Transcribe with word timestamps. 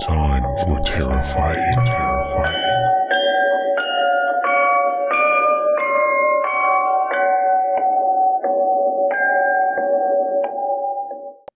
time 0.00 0.42
for 0.64 0.80
terrifying, 0.84 1.86
terrifying. 1.86 2.62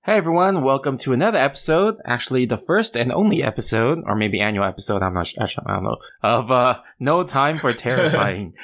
Hey 0.03 0.17
everyone, 0.17 0.65
welcome 0.65 0.97
to 0.99 1.13
another 1.13 1.39
episode. 1.39 1.97
Actually, 2.07 2.47
the 2.47 2.57
first 2.57 2.97
and 2.97 3.13
only 3.13 3.43
episode, 3.43 3.99
or 4.07 4.17
maybe 4.17 4.41
annual 4.41 4.65
episode. 4.65 5.03
I'm 5.03 5.15
not. 5.15 5.27
su- 5.29 5.35
Actually, 5.41 5.65
I 5.69 5.75
don't 5.75 5.85
know. 5.85 5.97
Of 6.23 6.51
uh, 6.51 6.81
No 6.99 7.23
Time 7.23 7.59
for 7.61 7.73
Terrifying. 7.75 8.55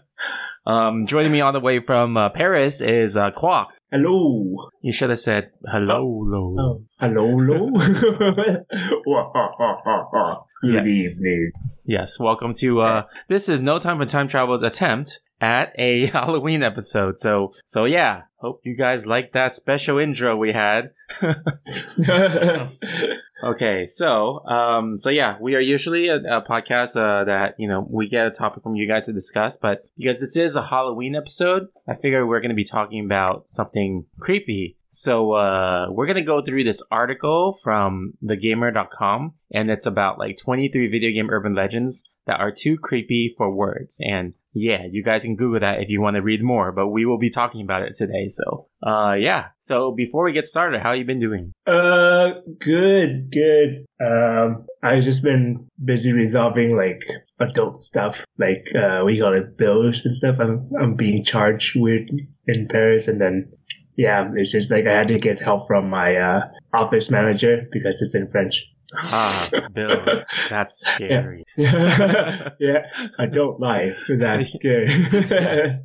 um, 0.66 1.06
joining 1.06 1.32
me 1.32 1.40
on 1.40 1.52
the 1.52 1.60
way 1.60 1.80
from 1.80 2.16
uh, 2.16 2.30
Paris 2.30 2.80
is 2.80 3.16
uh, 3.16 3.32
Kwok. 3.32 3.66
Hello. 3.90 4.70
You 4.80 4.92
should 4.92 5.10
have 5.10 5.18
said 5.18 5.50
hello, 5.66 6.04
lo. 6.06 6.56
Oh, 6.58 6.84
hello, 7.00 7.36
hello. 7.38 8.64
Good 10.60 10.84
Yes. 10.84 11.12
evening. 11.14 11.52
Yes, 11.84 12.18
welcome 12.18 12.52
to. 12.54 12.80
Uh, 12.80 13.02
this 13.28 13.48
is 13.48 13.62
No 13.62 13.78
Time 13.78 13.98
for 13.98 14.04
Time 14.04 14.28
Travel's 14.28 14.62
attempt 14.62 15.20
at 15.40 15.72
a 15.78 16.06
Halloween 16.12 16.62
episode. 16.62 17.18
So, 17.18 17.52
so 17.64 17.84
yeah. 17.84 18.22
Hope 18.36 18.60
you 18.64 18.76
guys 18.76 19.04
like 19.06 19.32
that 19.32 19.54
special 19.54 19.98
intro 19.98 20.36
we 20.36 20.52
had. 20.52 20.90
Okay, 23.44 23.88
so 23.92 24.44
um, 24.46 24.98
so 24.98 25.10
yeah, 25.10 25.36
we 25.40 25.54
are 25.54 25.60
usually 25.60 26.08
a, 26.08 26.16
a 26.16 26.42
podcast 26.42 26.96
uh, 26.96 27.22
that 27.24 27.54
you 27.56 27.68
know 27.68 27.86
we 27.88 28.08
get 28.08 28.26
a 28.26 28.30
topic 28.32 28.64
from 28.64 28.74
you 28.74 28.88
guys 28.88 29.06
to 29.06 29.12
discuss, 29.12 29.56
but 29.56 29.84
because 29.96 30.18
this 30.18 30.34
is 30.34 30.56
a 30.56 30.66
Halloween 30.66 31.14
episode, 31.14 31.68
I 31.86 31.94
figure 31.94 32.26
we're 32.26 32.40
going 32.40 32.48
to 32.50 32.56
be 32.56 32.64
talking 32.64 33.04
about 33.04 33.48
something 33.48 34.06
creepy. 34.18 34.76
So 34.90 35.32
uh, 35.32 35.86
we're 35.90 36.06
to 36.16 36.22
go 36.22 36.42
through 36.42 36.64
this 36.64 36.82
article 36.90 37.58
from 37.62 38.14
thegamer.com, 38.22 39.34
and 39.52 39.70
it's 39.70 39.86
about 39.86 40.18
like 40.18 40.38
23 40.38 40.88
video 40.88 41.10
game 41.10 41.30
urban 41.30 41.54
legends 41.54 42.04
that 42.26 42.40
are 42.40 42.52
too 42.52 42.76
creepy 42.76 43.34
for 43.36 43.50
words. 43.50 43.98
And 44.00 44.34
yeah, 44.52 44.82
you 44.90 45.02
guys 45.02 45.22
can 45.22 45.36
Google 45.36 45.60
that 45.60 45.80
if 45.80 45.88
you 45.88 46.00
want 46.00 46.16
to 46.16 46.22
read 46.22 46.42
more, 46.42 46.72
but 46.72 46.88
we 46.88 47.06
will 47.06 47.18
be 47.18 47.30
talking 47.30 47.62
about 47.62 47.82
it 47.82 47.94
today. 47.96 48.28
So 48.28 48.68
uh, 48.82 49.14
yeah. 49.14 49.46
So 49.64 49.92
before 49.92 50.24
we 50.24 50.32
get 50.32 50.46
started, 50.46 50.80
how 50.80 50.92
you 50.92 51.04
been 51.04 51.20
doing? 51.20 51.52
uh, 51.66 52.30
good, 52.60 53.30
good. 53.30 53.86
Um, 54.00 54.66
I've 54.82 55.02
just 55.02 55.22
been 55.22 55.68
busy 55.82 56.12
resolving 56.12 56.76
like 56.76 57.02
adult 57.40 57.82
stuff, 57.82 58.24
like 58.38 58.66
uh, 58.74 59.02
we 59.04 59.18
it 59.34 59.56
bills 59.56 60.04
and 60.04 60.14
stuff. 60.14 60.36
I'm 60.38 60.70
I'm 60.80 60.94
being 60.94 61.24
charged 61.24 61.78
with 61.78 62.08
in 62.46 62.68
Paris, 62.68 63.08
and 63.08 63.20
then 63.20 63.52
yeah, 63.98 64.30
it's 64.34 64.52
just 64.52 64.70
like 64.70 64.86
I 64.86 64.94
had 64.94 65.08
to 65.08 65.18
get 65.18 65.40
help 65.40 65.66
from 65.66 65.90
my 65.90 66.14
uh, 66.16 66.40
office 66.72 67.10
manager 67.10 67.66
because 67.70 68.00
it's 68.00 68.14
in 68.14 68.30
French. 68.30 68.64
Ah, 68.96 69.50
bills. 69.74 70.24
That's 70.48 70.78
scary. 70.86 71.42
yeah, 71.58 72.86
I 73.18 73.26
don't 73.26 73.60
lie. 73.60 73.90
That's 74.08 74.52
scary. 74.56 74.88
Yes. 74.88 75.80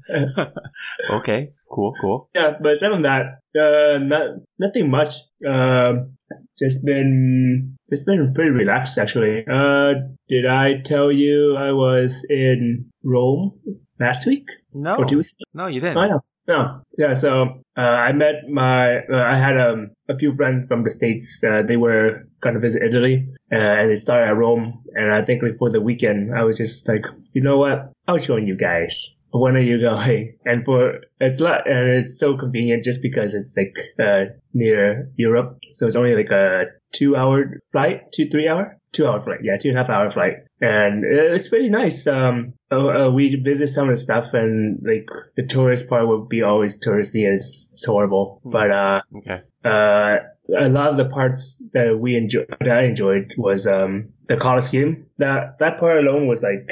okay, 1.12 1.52
cool, 1.70 1.94
cool. 2.00 2.30
yeah, 2.34 2.52
but 2.62 2.74
aside 2.74 2.92
from 2.92 3.02
that, 3.04 3.40
uh, 3.60 3.98
not 3.98 4.38
nothing 4.60 4.90
much. 4.90 5.16
Um, 5.46 6.16
just 6.58 6.86
been 6.86 7.78
just 7.90 8.06
been 8.06 8.32
pretty 8.34 8.52
relaxed 8.52 8.98
actually. 8.98 9.44
Uh, 9.52 9.94
did 10.30 10.46
I 10.46 10.82
tell 10.86 11.12
you 11.12 11.58
I 11.58 11.72
was 11.74 12.26
in 12.30 12.92
Rome 13.04 13.60
last 14.00 14.26
week 14.28 14.48
No, 14.74 14.96
or 14.98 15.06
two 15.06 15.18
weeks? 15.18 15.36
no, 15.54 15.68
you 15.68 15.82
didn't. 15.82 15.98
Oh, 15.98 16.04
yeah. 16.06 16.18
No, 16.48 16.82
yeah. 16.98 17.14
So 17.14 17.64
uh, 17.78 17.82
I 17.82 18.12
met 18.12 18.50
my, 18.50 18.98
uh, 19.00 19.16
I 19.16 19.38
had 19.38 19.58
um, 19.58 19.92
a 20.10 20.18
few 20.18 20.36
friends 20.36 20.66
from 20.66 20.84
the 20.84 20.92
states. 20.92 21.42
Uh, 21.44 21.62
they 21.66 21.78
were 21.78 22.28
going 22.42 22.56
to 22.56 22.60
visit 22.60 22.84
Italy, 22.84 23.30
uh, 23.52 23.56
and 23.56 23.90
they 23.90 23.96
started 23.96 24.28
at 24.28 24.36
Rome. 24.36 24.84
And 24.94 25.14
I 25.14 25.24
think 25.24 25.42
before 25.42 25.72
the 25.72 25.82
weekend, 25.82 26.36
I 26.36 26.44
was 26.44 26.58
just 26.58 26.88
like, 26.88 27.06
you 27.32 27.42
know 27.42 27.58
what? 27.58 27.94
I'll 28.08 28.20
join 28.20 28.46
you 28.46 28.58
guys. 28.58 29.16
When 29.32 29.56
are 29.56 29.64
you 29.64 29.80
going? 29.80 30.38
And 30.46 30.64
for 30.66 31.00
it's 31.20 31.40
like, 31.40 31.62
and 31.66 31.90
it's 31.90 32.20
so 32.20 32.38
convenient 32.38 32.84
just 32.84 33.02
because 33.02 33.34
it's 33.34 33.56
like 33.58 33.76
uh, 34.00 34.34
near 34.54 35.10
Europe, 35.16 35.60
so 35.72 35.88
it's 35.88 35.96
only 35.96 36.16
like 36.16 36.30
a 36.30 36.66
two-hour 36.94 37.60
flight, 37.72 38.12
two 38.14 38.30
three 38.30 38.48
hour, 38.48 38.78
two-hour 38.94 39.24
flight. 39.24 39.40
Yeah, 39.44 39.58
two 39.58 39.70
and 39.70 39.78
a 39.78 39.82
half 39.82 39.90
hour 39.90 40.10
flight, 40.10 40.36
and 40.62 41.04
it's 41.04 41.50
pretty 41.50 41.70
nice. 41.70 42.08
Um, 42.08 42.54
uh, 42.72 43.08
uh, 43.08 43.12
we 43.12 43.36
visit 43.36 43.68
some 43.68 43.90
of 43.90 43.96
the 43.96 44.02
stuff, 44.02 44.26
and 44.34 44.80
like 44.86 45.08
the 45.36 45.44
tourist 45.46 45.90
part 45.90 46.08
would 46.08 46.30
be 46.30 46.42
always 46.44 46.80
touristy, 46.80 47.26
and 47.26 47.36
it's, 47.36 47.70
it's 47.74 47.86
horrible. 47.86 48.40
Hmm. 48.44 48.52
But 48.52 48.72
uh, 48.72 49.02
Okay. 49.18 49.42
uh, 49.66 50.18
a 50.58 50.70
lot 50.70 50.90
of 50.92 50.98
the 50.98 51.06
parts 51.06 51.64
that 51.74 51.98
we 51.98 52.16
enjoyed, 52.16 52.48
that 52.60 52.70
I 52.70 52.84
enjoyed 52.84 53.34
was 53.38 53.66
um 53.68 54.10
the 54.28 54.38
Colosseum. 54.38 55.08
That 55.18 55.58
that 55.60 55.80
part 55.80 55.98
alone 55.98 56.28
was 56.28 56.44
like 56.44 56.70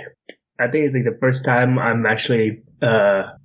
I 0.60 0.68
think 0.68 0.86
it's 0.86 0.94
like 0.94 1.06
the 1.06 1.18
first 1.20 1.44
time 1.46 1.80
I'm 1.80 2.06
actually 2.06 2.64
uh, 2.82 2.86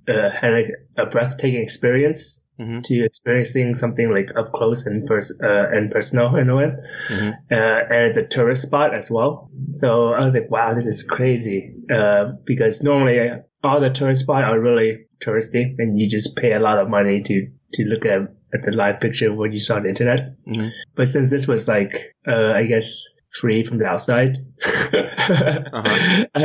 uh 0.07 0.29
had 0.29 0.71
a, 0.97 1.05
breathtaking 1.05 1.61
experience 1.61 2.43
Mhm. 2.59 2.81
to 2.83 3.05
experiencing 3.05 3.75
something 3.75 4.09
like 4.11 4.29
up 4.35 4.51
close 4.51 4.87
and 4.87 5.05
pers- 5.05 5.39
uh, 5.43 5.67
and 5.71 5.91
personal 5.91 6.35
in 6.37 6.49
a 6.49 6.55
way. 6.55 6.71
Mhm. 7.09 7.33
Uh, 7.51 7.55
and 7.93 8.05
it's 8.07 8.17
a 8.17 8.25
tourist 8.25 8.63
spot 8.63 8.95
as 8.95 9.11
well. 9.11 9.49
So 9.71 10.13
I 10.13 10.21
was 10.23 10.33
like, 10.33 10.49
wow, 10.49 10.73
this 10.73 10.87
is 10.87 11.03
crazy. 11.03 11.75
Uh, 11.93 12.31
because 12.45 12.81
normally 12.83 13.19
uh, 13.29 13.37
all 13.63 13.79
the 13.79 13.91
tourist 13.91 14.23
spots 14.23 14.43
are 14.45 14.59
really 14.59 15.05
touristy 15.23 15.75
and 15.77 15.99
you 15.99 16.09
just 16.09 16.35
pay 16.35 16.53
a 16.53 16.59
lot 16.59 16.79
of 16.79 16.89
money 16.89 17.21
to, 17.21 17.47
to 17.73 17.83
look 17.85 18.05
at, 18.05 18.21
at 18.55 18.61
the 18.63 18.71
live 18.71 18.99
picture 18.99 19.29
of 19.31 19.37
what 19.37 19.51
you 19.53 19.59
saw 19.59 19.75
on 19.75 19.83
the 19.83 19.89
internet. 19.89 20.21
Mhm. 20.47 20.69
But 20.95 21.07
since 21.07 21.29
this 21.29 21.47
was 21.47 21.67
like, 21.67 22.15
uh, 22.27 22.53
I 22.53 22.63
guess 22.65 23.03
free 23.39 23.63
from 23.63 23.77
the 23.77 23.85
outside, 23.85 24.35
Uh-huh. 24.93 26.25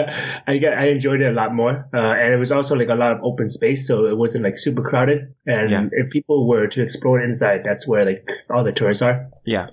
I, 0.47 0.61
I 0.67 0.85
enjoyed 0.87 1.21
it 1.21 1.29
a 1.31 1.33
lot 1.33 1.55
more. 1.55 1.89
Uh, 1.95 1.99
and 1.99 2.33
it 2.35 2.39
was 2.39 2.53
also 2.53 2.75
like 2.75 2.89
a 2.89 2.95
lot 2.95 3.13
of 3.13 3.19
open 3.23 3.49
space. 3.49 3.87
So 3.87 4.07
it 4.07 4.17
wasn't 4.17 4.45
like 4.45 4.57
super 4.59 4.83
crowded. 4.83 5.35
And 5.47 5.71
Yeah. 5.71 5.87
if 5.93 6.11
people 6.11 6.49
were 6.49 6.67
to 6.67 6.83
explore 6.83 7.21
inside, 7.23 7.63
that's 7.65 7.87
where 7.89 8.05
like 8.05 8.25
all 8.55 8.65
the 8.65 8.73
tourists 8.73 9.03
are. 9.03 9.29
Yeah. 9.45 9.67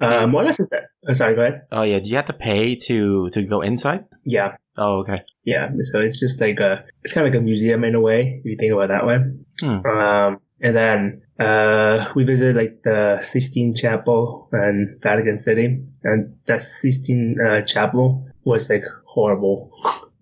Um, 0.00 0.32
what 0.32 0.46
else 0.46 0.60
is 0.60 0.68
that? 0.70 0.84
Oh, 1.08 1.12
sorry, 1.12 1.34
go 1.34 1.42
ahead. 1.42 1.62
Oh 1.72 1.82
yeah. 1.82 1.98
Do 2.00 2.08
you 2.08 2.16
have 2.16 2.26
to 2.26 2.32
pay 2.32 2.74
to 2.86 3.30
to 3.30 3.42
go 3.42 3.60
inside? 3.60 4.04
Yeah, 4.24 4.56
Oh 4.76 5.00
okay. 5.00 5.22
yeah. 5.44 5.68
So 5.80 6.00
it's 6.00 6.20
just 6.20 6.40
like 6.40 6.58
a, 6.60 6.84
it's 7.02 7.12
kind 7.12 7.26
of 7.26 7.32
like 7.32 7.40
a 7.40 7.44
museum 7.44 7.84
in 7.84 7.94
a 7.94 8.00
way, 8.00 8.40
if 8.40 8.44
you 8.44 8.56
think 8.58 8.72
about 8.72 8.84
it 8.84 8.88
that 8.94 9.06
way. 9.06 9.18
Hmm. 9.60 9.86
Um, 9.86 10.38
and 10.60 10.76
then 10.76 11.22
uh, 11.38 12.10
we 12.14 12.24
visited 12.24 12.56
like 12.56 12.82
the 12.82 13.18
Sistine 13.20 13.74
Chapel 13.74 14.48
and 14.52 15.00
Vatican 15.02 15.38
City, 15.38 15.82
and 16.04 16.36
that 16.46 16.62
Sistine 16.62 17.36
uh, 17.40 17.62
Chapel 17.62 18.28
was 18.44 18.68
like 18.68 18.84
horrible. 19.04 19.72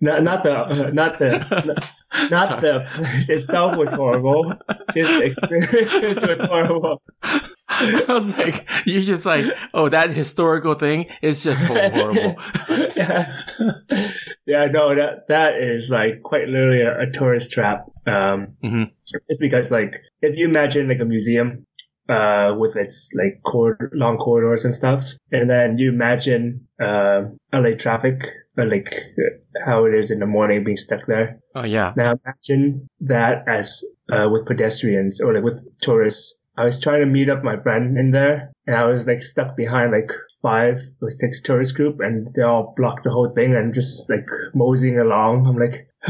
Not 0.01 0.23
not 0.23 0.45
the 0.45 0.55
uh, 0.55 0.91
not 0.93 1.19
the 1.19 1.39
not, 2.31 2.31
not 2.31 2.61
the 2.61 2.87
place 2.95 3.29
itself 3.29 3.77
was 3.77 3.93
horrible. 3.93 4.55
Just 4.95 5.11
the 5.19 5.25
experience 5.25 6.23
was 6.29 6.43
horrible. 6.43 7.03
I 8.09 8.13
was 8.13 8.37
like, 8.37 8.67
you're 8.85 9.03
just 9.03 9.25
like, 9.27 9.45
oh, 9.75 9.89
that 9.89 10.11
historical 10.11 10.75
thing 10.75 11.07
is 11.23 11.43
just 11.45 11.65
horrible. 11.67 12.35
yeah. 12.97 13.43
yeah, 14.47 14.67
no, 14.67 14.95
that 14.95 15.29
that 15.29 15.55
is 15.57 15.91
like 15.91 16.23
quite 16.23 16.49
literally 16.49 16.83
a, 16.83 17.09
a 17.09 17.11
tourist 17.13 17.53
trap. 17.53 17.85
Um, 18.07 18.57
Mhm. 18.65 18.91
It's 19.29 19.41
because 19.41 19.71
like 19.71 20.01
if 20.23 20.37
you 20.37 20.47
imagine 20.49 20.89
like 20.89 21.01
a 21.01 21.05
museum 21.05 21.67
uh, 22.09 22.55
with 22.59 22.75
its 22.77 23.13
like 23.17 23.41
cor- 23.45 23.91
long 23.93 24.17
corridors 24.17 24.65
and 24.65 24.73
stuff, 24.75 25.05
and 25.31 25.49
then 25.49 25.79
you 25.79 25.91
imagine 25.91 26.67
uh, 26.83 27.23
LA 27.53 27.77
traffic, 27.77 28.23
like 28.57 28.95
how 29.65 29.85
it 29.85 29.95
is 29.95 30.11
in 30.11 30.19
the 30.19 30.27
morning 30.27 30.65
being 30.65 30.77
stuck 30.77 31.07
there. 31.07 31.39
Oh 31.55 31.65
yeah. 31.65 31.93
Now 31.97 32.15
imagine 32.25 32.89
that 33.01 33.45
as 33.47 33.85
uh, 34.11 34.29
with 34.31 34.47
pedestrians 34.47 35.21
or 35.21 35.35
like 35.35 35.45
with 35.45 35.63
tourists. 35.83 36.38
I 36.59 36.65
was 36.65 36.81
trying 36.81 37.01
to 37.01 37.07
meet 37.07 37.31
up 37.31 37.45
my 37.45 37.57
friend 37.57 37.97
in 37.97 38.11
there, 38.11 38.51
and 38.67 38.75
I 38.75 38.87
was 38.87 39.07
like 39.07 39.23
stuck 39.23 39.57
behind 39.57 39.93
like 39.93 40.11
five 40.43 40.83
or 41.01 41.09
six 41.09 41.41
tourist 41.41 41.77
group, 41.77 42.01
and 42.01 42.27
they 42.35 42.43
all 42.43 42.75
blocked 42.77 43.05
the 43.05 43.11
whole 43.11 43.31
thing, 43.33 43.55
and 43.55 43.73
just 43.73 44.11
like 44.11 44.27
moseying 44.55 44.99
along. 44.99 45.47
I'm 45.47 45.57
like, 45.57 45.89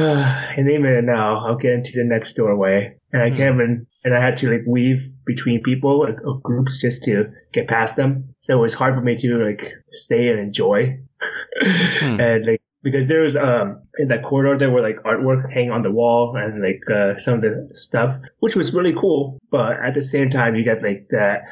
any 0.56 0.78
minute 0.78 1.04
now, 1.04 1.46
I'll 1.46 1.58
get 1.58 1.72
into 1.72 1.92
the 1.94 2.04
next 2.04 2.32
doorway, 2.32 2.96
and 3.12 3.22
I 3.22 3.28
hmm. 3.28 3.36
can't 3.36 3.54
even. 3.56 3.86
And 4.04 4.14
I 4.14 4.20
had 4.20 4.38
to 4.38 4.50
like 4.50 4.62
weave 4.66 5.02
between 5.26 5.62
people 5.62 6.00
like, 6.00 6.24
or 6.24 6.40
groups 6.40 6.80
just 6.80 7.02
to 7.02 7.26
get 7.52 7.68
past 7.68 7.96
them. 7.96 8.34
So 8.40 8.56
it 8.56 8.62
was 8.62 8.72
hard 8.72 8.94
for 8.94 9.02
me 9.02 9.16
to 9.16 9.44
like 9.44 9.62
stay 9.92 10.28
and 10.28 10.40
enjoy, 10.40 10.98
hmm. 11.60 12.20
and 12.20 12.46
like 12.46 12.62
because 12.82 13.06
there 13.06 13.22
was 13.22 13.36
um 13.36 13.82
in 13.98 14.08
that 14.08 14.22
corridor 14.22 14.56
there 14.58 14.70
were 14.70 14.82
like 14.82 14.96
artwork 15.04 15.52
hanging 15.52 15.70
on 15.70 15.82
the 15.82 15.90
wall 15.90 16.36
and 16.36 16.62
like 16.62 16.80
uh, 16.94 17.16
some 17.16 17.34
of 17.34 17.40
the 17.42 17.68
stuff 17.72 18.16
which 18.40 18.54
was 18.56 18.72
really 18.74 18.92
cool 18.94 19.38
but 19.50 19.72
at 19.84 19.94
the 19.94 20.02
same 20.02 20.28
time 20.30 20.54
you 20.54 20.64
get 20.64 20.82
like 20.82 21.06
that 21.10 21.42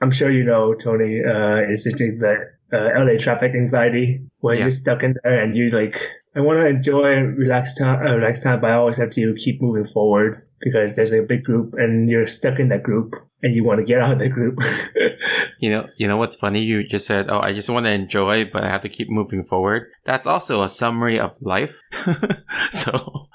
i'm 0.00 0.10
sure 0.10 0.30
you 0.30 0.44
know 0.44 0.74
tony 0.74 1.20
uh 1.24 1.56
it's 1.70 1.84
just 1.84 2.00
like 2.00 2.18
the 2.18 2.34
uh, 2.72 3.04
la 3.04 3.16
traffic 3.18 3.52
anxiety 3.54 4.20
where 4.40 4.54
Yeah. 4.54 4.62
you're 4.62 4.70
stuck 4.70 5.02
in 5.02 5.14
there 5.22 5.40
and 5.40 5.56
you 5.56 5.70
like 5.70 6.00
i 6.34 6.40
want 6.40 6.58
to 6.60 6.66
enjoy 6.66 7.12
and 7.16 7.38
relax 7.38 7.74
time 7.76 8.04
uh, 8.06 8.14
relax 8.14 8.42
time 8.42 8.60
but 8.60 8.70
i 8.70 8.74
always 8.74 8.96
have 8.98 9.10
to 9.10 9.34
keep 9.34 9.60
moving 9.62 9.86
forward 9.86 10.46
because 10.62 10.94
there's 10.94 11.12
a 11.12 11.22
big 11.22 11.44
group 11.44 11.74
and 11.76 12.08
you're 12.08 12.26
stuck 12.26 12.58
in 12.58 12.68
that 12.68 12.82
group 12.82 13.14
and 13.42 13.54
you 13.54 13.64
want 13.64 13.80
to 13.80 13.84
get 13.84 14.00
out 14.00 14.12
of 14.12 14.18
the 14.18 14.28
group. 14.28 14.58
You 15.58 15.70
know, 15.70 15.86
you 15.96 16.08
know 16.08 16.16
what's 16.16 16.34
funny? 16.34 16.60
You 16.62 16.82
just 16.82 17.06
said, 17.06 17.30
"Oh, 17.30 17.38
I 17.38 17.52
just 17.52 17.70
want 17.70 17.86
to 17.86 17.92
enjoy, 17.92 18.46
but 18.52 18.64
I 18.64 18.68
have 18.68 18.82
to 18.82 18.88
keep 18.88 19.08
moving 19.08 19.44
forward." 19.44 19.86
That's 20.04 20.26
also 20.26 20.64
a 20.64 20.68
summary 20.68 21.20
of 21.20 21.30
life. 21.40 21.80
so, 22.72 23.28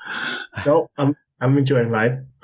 no, 0.65 0.89
I'm 0.97 1.15
I'm 1.39 1.57
enjoying 1.57 1.89
life. 1.89 2.19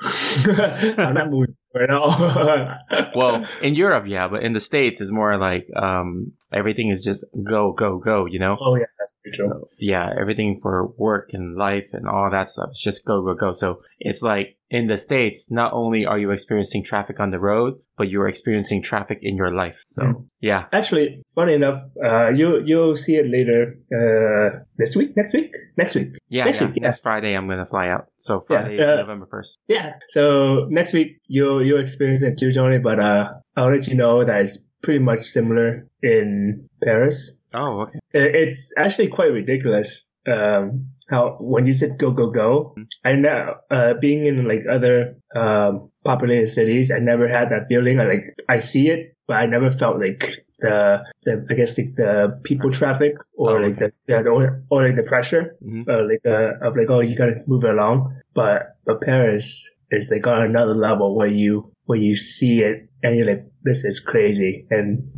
I'm 0.98 1.12
not 1.12 1.28
moving 1.30 1.54
right 1.74 1.90
now. 1.90 2.78
well, 3.14 3.46
in 3.60 3.74
Europe, 3.74 4.04
yeah, 4.06 4.26
but 4.26 4.42
in 4.42 4.54
the 4.54 4.60
states, 4.60 5.02
it's 5.02 5.12
more 5.12 5.36
like 5.36 5.66
um, 5.76 6.32
everything 6.54 6.90
is 6.90 7.02
just 7.02 7.24
go, 7.42 7.72
go, 7.72 7.98
go. 7.98 8.26
You 8.26 8.38
know? 8.38 8.56
oh 8.60 8.76
yeah, 8.76 8.84
that's 8.98 9.20
true. 9.34 9.46
So 9.46 9.68
yeah, 9.78 10.08
everything 10.20 10.60
for 10.62 10.86
work 10.96 11.30
and 11.32 11.56
life 11.56 11.88
and 11.92 12.06
all 12.08 12.30
that 12.30 12.48
stuff 12.50 12.70
is 12.72 12.80
just 12.80 13.04
go, 13.04 13.22
go, 13.22 13.34
go. 13.34 13.52
So 13.52 13.82
it's 13.98 14.22
like 14.22 14.56
in 14.70 14.86
the 14.88 14.96
States, 14.96 15.50
not 15.50 15.72
only 15.72 16.04
are 16.06 16.18
you 16.18 16.30
experiencing 16.30 16.82
traffic 16.84 17.20
on 17.20 17.30
the 17.30 17.38
road, 17.38 17.74
but 17.96 18.08
you're 18.08 18.26
experiencing 18.28 18.82
traffic 18.82 19.18
in 19.22 19.36
your 19.36 19.52
life. 19.54 19.78
So 19.86 20.02
Mm. 20.02 20.26
yeah. 20.40 20.64
Actually, 20.72 21.22
funny 21.34 21.54
enough, 21.54 21.82
uh, 22.04 22.30
you 22.30 22.60
you'll 22.64 22.96
see 22.96 23.16
it 23.16 23.26
later. 23.30 23.76
Uh, 23.94 24.64
this 24.76 24.96
week, 24.96 25.16
next 25.16 25.32
week, 25.34 25.52
next 25.76 25.94
week. 25.94 26.08
Yeah, 26.28 26.44
Next 26.44 26.60
yeah. 26.60 26.66
week, 26.66 26.76
yeah. 26.76 26.82
Next 26.88 27.00
Friday, 27.02 27.34
I'm 27.36 27.46
gonna 27.48 27.66
fly 27.66 27.88
out. 27.88 28.06
So 28.18 28.44
Yeah, 28.50 28.62
Friday, 28.62 28.82
uh, 28.82 28.96
November 28.96 29.26
first. 29.30 29.58
Yeah. 29.68 29.92
So 30.08 30.66
next 30.70 30.92
week 30.92 31.18
you'll 31.28 31.64
you'll 31.64 31.80
experience 31.80 32.22
it 32.24 32.38
too, 32.38 32.52
Tony. 32.52 32.78
But 32.78 32.98
uh, 32.98 33.24
I'll 33.56 33.70
let 33.72 33.86
you 33.86 33.94
know 33.94 34.24
that 34.24 34.40
it's 34.40 34.58
pretty 34.84 35.00
much 35.00 35.20
similar 35.20 35.88
in 36.02 36.68
Paris. 36.82 37.32
Oh, 37.52 37.82
okay. 37.82 37.98
It's 38.12 38.72
actually 38.76 39.08
quite 39.08 39.32
ridiculous. 39.32 40.08
Um, 40.26 40.88
how 41.10 41.36
when 41.40 41.66
you 41.66 41.72
said 41.74 41.98
go 41.98 42.10
go 42.10 42.30
go, 42.30 42.74
I 43.04 43.12
know 43.12 43.56
uh, 43.70 43.92
being 44.00 44.24
in 44.26 44.48
like 44.48 44.64
other 44.70 45.16
um, 45.36 45.90
populated 46.04 46.46
cities, 46.48 46.90
I 46.90 46.98
never 46.98 47.28
had 47.28 47.50
that 47.50 47.68
feeling. 47.68 48.00
I 48.00 48.06
like 48.06 48.24
I 48.48 48.58
see 48.58 48.88
it, 48.88 49.16
but 49.28 49.34
I 49.36 49.46
never 49.46 49.70
felt 49.70 49.98
like 50.00 50.44
the, 50.60 51.04
the 51.24 51.46
I 51.50 51.54
guess 51.54 51.76
like 51.78 51.94
the 51.96 52.40
people 52.42 52.70
traffic 52.70 53.16
or 53.36 53.58
Oh, 53.58 53.66
like 53.66 53.78
the, 53.78 53.92
the 54.06 54.24
or, 54.30 54.62
or 54.70 54.86
like 54.86 54.96
the 54.96 55.02
pressure 55.02 55.56
Mhm. 55.62 55.84
uh, 55.88 56.04
like 56.08 56.24
uh, 56.24 56.66
of 56.66 56.76
like 56.76 56.88
oh 56.88 57.00
you 57.00 57.16
gotta 57.16 57.42
move 57.46 57.64
it 57.64 57.70
along. 57.76 58.16
But 58.34 58.76
but 58.86 59.02
Paris 59.02 59.70
is 59.90 60.10
like 60.10 60.26
on 60.26 60.42
another 60.42 60.74
level 60.74 61.14
where 61.14 61.28
you 61.28 61.70
where 61.86 61.98
you 61.98 62.14
see 62.14 62.60
it 62.60 62.88
and 63.02 63.16
you're 63.16 63.26
like 63.26 63.46
this 63.62 63.84
is 63.84 64.00
crazy 64.00 64.66
and 64.70 65.10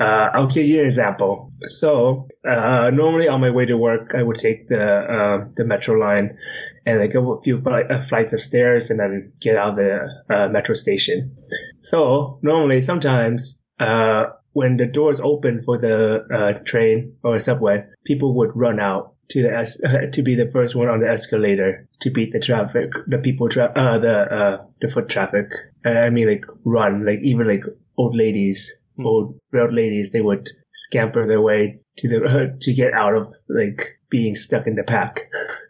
uh, 0.00 0.28
I'll 0.34 0.46
give 0.46 0.66
you 0.66 0.80
an 0.80 0.86
example. 0.86 1.50
So 1.64 2.28
uh, 2.46 2.90
normally 2.92 3.28
on 3.28 3.40
my 3.40 3.50
way 3.50 3.64
to 3.66 3.76
work, 3.76 4.12
I 4.14 4.22
would 4.22 4.36
take 4.36 4.68
the 4.68 4.82
uh, 4.82 5.48
the 5.56 5.64
metro 5.64 5.98
line 5.98 6.36
and 6.84 7.12
go 7.12 7.32
a 7.32 7.42
few 7.42 7.58
fli- 7.58 8.08
flights 8.08 8.32
of 8.32 8.40
stairs 8.40 8.90
and 8.90 9.00
then 9.00 9.32
get 9.40 9.56
out 9.56 9.70
of 9.70 9.76
the 9.76 10.34
uh, 10.34 10.48
metro 10.48 10.74
station. 10.74 11.36
So 11.80 12.38
normally, 12.42 12.80
sometimes 12.82 13.62
uh, 13.80 14.26
when 14.52 14.76
the 14.76 14.86
doors 14.86 15.20
open 15.20 15.62
for 15.64 15.78
the 15.78 16.26
uh, 16.32 16.64
train 16.64 17.14
or 17.22 17.38
subway, 17.38 17.84
people 18.04 18.34
would 18.36 18.50
run 18.54 18.78
out 18.78 19.14
to 19.30 19.42
the 19.42 19.56
es- 19.56 19.80
to 20.12 20.22
be 20.22 20.34
the 20.34 20.50
first 20.52 20.76
one 20.76 20.88
on 20.88 21.00
the 21.00 21.08
escalator 21.08 21.88
to 22.06 22.10
beat 22.10 22.32
the 22.32 22.40
traffic, 22.40 22.90
the 23.06 23.18
people 23.18 23.48
tra- 23.48 23.74
uh, 23.76 23.98
the 23.98 24.16
uh, 24.38 24.56
the 24.80 24.88
foot 24.88 25.08
traffic. 25.08 25.46
Uh, 25.84 25.90
I 25.90 26.10
mean, 26.10 26.28
like 26.28 26.44
run, 26.64 27.04
like 27.04 27.20
even 27.22 27.46
like 27.46 27.64
old 27.98 28.14
ladies, 28.14 28.78
Hmm. 28.96 29.06
old 29.06 29.38
frail 29.50 29.70
ladies, 29.70 30.12
they 30.12 30.22
would 30.22 30.48
scamper 30.72 31.26
their 31.26 31.40
way 31.40 31.80
to 31.98 32.08
the 32.08 32.56
to 32.60 32.72
get 32.74 32.92
out 32.94 33.14
of 33.14 33.32
like 33.48 33.98
being 34.10 34.34
stuck 34.34 34.66
in 34.66 34.74
the 34.76 34.84
pack. 34.84 35.20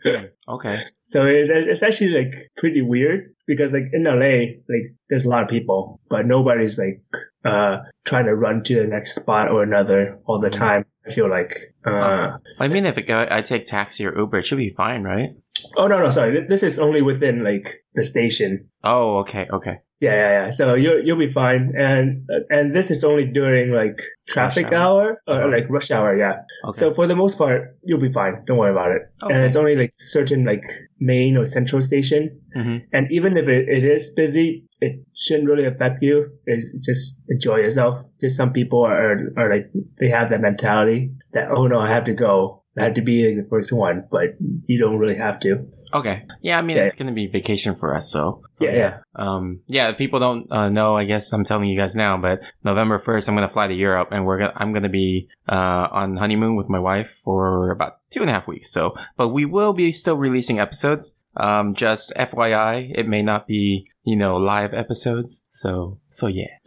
Okay. 0.48 0.78
So 1.06 1.26
it's, 1.26 1.50
it's 1.50 1.82
actually 1.82 2.10
like 2.10 2.32
pretty 2.56 2.80
weird 2.80 3.34
because 3.48 3.72
like 3.72 3.90
in 3.92 4.04
LA, 4.04 4.62
like 4.72 4.94
there's 5.08 5.26
a 5.26 5.28
lot 5.28 5.42
of 5.42 5.48
people, 5.48 6.00
but 6.08 6.24
nobody's 6.26 6.78
like 6.78 7.02
uh 7.44 7.78
trying 8.04 8.26
to 8.26 8.34
run 8.36 8.62
to 8.64 8.76
the 8.80 8.86
next 8.86 9.16
spot 9.16 9.50
or 9.50 9.64
another 9.64 10.20
all 10.26 10.40
the 10.40 10.50
time. 10.50 10.84
I 11.04 11.10
feel 11.12 11.28
like. 11.28 11.74
Uh, 11.84 12.38
I 12.60 12.68
mean, 12.68 12.86
if 12.86 12.96
it 12.98 13.08
go, 13.08 13.26
I 13.28 13.40
take 13.42 13.64
taxi 13.64 14.06
or 14.06 14.16
Uber, 14.16 14.38
it 14.38 14.46
should 14.46 14.58
be 14.58 14.70
fine, 14.70 15.02
right? 15.02 15.30
Oh 15.76 15.86
no 15.86 15.98
no 16.00 16.10
sorry, 16.10 16.46
this 16.48 16.62
is 16.62 16.78
only 16.78 17.02
within 17.02 17.44
like 17.44 17.82
the 17.94 18.02
station. 18.02 18.68
Oh, 18.84 19.18
okay, 19.18 19.46
okay. 19.52 19.78
Yeah 19.98 20.12
yeah 20.14 20.32
yeah. 20.44 20.50
So 20.50 20.74
you 20.74 21.00
you'll 21.02 21.18
be 21.18 21.32
fine, 21.32 21.72
and 21.74 22.28
and 22.50 22.76
this 22.76 22.90
is 22.90 23.02
only 23.02 23.24
during 23.24 23.72
like 23.72 23.96
traffic 24.28 24.66
hour? 24.66 24.76
hour 24.76 25.20
or 25.26 25.34
Uh-huh. 25.40 25.48
like 25.56 25.70
rush 25.70 25.90
hour. 25.90 26.14
Yeah. 26.14 26.44
Okay. 26.68 26.78
So 26.78 26.92
for 26.92 27.06
the 27.06 27.16
most 27.16 27.38
part, 27.38 27.78
you'll 27.82 28.00
be 28.08 28.12
fine. 28.12 28.44
Don't 28.46 28.58
worry 28.58 28.72
about 28.72 28.90
it. 28.92 29.02
Okay. 29.22 29.32
And 29.32 29.44
it's 29.44 29.56
only 29.56 29.74
like 29.74 29.94
certain 29.96 30.44
like 30.44 30.64
main 31.00 31.36
or 31.36 31.44
central 31.46 31.80
station 31.80 32.40
hmm 32.54 32.78
And 32.92 33.04
even 33.10 33.36
if 33.36 33.48
it, 33.48 33.68
it 33.68 33.84
is 33.84 34.12
busy, 34.16 34.64
it 34.80 35.00
shouldn't 35.14 35.48
really 35.48 35.66
affect 35.66 36.02
you. 36.02 36.28
It's 36.46 36.68
just 36.84 37.20
enjoy 37.28 37.56
yourself. 37.64 38.04
Just 38.20 38.36
some 38.36 38.52
people 38.52 38.80
are, 38.84 39.32
are 39.36 39.48
like, 39.54 39.70
they 40.00 40.08
have 40.08 40.30
that 40.30 40.40
mentality 40.40 41.12
that, 41.34 41.50
oh 41.50 41.66
no, 41.66 41.78
I 41.80 41.90
have 41.92 42.04
to 42.04 42.14
go. 42.14 42.64
I 42.78 42.84
have 42.84 42.94
to 42.94 43.02
be 43.02 43.26
like, 43.26 43.42
the 43.42 43.48
first 43.48 43.72
one, 43.72 44.04
but 44.10 44.36
you 44.66 44.78
don't 44.78 44.98
really 44.98 45.16
have 45.16 45.40
to. 45.40 45.66
Okay. 45.94 46.24
Yeah, 46.42 46.58
I 46.58 46.62
mean, 46.62 46.76
Yeah. 46.76 46.84
it's 46.84 46.94
going 46.94 47.06
to 47.06 47.14
be 47.14 47.26
vacation 47.26 47.74
for 47.74 47.94
us, 47.94 48.10
so. 48.10 48.42
so 48.52 48.64
Yeah, 48.64 48.74
yeah. 48.74 48.98
Um, 49.14 49.60
yeah, 49.66 49.92
people 49.92 50.18
don't 50.20 50.50
uh, 50.50 50.68
know, 50.68 50.96
I 50.96 51.04
guess 51.04 51.32
I'm 51.32 51.44
telling 51.44 51.68
you 51.68 51.78
guys 51.78 51.94
now, 51.96 52.18
but 52.18 52.40
November 52.64 52.98
1st, 52.98 53.28
I'm 53.28 53.36
going 53.36 53.48
to 53.48 53.52
fly 53.52 53.66
to 53.68 53.74
Europe 53.74 54.08
and 54.10 54.26
we're 54.26 54.38
to, 54.38 54.52
I'm 54.54 54.72
going 54.72 54.82
to 54.82 54.88
be, 54.88 55.28
uh, 55.48 55.88
on 55.90 56.16
honeymoon 56.16 56.56
with 56.56 56.68
my 56.68 56.78
wife 56.78 57.08
for 57.24 57.70
about 57.70 57.98
two 58.10 58.20
and 58.20 58.28
a 58.28 58.32
half 58.32 58.46
weeks. 58.46 58.70
So, 58.70 58.94
but 59.16 59.28
we 59.28 59.44
will 59.44 59.72
be 59.72 59.92
still 59.92 60.16
releasing 60.16 60.58
episodes. 60.58 61.14
Um, 61.36 61.74
just 61.74 62.12
FYI, 62.14 62.92
it 62.98 63.06
may 63.06 63.22
not 63.22 63.46
be, 63.46 63.88
you 64.04 64.16
know, 64.16 64.36
live 64.36 64.72
episodes. 64.74 65.44
So, 65.52 66.00
so 66.10 66.26
yeah. 66.26 66.46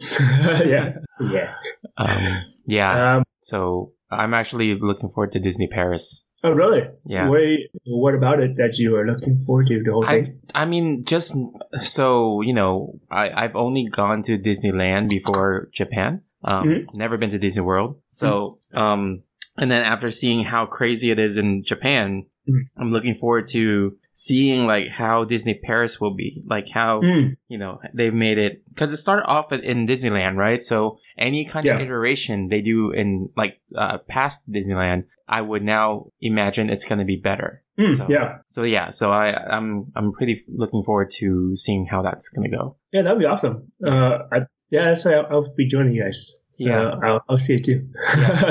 yeah. 0.64 0.94
Yeah. 1.20 1.54
Um, 1.96 2.42
yeah. 2.66 3.16
Um, 3.16 3.24
So 3.40 3.92
I'm 4.10 4.34
actually 4.34 4.74
looking 4.78 5.10
forward 5.10 5.32
to 5.32 5.38
Disney 5.40 5.68
Paris. 5.68 6.24
oh, 6.42 6.52
really? 6.52 6.82
Yeah. 7.04 7.28
What, 7.28 7.40
what 7.84 8.14
about 8.14 8.40
it 8.40 8.56
that 8.56 8.78
you 8.78 8.96
are 8.96 9.06
looking 9.06 9.44
forward 9.46 9.66
to 9.68 9.82
the 9.82 9.92
whole 9.92 10.02
thing? 10.04 10.40
I 10.54 10.64
mean, 10.64 11.04
just 11.04 11.34
so 11.82 12.40
you 12.40 12.54
know, 12.54 12.98
I, 13.10 13.30
I've 13.30 13.56
only 13.56 13.86
gone 13.90 14.22
to 14.24 14.38
Disneyland 14.38 15.08
before 15.10 15.68
Japan. 15.72 16.22
Um, 16.42 16.68
Mhm. 16.68 16.86
Never 16.94 17.18
been 17.18 17.30
to 17.30 17.38
Disney 17.38 17.62
World. 17.62 18.00
So, 18.08 18.58
um, 18.74 19.22
and 19.58 19.70
then 19.70 19.82
after 19.84 20.10
seeing 20.10 20.44
how 20.44 20.64
crazy 20.66 21.10
it 21.10 21.18
is 21.18 21.36
in 21.36 21.62
Japan, 21.64 22.24
Mhm. 22.48 22.62
I'm 22.78 22.90
looking 22.92 23.16
forward 23.16 23.46
to 23.48 23.96
seeing 24.22 24.66
like 24.66 24.88
how 24.88 25.24
Disney 25.24 25.54
Paris 25.64 25.98
will 25.98 26.14
be, 26.14 26.42
like 26.46 26.68
how 26.68 27.00
Mm, 27.00 27.36
you 27.48 27.56
know 27.58 27.80
they've 27.94 28.12
made 28.12 28.36
it 28.36 28.62
because 28.68 28.92
it 28.92 28.98
started 28.98 29.24
off 29.26 29.50
in- 29.50 29.86
Disneyland, 29.88 30.36
right? 30.36 30.62
So 30.62 30.98
any 31.16 31.46
kind 31.46 31.64
of 31.76 31.80
iteration 31.86 32.48
they 32.48 32.60
do 32.60 32.90
in 32.92 33.30
like 33.34 33.60
uh, 33.74 33.96
past 34.08 34.44
Disneyland, 34.50 35.04
I 35.26 35.40
would 35.40 35.62
now 35.64 36.12
imagine 36.20 36.68
it's 36.68 36.84
going 36.84 36.98
to 36.98 37.04
be 37.06 37.16
better. 37.16 37.62
mm, 37.78 37.96
So- 37.96 38.06
yeah. 38.10 38.38
So 38.48 38.64
yeah, 38.64 38.90
so 38.90 39.10
I 39.10 39.32
I'm 39.56 39.90
I'm 39.96 40.12
pretty 40.12 40.44
looking 40.48 40.82
forward 40.84 41.10
to 41.20 41.56
seeing 41.56 41.86
how 41.86 42.02
that's 42.02 42.28
gonna 42.28 42.50
go. 42.50 42.76
Yeah, 42.92 43.02
that'd 43.02 43.18
be 43.18 43.24
awesome. 43.24 43.72
Uh, 43.84 44.18
I, 44.30 44.38
yeah, 44.70 44.84
that's 44.90 45.04
why 45.04 45.14
I'll, 45.14 45.26
I'll 45.30 45.54
be 45.56 45.66
joining 45.66 45.94
you 45.94 46.02
guys. 46.04 46.38
So 46.52 46.68
Yeah. 46.68 46.94
I'll, 47.02 47.20
I'll 47.28 47.38
see 47.38 47.54
you 47.54 47.60
too. 47.62 47.88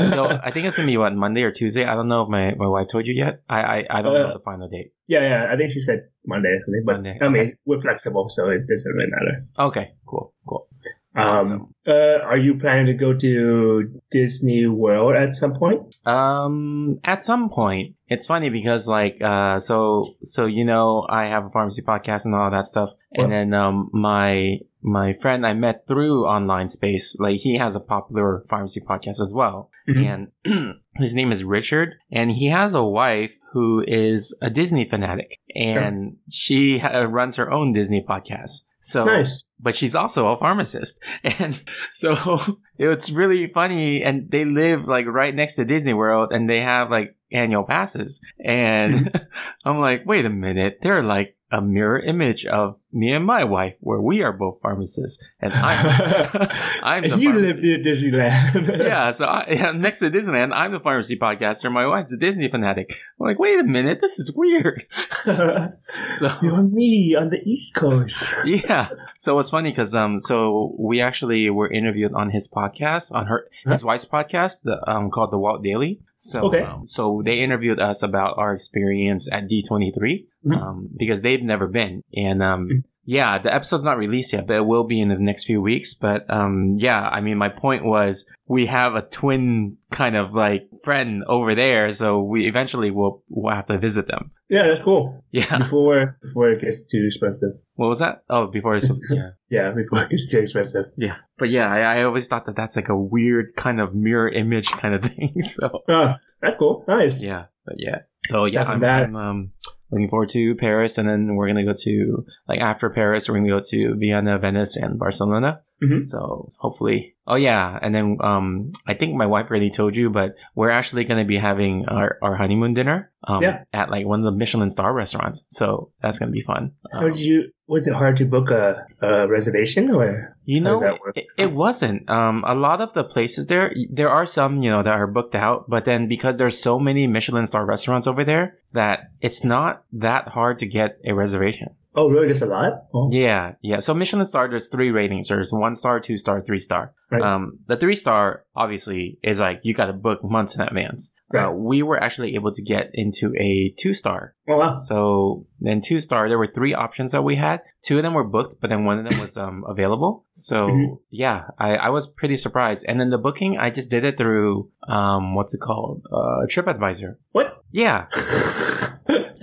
So 0.10 0.26
I 0.44 0.52
think 0.52 0.66
it's 0.68 0.78
gonna 0.78 0.88
be 0.88 0.98
what 0.98 1.14
Monday 1.16 1.42
or 1.44 1.52
Tuesday. 1.52 1.86
I 1.86 1.96
don't 1.96 2.08
know 2.08 2.24
if 2.24 2.30
my, 2.30 2.54
my 2.56 2.68
wife 2.68 2.88
told 2.92 3.06
you 3.08 3.14
yet. 3.14 3.42
I 3.50 3.60
I, 3.62 3.78
I 3.90 4.02
don't 4.02 4.16
Uh, 4.16 4.20
know 4.28 4.34
the 4.34 4.44
final 4.44 4.70
date. 4.70 4.94
Yeah, 5.08 5.22
yeah. 5.22 5.54
I 5.54 5.58
think 5.58 5.72
she 5.74 5.80
said 5.82 6.08
Monday 6.26 6.50
or 6.50 6.60
something, 6.66 6.84
but 6.86 6.94
Monday, 6.94 7.18
I 7.22 7.28
mean, 7.30 7.42
okay. 7.44 7.54
we're 7.66 7.82
flexible, 7.82 8.30
so 8.30 8.50
it 8.50 8.68
doesn't 8.68 8.92
really 8.94 9.10
matter. 9.12 9.46
Okay, 9.58 9.94
cool, 10.06 10.34
cool. 10.48 10.68
Um, 11.16 11.26
Awesome. 11.26 11.74
uh, 11.88 12.20
are 12.24 12.38
you 12.38 12.60
planning 12.60 12.86
to 12.86 12.94
go 12.94 13.14
to 13.14 14.00
Disney 14.12 14.68
World 14.68 15.16
at 15.16 15.34
some 15.34 15.56
point? 15.56 15.82
Um, 16.06 17.00
at 17.04 17.24
some 17.24 17.50
point, 17.50 17.96
it's 18.08 18.28
funny 18.28 18.50
because 18.50 18.88
like 18.88 19.20
uh, 19.22 19.60
so 19.60 20.04
so 20.24 20.46
you 20.46 20.64
know 20.66 21.06
I 21.10 21.26
have 21.26 21.46
a 21.46 21.50
pharmacy 21.50 21.82
podcast 21.82 22.26
and 22.26 22.36
all 22.36 22.52
that 22.52 22.68
stuff, 22.68 22.90
and 23.12 23.32
Yeah. 23.32 23.38
then 23.40 23.54
um 23.56 23.90
my 23.92 24.60
my 24.82 25.14
friend 25.22 25.46
I 25.46 25.54
met 25.54 25.86
through 25.88 26.26
online 26.26 26.70
space, 26.70 27.16
like 27.20 27.42
he 27.42 27.58
has 27.58 27.76
a 27.76 27.80
popular 27.82 28.46
pharmacy 28.50 28.80
podcast 28.82 29.22
as 29.22 29.32
well. 29.34 29.70
Mhm. 29.88 30.30
and 30.46 30.76
his 30.96 31.16
name 31.16 31.32
is 31.32 31.44
Richard, 31.44 31.96
and 32.12 32.32
he 32.32 32.48
has 32.50 32.74
a 32.74 32.84
wife 32.84 33.34
who 33.54 33.84
is 33.88 34.36
a 34.42 34.50
Disney 34.52 34.88
fanatic, 34.88 35.40
and 35.56 36.18
she 36.30 36.80
runs 36.80 37.38
her 37.38 37.52
own 37.52 37.74
Disney 37.74 38.06
podcast. 38.08 38.62
So, 38.82 39.04
Nice. 39.06 39.44
but 39.60 39.76
she's 39.76 39.94
also 39.96 40.28
a 40.30 40.38
pharmacist, 40.38 41.00
and 41.40 41.62
so 41.96 42.58
it's 42.78 43.10
really 43.10 43.48
funny. 43.48 44.04
And 44.04 44.30
they 44.32 44.46
live 44.46 44.88
like 44.88 45.06
right 45.08 45.34
next 45.36 45.56
to 45.56 45.66
Disney 45.66 45.94
World, 45.94 46.32
and 46.32 46.50
they 46.50 46.62
have 46.62 46.90
like 46.92 47.16
annual 47.32 47.64
passes. 47.64 48.22
And 48.44 49.12
I'm 49.66 49.80
like, 49.80 50.06
wait 50.06 50.26
a 50.26 50.30
minute, 50.30 50.80
they're 50.84 51.04
like 51.04 51.36
a 51.52 51.62
mirror 51.62 52.00
image 52.00 52.46
of 52.46 52.80
me 52.92 53.12
and 53.12 53.26
my 53.26 53.44
wife, 53.44 53.76
where 53.80 54.00
we 54.02 54.22
are 54.22 54.32
both 54.34 54.60
pharmacists, 54.62 55.22
and 55.42 55.54
I'm 55.70 56.50
I'm 56.84 57.04
the 57.08 57.18
you 57.18 57.30
pharmacy. 57.32 57.48
lived 57.48 57.60
near 57.60 57.78
Disneyland. 57.80 58.78
yeah, 58.86 59.12
so 59.12 59.26
I, 59.26 59.48
yeah, 59.50 59.72
next 59.72 60.00
to 60.00 60.10
Disneyland, 60.10 60.54
I'm 60.54 60.72
the 60.72 60.80
pharmacy 60.80 61.18
podcaster. 61.18 61.72
My 61.72 61.86
wife's 61.88 62.12
a 62.14 62.18
Disney 62.18 62.50
fanatic. 62.50 62.90
I'm 63.20 63.28
like, 63.28 63.40
wait 63.40 63.60
a 63.60 63.64
minute, 63.64 64.00
this 64.02 64.20
is 64.20 64.32
weird. 64.34 64.86
So 66.20 66.28
You're 66.42 66.62
me 66.64 67.16
on 67.16 67.30
the 67.30 67.38
East 67.46 67.74
Coast. 67.76 68.34
yeah, 68.46 68.90
so 69.18 69.40
it's 69.40 69.50
funny 69.50 69.72
because 69.72 69.96
um, 69.96 70.20
so 70.20 70.76
we 70.78 71.02
actually 71.02 71.50
were 71.50 71.70
interviewed 71.72 72.14
on 72.14 72.30
his 72.30 72.48
podcast, 72.48 73.14
on 73.14 73.26
her 73.28 73.48
his 73.66 73.84
wife's 73.84 74.06
podcast, 74.06 74.62
the 74.64 74.78
um 74.90 75.10
called 75.12 75.32
the 75.32 75.38
Walt 75.38 75.64
Daily. 75.64 76.00
So 76.20 76.48
Okay. 76.48 76.62
um, 76.62 76.86
so 76.88 77.22
they 77.26 77.40
interviewed 77.40 77.80
us 77.80 78.04
about 78.04 78.38
our 78.38 78.54
experience 78.54 79.28
at 79.32 79.48
D23 79.50 80.28
Mhm. 80.46 80.58
um, 80.62 80.90
because 80.98 81.22
they've 81.22 81.42
never 81.44 81.68
been, 81.68 82.04
and 82.14 82.44
um. 82.44 82.68
Mhm. 82.70 82.84
Yeah, 83.06 83.40
the 83.40 83.52
episode's 83.52 83.84
not 83.84 83.98
released 83.98 84.34
yet, 84.34 84.46
but 84.46 84.58
it 84.58 84.66
will 84.68 84.84
be 84.84 85.02
in 85.02 85.10
the 85.10 85.16
next 85.18 85.46
few 85.46 85.64
weeks. 85.64 85.96
But 85.96 86.30
um, 86.30 86.76
yeah, 86.78 87.02
I 87.02 87.22
mean, 87.22 87.40
my 87.40 87.50
point 87.50 87.84
was 87.84 88.24
we 88.48 88.68
have 88.68 88.94
a 88.94 89.02
twin 89.02 89.78
kind 89.90 90.16
of 90.16 90.36
like 90.36 90.70
friend 90.84 91.24
over 91.28 91.56
there, 91.56 91.92
so 91.92 92.22
we 92.22 92.46
eventually 92.48 92.92
will 92.92 93.24
will 93.28 93.52
have 93.52 93.66
to 93.68 93.80
visit 93.80 94.06
them. 94.08 94.30
Yeah, 94.48 94.68
that's 94.68 94.84
cool. 94.84 95.24
Yeah, 95.32 95.58
Before 95.58 96.20
before 96.22 96.52
it 96.52 96.62
gets 96.62 96.84
too 96.84 97.04
expensive. 97.08 97.54
What 97.80 97.88
was 97.88 98.00
that? 98.00 98.24
Oh, 98.30 98.48
before 98.48 98.76
it's, 98.76 99.00
yeah. 99.10 99.30
Yeah, 99.50 99.72
before 99.72 100.04
it 100.04 100.10
gets 100.10 100.30
too 100.30 100.40
expensive. 100.40 100.86
Yeah, 100.98 101.16
but 101.38 101.50
yeah, 101.50 101.72
I, 101.72 102.00
I 102.00 102.04
always 102.04 102.28
thought 102.28 102.46
that 102.48 102.56
that's 102.58 102.76
like 102.76 102.90
a 102.90 102.98
weird 102.98 103.56
kind 103.56 103.80
of 103.80 103.96
mirror 103.96 104.28
image 104.28 104.68
kind 104.72 104.94
of 104.96 105.02
thing. 105.10 105.42
So 105.44 105.70
Oh, 105.88 106.14
that's 106.42 106.58
cool. 106.58 106.84
Nice. 106.88 107.22
yeah, 107.22 107.46
but 107.66 107.76
yeah, 107.78 108.00
so 108.26 108.44
Aside 108.44 108.54
yeah, 108.54 108.64
I'm, 108.70 108.80
that- 108.82 109.04
I'm 109.04 109.16
um, 109.16 109.52
looking 109.92 110.10
forward 110.10 110.30
to 110.30 110.56
Paris, 110.56 110.98
and 110.98 111.08
then 111.10 111.36
we're 111.36 111.48
gonna 111.48 111.64
go 111.66 111.74
to 111.86 112.26
like 112.50 112.60
after 112.60 112.90
Paris, 112.90 113.30
we're 113.30 113.36
gonna 113.38 113.48
go 113.50 113.62
to 113.70 113.96
Vienna, 113.96 114.38
Venice, 114.40 114.76
and 114.76 115.00
Barcelona. 115.00 115.62
Mhm. 115.82 116.04
So 116.04 116.52
hopefully, 116.58 117.16
oh 117.26 117.36
yeah, 117.36 117.80
and 117.82 117.96
then 117.96 118.18
um, 118.22 118.72
I 118.86 118.94
think 118.96 119.16
my 119.16 119.26
wife 119.26 119.48
already 119.50 119.70
told 119.70 119.96
you, 119.96 120.10
but 120.10 120.36
we're 120.56 120.72
actually 120.72 121.06
gonna 121.06 121.24
be 121.26 121.38
having 121.38 121.86
our, 121.88 122.18
our 122.22 122.36
honeymoon 122.36 122.74
dinner 122.74 123.12
um 123.28 123.42
Yeah. 123.44 123.64
at 123.74 123.90
like 123.90 124.06
one 124.06 124.20
of 124.20 124.26
the 124.26 124.38
Michelin 124.38 124.70
star 124.70 124.94
restaurants. 124.94 125.44
So 125.50 125.92
that's 126.02 126.20
gonna 126.20 126.32
be 126.32 126.42
fun. 126.42 126.72
How 126.92 127.00
Um, 127.08 127.14
did 127.14 127.22
you? 127.22 127.52
Was 127.68 127.88
it 127.88 127.94
hard 127.94 128.16
to 128.18 128.26
book 128.26 128.50
a, 128.50 128.84
a 129.02 129.28
reservation 129.28 129.92
or? 129.92 130.36
You 130.44 130.60
know, 130.60 130.72
does 130.72 130.80
that 130.82 131.00
work? 131.02 131.16
it, 131.16 131.28
it 131.38 131.52
wasn't. 131.54 132.10
Um, 132.10 132.44
a 132.48 132.56
lot 132.56 132.82
of 132.82 132.94
the 132.94 133.04
places 133.04 133.46
there, 133.46 133.72
there 133.92 134.10
are 134.10 134.26
some, 134.26 134.64
you 134.64 134.72
know, 134.72 134.82
that 134.82 134.94
are 134.94 135.06
booked 135.08 135.36
out, 135.36 135.70
but 135.70 135.86
then 135.86 136.08
because 136.08 136.38
there's 136.38 136.58
so 136.60 136.80
many 136.80 137.06
Michelin 137.06 137.46
star 137.46 137.66
restaurants 137.66 138.08
over 138.08 138.24
there, 138.26 138.58
that 138.74 139.12
it's 139.22 139.44
not 139.44 139.84
that 139.94 140.30
hard 140.30 140.58
to 140.60 140.66
get 140.66 140.98
a 141.06 141.14
reservation. 141.14 141.70
Oh, 141.96 142.08
really? 142.08 142.28
Just 142.28 142.44
a 142.44 142.46
lot? 142.46 142.74
Oh, 142.94 143.10
Yeah, 143.12 143.54
yeah. 143.62 143.80
So 143.80 143.94
Michelin 143.96 144.26
star, 144.28 144.48
there's 144.50 144.70
three 144.70 144.92
ratings. 144.92 145.28
There's 145.30 145.52
one 145.52 145.74
star, 145.76 146.00
two 146.00 146.18
star, 146.18 146.42
three 146.42 146.60
star. 146.60 146.94
Right. 147.12 147.22
Um, 147.22 147.60
the 147.68 147.76
three 147.78 147.96
star 147.96 148.46
obviously 148.56 149.18
is 149.24 149.40
like 149.40 149.62
you 149.64 149.74
got 149.74 149.86
to 149.88 149.94
book 149.94 150.24
months 150.24 150.54
in 150.56 150.62
advance. 150.62 151.12
Right. 151.34 151.48
Uh, 151.48 151.52
we 151.52 151.82
were 151.82 152.02
actually 152.02 152.36
able 152.36 152.52
to 152.54 152.62
get 152.62 152.92
into 152.94 153.34
a 153.40 153.74
two 153.80 153.94
star. 153.96 154.36
oh 154.48 154.58
wow. 154.58 154.72
So 154.72 155.48
then 155.60 155.82
two 155.82 156.00
star, 156.00 156.30
there 156.30 156.38
were 156.38 156.48
three 156.54 156.76
options 156.76 157.12
that 157.14 157.24
we 157.24 157.36
had. 157.36 157.62
Two 157.84 157.98
of 157.98 158.04
them 158.04 158.14
were 158.14 158.24
booked, 158.24 158.56
but 158.62 158.70
then 158.70 158.86
one 158.86 159.00
of 159.00 159.10
them 159.10 159.20
was 159.20 159.36
um, 159.38 159.64
available. 159.68 160.26
So 160.34 160.68
Mhm. 160.68 161.00
yeah, 161.10 161.46
I, 161.58 161.76
I 161.76 161.90
was 161.90 162.06
pretty 162.06 162.36
surprised. 162.36 162.86
And 162.88 163.00
then 163.00 163.10
the 163.10 163.18
booking, 163.18 163.58
I 163.58 163.72
just 163.72 163.90
did 163.90 164.06
it 164.06 164.18
through 164.18 164.70
um, 164.88 165.34
what's 165.36 165.54
it 165.56 165.60
called, 165.62 166.04
uh, 166.12 166.46
TripAdvisor. 166.48 167.16
What? 167.32 167.64
Yeah. 167.72 168.06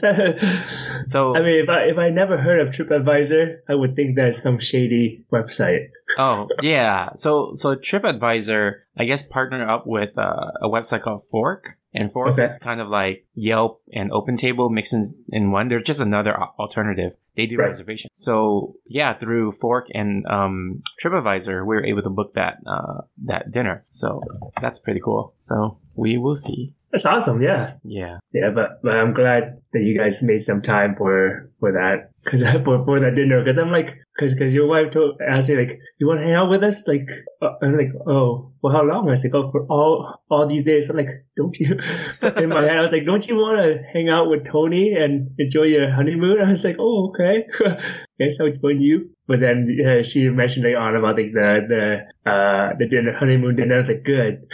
So 1.07 1.37
I 1.37 1.41
mean, 1.43 1.63
if 1.63 1.69
I 1.69 1.83
if 1.85 1.99
I 1.99 2.11
never 2.11 2.37
heard 2.37 2.61
of 2.61 2.75
TripAdvisor, 2.75 3.59
I 3.69 3.75
would 3.75 3.95
think 3.97 4.17
that's 4.17 4.43
some 4.43 4.59
shady 4.59 5.25
website. 5.33 5.91
oh 6.19 6.49
yeah, 6.63 7.11
so 7.17 7.53
so 7.55 7.75
TripAdvisor, 7.77 8.73
I 8.97 9.05
guess, 9.05 9.23
partnered 9.23 9.69
up 9.69 9.87
with 9.87 10.17
uh, 10.19 10.51
a 10.63 10.69
website 10.69 11.03
called 11.03 11.23
Fork. 11.31 11.79
And 11.95 12.13
Fork 12.13 12.33
Okay. 12.33 12.45
is 12.45 12.59
kind 12.59 12.83
of 12.83 12.89
like 12.89 13.25
Yelp 13.35 13.81
and 13.91 14.11
OpenTable 14.11 14.71
mixed 14.71 14.93
in, 14.93 15.15
in 15.31 15.51
one. 15.51 15.69
They're 15.69 15.81
just 15.81 15.99
another 16.01 16.37
alternative. 16.59 17.13
They 17.37 17.47
do 17.47 17.57
Right. 17.57 17.69
reservations. 17.69 18.11
So 18.13 18.77
yeah, 18.87 19.15
through 19.17 19.53
Fork 19.53 19.87
and 19.95 20.27
um, 20.27 20.83
TripAdvisor, 21.03 21.65
we 21.67 21.75
were 21.77 21.85
able 21.87 22.03
to 22.03 22.11
book 22.11 22.35
that 22.35 22.59
uh, 22.67 23.03
that 23.25 23.47
dinner. 23.51 23.87
So 23.93 24.21
that's 24.61 24.79
pretty 24.79 25.01
cool. 25.03 25.35
So 25.43 25.79
we 25.97 26.19
will 26.19 26.37
see. 26.37 26.75
That's 26.93 27.05
awesome. 27.05 27.43
Yeah, 27.43 27.75
Yeah. 27.85 28.19
yeah. 28.33 28.51
But, 28.55 28.81
but 28.83 28.93
I'm 28.97 29.13
glad 29.13 29.61
that 29.73 29.81
you 29.83 29.99
guys 29.99 30.23
made 30.23 30.41
some 30.43 30.63
time 30.63 30.95
for 30.97 31.51
for 31.61 31.73
that 31.73 32.11
because 32.25 32.43
for 32.65 32.85
for 32.85 33.01
that 33.01 33.15
dinner. 33.15 33.43
Because 33.43 33.59
I'm 33.59 33.73
like, 33.73 33.99
because 34.17 34.35
because 34.35 34.55
your 34.55 34.67
wife 34.67 34.91
told 34.91 35.21
asked 35.21 35.49
me 35.49 35.57
like, 35.57 35.79
you 35.99 36.07
want 36.07 36.21
to 36.21 36.25
hang 36.25 36.35
out 36.35 36.51
with 36.51 36.63
us? 36.63 36.87
Like, 36.87 37.09
uh, 37.43 37.51
I'm 37.63 37.77
like, 37.77 37.93
oh, 38.07 38.53
for 38.61 38.73
how 38.73 38.83
long? 38.83 39.07
I 39.07 39.11
was 39.11 39.25
like, 39.25 39.35
oh, 39.35 39.51
for 39.51 39.67
all 39.67 40.21
all 40.31 40.49
these 40.49 40.65
days. 40.65 40.91
I'm 40.91 40.97
like, 40.97 41.09
don't 41.37 41.57
you? 41.59 41.73
In 42.37 42.49
my 42.49 42.63
head, 42.63 42.79
I 42.79 42.81
was 42.81 42.93
like, 42.93 43.05
don't 43.05 43.27
you 43.27 43.37
want 43.37 43.59
to 43.63 43.83
hang 43.93 44.09
out 44.09 44.29
with 44.29 44.47
Tony 44.47 44.95
and 44.99 45.31
enjoy 45.39 45.65
your 45.65 45.91
honeymoon? 45.91 46.39
I 46.45 46.49
was 46.49 46.65
like, 46.65 46.77
oh, 46.79 47.11
okay. 47.11 47.45
I 47.61 47.77
guess 48.19 48.41
I'll 48.41 48.51
join 48.51 48.81
you. 48.81 49.11
But 49.29 49.41
then 49.41 49.77
uh, 49.85 50.03
she 50.05 50.29
mentioned 50.29 50.65
later 50.65 50.79
on 50.79 50.95
about 50.95 51.17
like 51.17 51.33
the 51.33 51.59
the 51.69 52.31
uh 52.31 52.77
the 52.79 52.87
dinner 52.87 53.13
honeymoon 53.13 53.57
dinner. 53.57 53.75
I 53.75 53.79
was 53.79 53.89
like, 53.89 54.05
good. 54.05 54.47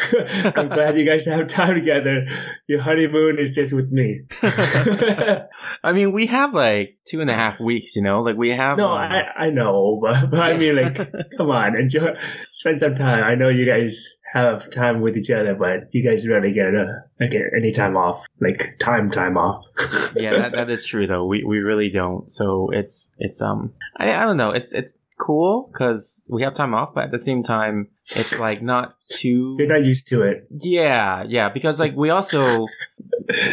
I'm 0.57 0.69
glad 0.69 0.99
you 0.99 1.07
guys 1.07 1.27
have 1.27 1.47
time 1.47 1.75
together. 1.75 2.25
Your 2.69 2.81
honeymoon 2.81 3.39
is 3.39 3.55
just 3.55 3.75
with 3.75 3.91
me. 3.93 4.23
I 4.43 5.93
mean, 5.93 6.13
we 6.13 6.27
have 6.29 6.55
like 6.55 6.97
two 7.07 7.21
and 7.21 7.29
a 7.29 7.35
half 7.35 7.61
weeks. 7.61 7.97
You 7.97 8.03
know, 8.03 8.23
like 8.23 8.37
we 8.37 8.49
have. 8.49 8.79
no, 8.79 8.89
um, 8.89 8.99
I 8.99 9.45
I 9.45 9.51
know, 9.55 9.99
but, 10.03 10.31
but 10.31 10.41
I 10.41 10.57
mean 10.57 10.77
like, 10.77 10.97
come 11.37 11.51
on, 11.51 11.77
enjoy, 11.77 12.15
spend 12.53 12.81
some 12.81 12.95
time. 12.95 13.23
I 13.25 13.35
know 13.35 13.49
you 13.49 13.67
guys 13.67 14.15
have 14.33 14.71
time 14.71 15.01
with 15.01 15.17
each 15.17 15.31
other, 15.31 15.55
but 15.55 15.89
you 15.93 16.09
guys 16.09 16.29
rarely 16.29 16.53
get 16.53 16.75
a 16.75 17.05
like 17.21 17.33
any 17.57 17.73
time 17.73 17.97
off, 17.97 18.25
like 18.41 18.79
time 18.79 19.11
time 19.11 19.37
off. 19.37 19.65
yeah, 20.17 20.33
that, 20.39 20.53
that 20.53 20.71
is 20.71 20.85
true 20.85 21.07
though. 21.07 21.27
We 21.27 21.45
we 21.45 21.59
really 21.59 21.91
don't. 21.91 22.31
So 22.31 22.71
it's 22.73 23.11
it's 23.19 23.41
um 23.43 23.73
I, 23.97 24.15
I 24.15 24.25
don't 24.25 24.37
know. 24.37 24.51
It's 24.51 24.73
it's 24.73 24.97
cool 25.21 25.69
because 25.73 26.23
we 26.29 26.43
have 26.43 26.55
time 26.55 26.75
off, 26.75 26.95
but 26.95 27.05
at 27.05 27.11
the 27.11 27.19
same 27.19 27.43
time, 27.43 27.89
it's 28.15 28.39
like 28.39 28.63
not 28.63 29.01
too. 29.01 29.57
You're 29.59 29.69
not 29.69 29.85
used 29.85 30.09
to 30.09 30.23
it. 30.23 30.47
Yeah, 30.51 31.25
yeah, 31.29 31.49
because 31.49 31.81
like 31.81 31.95
we 31.97 32.11
also 32.11 32.41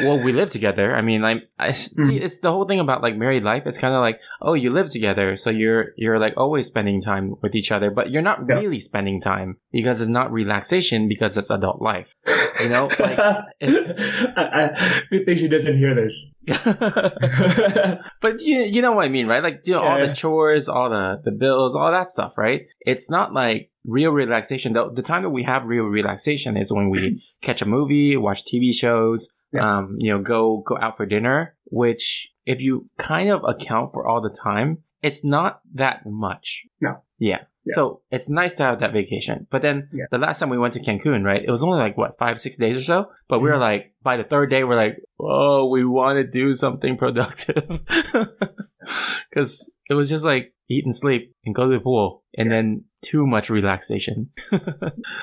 well 0.04 0.22
we 0.24 0.34
live 0.34 0.50
together. 0.50 0.96
I 0.96 1.01
mean, 1.01 1.22
like 1.22 1.50
I 1.58 1.72
see 1.74 1.96
mm-hmm. 1.96 2.24
it's 2.24 2.39
the 2.39 2.51
whole 2.51 2.66
thing 2.66 2.80
about 2.80 3.01
like 3.01 3.16
married 3.16 3.44
life. 3.44 3.63
It's 3.66 3.78
kind 3.78 3.94
of 3.94 4.01
like 4.01 4.20
oh 4.42 4.54
you 4.54 4.72
live 4.72 4.89
together, 4.89 5.38
so 5.38 5.50
you're 5.50 5.88
you're 5.98 6.20
like 6.20 6.34
always 6.38 6.68
spending 6.68 7.01
time 7.01 7.36
with 7.42 7.56
each 7.56 7.72
other, 7.72 7.92
but 7.92 8.12
you're 8.12 8.22
not 8.22 8.39
Yeah. 8.48 8.56
really 8.56 8.80
spending 8.80 9.22
time 9.22 9.58
because 9.72 10.01
it's 10.01 10.10
not 10.10 10.32
relaxation 10.32 11.08
because 11.08 11.38
it's 11.38 11.50
adult 11.50 11.82
life. 11.82 12.16
You 12.60 12.70
know, 12.70 12.88
like 13.00 13.20
it's- 13.60 14.00
I, 14.36 14.42
I, 14.44 15.01
good 15.12 15.25
thing 15.25 15.38
she 15.38 15.48
doesn't 15.48 15.78
hear 15.78 15.96
this. 15.96 16.25
but 18.22 18.39
you 18.39 18.62
you 18.63 18.82
know 18.82 18.94
what 18.94 19.06
I 19.06 19.10
mean, 19.10 19.28
right? 19.28 19.44
Like 19.44 19.62
you 19.66 19.74
know 19.74 19.82
all 19.82 20.00
Yeah. 20.00 20.08
the 20.08 20.16
chores, 20.16 20.68
all 20.68 20.89
the 20.89 21.22
the 21.24 21.32
bills, 21.32 21.75
all 21.75 21.92
that 21.92 22.10
stuff, 22.10 22.38
right? 22.38 22.68
It's 22.82 23.10
not 23.10 23.34
like 23.34 23.70
real 23.86 24.12
relaxation. 24.12 24.74
The, 24.74 24.92
the 24.92 25.02
time 25.02 25.24
that 25.24 25.30
we 25.30 25.44
have 25.44 25.66
real 25.66 25.86
relaxation 25.86 26.58
is 26.58 26.72
when 26.72 26.90
we 26.90 27.24
catch 27.42 27.62
a 27.62 27.66
movie, 27.66 28.18
watch 28.18 28.44
TV 28.46 28.74
shows, 28.74 29.30
Yeah. 29.54 29.78
um, 29.80 29.96
you 30.00 30.12
know, 30.12 30.22
go 30.22 30.64
go 30.68 30.78
out 30.78 30.98
for 30.98 31.06
dinner. 31.06 31.56
Which, 31.72 32.30
if 32.46 32.60
you 32.62 32.90
kind 32.98 33.30
of 33.30 33.42
account 33.48 33.92
for 33.94 34.08
all 34.08 34.22
the 34.22 34.36
time, 34.44 34.80
it's 35.02 35.24
not 35.24 35.62
that 35.76 36.06
much. 36.06 36.64
No. 36.82 37.04
Yeah. 37.20 37.42
Yeah. 37.66 37.76
So 37.76 38.02
it's 38.10 38.30
nice 38.30 38.56
to 38.56 38.64
have 38.64 38.80
that 38.80 38.94
vacation. 38.94 39.46
But 39.52 39.62
then 39.62 39.90
Yeah. 39.94 40.06
the 40.12 40.18
last 40.18 40.40
time 40.40 40.50
we 40.50 40.58
went 40.58 40.74
to 40.76 40.80
Cancun, 40.82 41.24
right? 41.24 41.44
It 41.46 41.52
was 41.52 41.62
only 41.64 41.78
like 41.78 41.98
what 41.98 42.18
five, 42.18 42.40
six 42.42 42.58
days 42.58 42.78
or 42.78 42.82
so. 42.82 43.12
But 43.28 43.40
we 43.40 43.50
were 43.50 43.58
Mhm. 43.58 43.60
like, 43.70 43.94
by 44.02 44.18
the 44.18 44.24
third 44.24 44.50
day, 44.50 44.64
we're 44.64 44.76
like, 44.76 44.98
oh, 45.20 45.68
we 45.70 45.84
want 45.86 46.18
to 46.18 46.24
do 46.24 46.54
something 46.54 46.98
productive 46.98 47.64
because 49.30 49.70
it 49.89 49.93
was 49.96 50.10
just 50.10 50.25
like 50.25 50.53
eat 50.69 50.86
and 50.86 50.96
sleep 50.96 51.34
and 51.46 51.55
go 51.55 51.63
to 51.63 51.69
the 51.72 51.79
pool, 51.79 52.24
and 52.38 52.51
then 52.51 52.84
too 53.01 53.25
much 53.25 53.50
relaxation. 53.50 54.29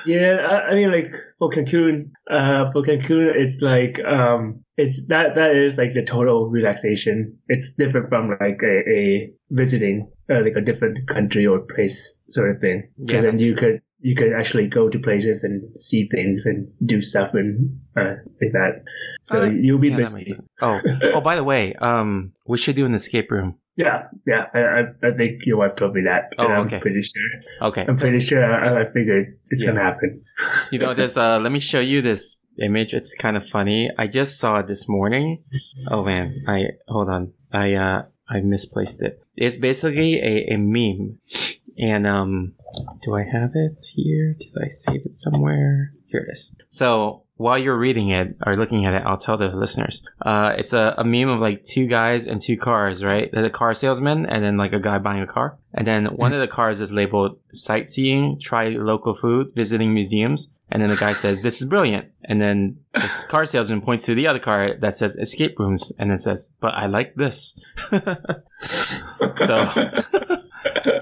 Yeah, 0.05 0.37
I, 0.49 0.71
I 0.71 0.75
mean, 0.75 0.91
like 0.91 1.11
for 1.37 1.49
Cancun, 1.49 2.11
uh, 2.31 2.71
for 2.71 2.81
Cancun, 2.83 3.29
it's 3.35 3.61
like 3.61 3.99
um, 4.05 4.63
it's 4.77 5.05
that 5.07 5.35
that 5.35 5.53
is 5.55 5.77
like 5.77 5.93
the 5.93 6.03
total 6.05 6.47
relaxation. 6.49 7.37
It's 7.47 7.73
different 7.73 8.07
from 8.09 8.29
like 8.39 8.61
a, 8.63 8.89
a 8.89 9.33
visiting 9.49 10.09
uh, 10.31 10.41
like 10.43 10.53
a 10.55 10.61
different 10.61 11.07
country 11.09 11.45
or 11.45 11.59
place 11.59 12.17
sort 12.29 12.51
of 12.51 12.61
thing. 12.61 12.89
Yeah, 12.97 13.05
Because 13.05 13.23
then 13.23 13.39
you 13.39 13.55
true. 13.55 13.71
could 13.71 13.81
you 13.99 14.15
could 14.15 14.31
actually 14.31 14.67
go 14.67 14.87
to 14.87 14.99
places 14.99 15.43
and 15.43 15.77
see 15.77 16.07
things 16.07 16.45
and 16.45 16.69
do 16.85 17.01
stuff 17.01 17.31
and 17.33 17.79
uh, 17.97 18.15
like 18.41 18.53
that. 18.53 18.83
So 19.23 19.39
Oh, 19.39 19.41
that- 19.41 19.55
you'll 19.61 19.79
be 19.79 19.89
Yeah, 19.89 19.95
that 19.97 20.01
makes 20.03 20.15
missing. 20.15 20.35
sense. 20.35 20.47
Oh, 20.61 20.79
oh, 21.15 21.21
by 21.21 21.35
the 21.35 21.43
way, 21.43 21.73
um, 21.73 22.31
we 22.47 22.57
should 22.57 22.75
do 22.77 22.85
an 22.85 22.93
escape 22.93 23.29
room. 23.31 23.55
Yeah, 23.77 24.07
yeah. 24.25 24.45
I, 24.53 25.07
I 25.07 25.11
think 25.15 25.45
your 25.45 25.57
wife 25.57 25.75
told 25.75 25.93
me 25.93 26.01
that. 26.05 26.33
Oh, 26.37 26.45
and 26.45 26.53
I'm 26.73 26.79
pretty 26.81 27.01
sure. 27.03 27.23
Okay, 27.69 27.85
I'm 27.87 27.95
pretty 27.95 28.19
sure. 28.19 28.43
I, 28.43 28.81
I 28.81 28.91
figured 28.91 29.37
it's 29.51 29.63
Yeah. 29.63 29.69
gonna 29.71 29.83
happen. 29.83 30.23
you 30.71 30.79
know, 30.79 30.93
there's 30.95 31.15
uh, 31.15 31.37
let 31.39 31.51
me 31.51 31.59
show 31.59 31.79
you 31.79 32.01
this 32.01 32.37
image. 32.59 32.93
It's 32.93 33.13
kind 33.13 33.37
of 33.37 33.47
funny. 33.47 33.89
I 33.97 34.07
just 34.07 34.39
saw 34.39 34.59
it 34.59 34.67
this 34.67 34.89
morning. 34.89 35.43
Oh 35.91 36.03
man, 36.03 36.43
I 36.47 36.63
hold 36.87 37.07
on. 37.09 37.33
I 37.53 37.73
uh, 37.75 38.01
I 38.27 38.41
misplaced 38.41 39.01
it. 39.03 39.21
It's 39.35 39.57
basically 39.57 40.15
a, 40.21 40.53
a 40.55 40.57
meme. 40.57 41.19
And 41.77 42.07
um 42.07 42.53
do 43.05 43.15
I 43.15 43.23
have 43.23 43.51
it 43.53 43.79
here? 43.93 44.33
Did 44.39 44.53
I 44.59 44.69
save 44.69 45.05
it 45.05 45.15
somewhere? 45.15 45.93
Here 46.07 46.21
it 46.21 46.31
is. 46.31 46.55
So 46.69 47.23
while 47.37 47.57
you're 47.57 47.77
reading 47.77 48.09
it 48.09 48.35
or 48.45 48.57
looking 48.57 48.85
at 48.85 48.95
it, 48.95 49.03
I'll 49.05 49.17
tell 49.17 49.37
the 49.37 49.47
listeners. 49.47 50.01
Uh, 50.21 50.53
it's 50.57 50.73
a, 50.73 50.95
a 50.97 51.03
meme 51.03 51.29
of 51.29 51.39
like 51.39 51.63
two 51.63 51.85
guys 51.85 52.25
and 52.25 52.41
two 52.41 52.57
cars, 52.57 53.03
right? 53.03 53.29
There's 53.31 53.45
a 53.45 53.51
car 53.51 53.73
salesman 53.73 54.25
and 54.25 54.43
then 54.43 54.57
like 54.57 54.73
a 54.73 54.79
guy 54.79 54.97
buying 54.97 55.21
a 55.21 55.27
car. 55.27 55.57
And 55.73 55.85
then 55.85 56.05
one 56.05 56.33
of 56.33 56.41
the 56.41 56.47
cars 56.47 56.81
is 56.81 56.91
labeled 56.91 57.39
sightseeing, 57.53 58.39
try 58.41 58.69
local 58.69 59.15
food, 59.15 59.51
visiting 59.55 59.93
museums. 59.93 60.49
And 60.69 60.81
then 60.81 60.89
the 60.89 60.97
guy 60.97 61.13
says, 61.13 61.43
this 61.43 61.61
is 61.61 61.67
brilliant. 61.67 62.11
And 62.25 62.41
then 62.41 62.79
this 62.93 63.23
car 63.23 63.45
salesman 63.45 63.81
points 63.81 64.05
to 64.05 64.15
the 64.15 64.27
other 64.27 64.39
car 64.39 64.75
that 64.81 64.97
says 64.97 65.15
escape 65.15 65.59
rooms 65.59 65.93
and 65.97 66.09
then 66.09 66.17
says, 66.17 66.49
but 66.59 66.73
I 66.73 66.87
like 66.87 67.15
this. 67.15 67.57
so, 67.91 68.01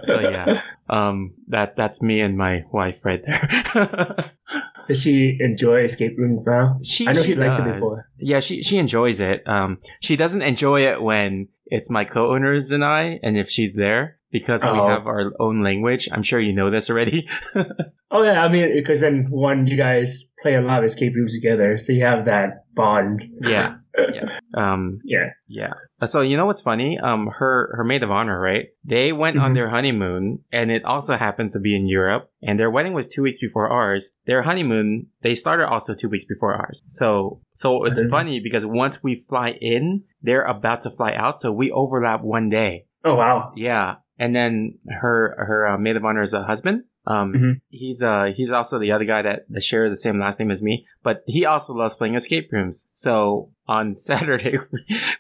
so 0.04 0.20
yeah, 0.20 0.62
um, 0.90 1.34
that, 1.48 1.76
that's 1.76 2.02
me 2.02 2.22
and 2.22 2.38
my 2.38 2.62
wife 2.72 3.00
right 3.04 3.24
there. 3.26 4.32
Does 4.88 5.01
she 5.01 5.38
enjoy 5.39 5.84
escape 5.84 6.18
rooms 6.18 6.46
now? 6.48 6.80
She, 6.84 7.08
I 7.08 7.13
know 7.13 7.22
she 7.22 7.30
she 7.30 7.36
liked 7.36 7.60
it 7.60 7.74
before. 7.74 8.10
Yeah, 8.18 8.39
she 8.39 8.62
she 8.62 8.77
enjoys 8.77 9.20
it. 9.20 9.48
Um, 9.48 9.80
she 10.00 10.15
doesn't 10.15 10.42
enjoy 10.42 10.88
it 10.88 11.01
when 11.01 11.48
it's 11.65 11.89
my 11.89 12.06
co-owners 12.06 12.72
and 12.72 12.86
I, 12.86 13.20
and 13.24 13.38
if 13.38 13.50
she's 13.50 13.75
there 13.75 14.20
because 14.39 14.62
we 14.63 14.70
Oh. 14.72 14.88
have 14.94 15.06
our 15.08 15.32
own 15.39 15.63
language. 15.63 16.04
I'm 16.12 16.24
sure 16.30 16.39
you 16.39 16.54
know 16.54 16.70
this 16.70 16.89
already. 16.89 17.20
Oh 18.12 18.24
yeah, 18.24 18.46
I 18.46 18.48
mean, 18.50 18.72
because 18.80 19.01
then 19.01 19.27
one, 19.30 19.68
you 19.68 19.75
guys 19.75 20.30
play 20.42 20.54
a 20.56 20.62
lot 20.62 20.80
of 20.80 20.86
escape 20.86 21.13
rooms 21.15 21.34
together, 21.36 21.77
so 21.77 21.92
you 21.92 22.04
have 22.06 22.25
that 22.25 22.63
bond. 22.74 23.25
yeah, 23.42 23.75
yeah, 23.98 24.39
um, 24.63 25.00
Yeah. 25.04 25.30
yeah. 25.48 25.74
So 26.06 26.22
you 26.22 26.38
know 26.38 26.46
what's 26.46 26.62
funny? 26.62 26.98
Um, 27.01 27.27
her 27.39 27.74
her 27.75 27.84
maid 27.84 28.04
of 28.04 28.12
honor, 28.12 28.39
right? 28.39 28.68
They 28.86 29.12
went 29.12 29.38
on 29.38 29.51
Mhm. 29.51 29.56
their 29.56 29.70
honeymoon, 29.70 30.39
and 30.54 30.72
it 30.72 30.86
also 30.86 31.18
happens 31.18 31.51
to 31.54 31.60
be 31.60 31.75
in 31.75 31.88
Europe. 31.88 32.30
And 32.48 32.58
their 32.60 32.72
wedding 32.72 32.94
was 32.94 33.08
two 33.08 33.24
weeks 33.24 33.39
before 33.42 33.68
ours. 33.68 34.12
Their 34.27 34.44
honeymoon 34.44 35.08
they 35.24 35.34
started 35.34 35.68
also 35.68 35.92
two 35.94 36.08
weeks 36.08 36.25
before 36.34 36.54
ours. 36.54 36.84
So 36.89 37.42
so 37.54 37.84
it's 37.86 38.00
didn't- 38.00 38.12
funny 38.12 38.39
because 38.39 38.65
once 38.65 39.04
we 39.04 39.25
fly 39.27 39.58
in, 39.60 40.04
they're 40.22 40.46
about 40.56 40.84
to 40.84 40.92
fly 40.92 41.12
out, 41.24 41.36
so 41.42 41.51
we 41.51 41.68
overlap 41.72 42.22
one 42.22 42.48
day. 42.50 42.86
Oh 43.04 43.15
wow. 43.15 43.51
Yeah, 43.58 43.96
and 44.19 44.36
then 44.36 44.79
her 45.01 45.36
her 45.48 45.67
uh, 45.67 45.77
maid 45.77 45.95
of 45.95 46.05
honor 46.05 46.22
is 46.24 46.34
a 46.34 46.43
husband. 46.43 46.84
Um, 47.07 47.34
Mhm. 47.34 47.62
he's 47.69 48.01
uh 48.01 48.31
he's 48.36 48.51
also 48.51 48.79
the 48.79 48.91
other 48.91 49.05
guy 49.05 49.22
that, 49.22 49.45
that 49.50 49.63
shares 49.63 49.91
the 49.91 49.98
same 49.98 50.19
last 50.19 50.39
name 50.39 50.50
as 50.50 50.62
me, 50.63 50.88
but 51.03 51.24
he 51.27 51.45
also 51.45 51.72
loves 51.74 51.95
playing 51.95 52.15
escape 52.15 52.50
rooms. 52.51 52.88
So 52.95 53.51
on 53.67 53.93
Saturday, 54.10 54.57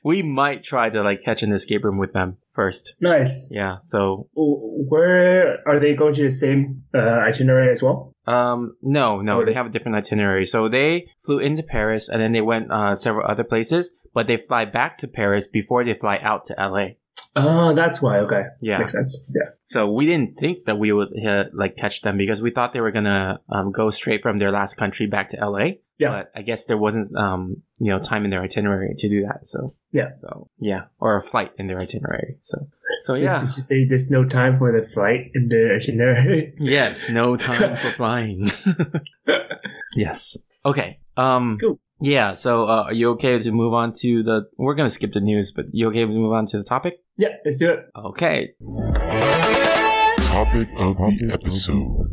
we 0.03 0.23
might 0.23 0.63
try 0.63 0.89
to 0.89 1.03
like 1.03 1.21
catch 1.23 1.43
an 1.43 1.51
escape 1.53 1.83
room 1.83 1.99
with 1.99 2.11
them 2.13 2.37
first. 2.53 2.95
Nice. 2.99 3.49
Yeah. 3.51 3.77
So 3.83 4.27
Where 4.79 5.59
are 5.67 5.79
they 5.79 5.93
going 5.93 6.13
to 6.15 6.23
the 6.23 6.29
same 6.29 6.83
uh, 6.93 6.99
itinerary 6.99 7.69
as 7.71 7.81
well? 7.83 8.13
um 8.27 8.75
no 8.81 9.21
no 9.21 9.37
Or- 9.41 9.45
they 9.45 9.53
have 9.53 9.67
a 9.67 9.69
different 9.69 9.95
itinerary. 9.97 10.47
So 10.47 10.67
they 10.67 11.05
flew 11.23 11.37
into 11.37 11.61
Paris 11.61 12.09
and 12.09 12.19
then 12.19 12.31
they 12.31 12.41
went 12.41 12.71
uh 12.71 12.95
several 12.95 13.29
other 13.29 13.43
places, 13.43 13.93
but 14.13 14.25
they 14.27 14.37
fly 14.37 14.65
back 14.65 14.97
to 14.99 15.07
Paris 15.07 15.45
before 15.45 15.83
they 15.85 15.93
fly 15.93 16.17
out 16.23 16.45
to 16.45 16.59
L.A. 16.59 16.97
Oh, 17.35 17.73
that's 17.73 18.01
why. 18.01 18.19
Okay, 18.19 18.43
Yeah. 18.61 18.77
makes 18.79 18.93
sense. 18.93 19.29
Yeah. 19.33 19.49
So 19.65 19.91
we 19.91 20.05
didn't 20.05 20.37
think 20.39 20.65
that 20.65 20.77
we 20.77 20.91
would 20.93 21.09
uh, 21.27 21.45
like 21.53 21.75
catch 21.75 22.01
them 22.01 22.17
because 22.17 22.41
we 22.41 22.51
thought 22.51 22.71
they 22.73 22.81
were 22.81 22.91
gonna 22.91 23.39
um, 23.49 23.71
go 23.71 23.89
straight 23.89 24.21
from 24.21 24.37
their 24.37 24.51
last 24.51 24.75
country 24.75 25.05
back 25.07 25.31
to 25.31 25.37
LA. 25.37 25.65
Yeah. 25.97 26.09
But 26.11 26.31
I 26.35 26.41
guess 26.43 26.65
there 26.65 26.77
wasn't 26.77 27.07
um 27.17 27.57
you 27.79 27.91
know 27.91 27.99
time 27.99 28.25
in 28.25 28.31
their 28.31 28.41
itinerary 28.41 28.93
to 28.97 29.09
do 29.09 29.23
that. 29.23 29.45
So 29.47 29.75
Yeah. 29.91 30.13
So 30.15 30.49
yeah, 30.59 30.85
or 30.99 31.17
a 31.17 31.21
flight 31.23 31.51
in 31.57 31.67
their 31.67 31.79
itinerary. 31.79 32.37
So 32.43 32.67
so 33.05 33.13
yeah. 33.15 33.39
Did 33.39 33.55
you 33.55 33.61
say 33.61 33.85
there's 33.85 34.09
no 34.11 34.23
time 34.25 34.57
for 34.57 34.71
the 34.77 34.87
flight 34.89 35.31
in 35.35 35.47
the 35.49 35.77
itinerary? 35.81 36.53
yes. 36.59 37.07
No 37.09 37.35
time 37.37 37.77
for 37.77 37.91
flying. 37.97 38.51
yes. 39.95 40.37
Okay. 40.65 40.99
Um. 41.17 41.57
Cool. 41.61 41.79
Yeah. 42.05 42.33
So 42.33 42.65
uh, 42.65 42.83
are 42.83 42.93
you 42.93 43.09
okay 43.11 43.39
to 43.39 43.51
move 43.51 43.73
on 43.73 43.91
to 44.01 44.21
the? 44.21 44.47
We're 44.57 44.75
gonna 44.75 44.91
skip 44.91 45.13
the 45.13 45.19
news, 45.19 45.51
but 45.51 45.65
you 45.71 45.87
okay 45.89 46.01
to 46.01 46.07
move 46.07 46.33
on 46.33 46.45
to 46.47 46.59
the 46.59 46.63
topic? 46.63 46.99
yeah, 47.17 47.29
let's 47.43 47.57
do 47.57 47.71
it. 47.71 47.79
Okay. 47.97 48.53
Topic 50.21 50.67
of 50.77 50.97
the 50.97 51.29
episode. 51.33 52.07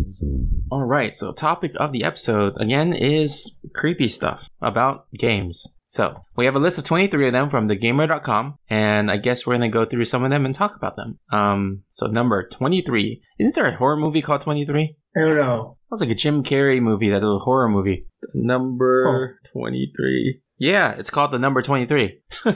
All 0.71 0.85
right, 0.85 1.15
so 1.15 1.33
topic 1.33 1.73
of 1.77 1.93
the 1.93 2.05
episode 2.05 2.55
again 2.59 2.95
is 2.95 3.55
creepy 3.75 4.09
stuff 4.09 4.49
about 4.63 5.07
games. 5.13 5.69
So 5.89 6.25
we 6.37 6.47
have 6.47 6.55
a 6.55 6.59
list 6.59 6.79
of 6.79 6.85
23 6.85 7.27
of 7.27 7.33
them 7.35 7.51
from 7.51 7.69
thegamer.com, 7.69 8.55
and 8.71 9.11
I 9.11 9.19
guess 9.19 9.47
we're 9.47 9.57
gonna 9.57 9.69
go 9.69 9.85
through 9.85 10.07
some 10.07 10.25
of 10.25 10.31
them 10.31 10.47
and 10.47 10.55
talk 10.55 10.75
about 10.75 10.97
them. 10.97 11.19
Um, 11.31 11.83
so 11.91 12.07
number 12.07 12.49
23. 12.49 13.21
Isn't 13.39 13.55
there 13.55 13.67
a 13.67 13.77
horror 13.77 13.99
movie 13.99 14.23
called 14.23 14.41
23? 14.41 14.97
I 15.15 15.21
don't 15.21 15.37
know. 15.37 15.77
That 15.91 15.95
was 15.95 16.01
like 16.01 16.09
a 16.09 16.15
Jim 16.15 16.43
Carrey 16.43 16.81
movie, 16.81 17.11
that 17.11 17.21
little 17.21 17.41
horror 17.41 17.69
movie. 17.69 18.07
Number 18.35 19.41
23. 19.53 20.41
Yeah, 20.59 20.93
it's 20.93 21.11
called 21.11 21.33
The 21.33 21.39
Number 21.39 21.63
23. 21.63 22.21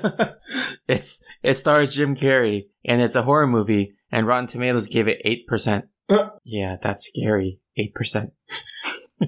it's 0.89 1.21
it 1.43 1.55
stars 1.55 1.93
Jim 1.93 2.15
Carrey 2.15 2.69
and 2.85 3.03
it's 3.03 3.17
a 3.17 3.23
horror 3.23 3.47
movie 3.47 3.95
and 4.13 4.27
Rotten 4.27 4.47
Tomatoes 4.47 4.87
gave 4.87 5.09
it 5.09 5.21
8%. 5.51 5.83
Uh. 6.09 6.29
Yeah, 6.45 6.77
that's 6.83 7.07
scary. 7.07 7.61
8%. 7.79 8.31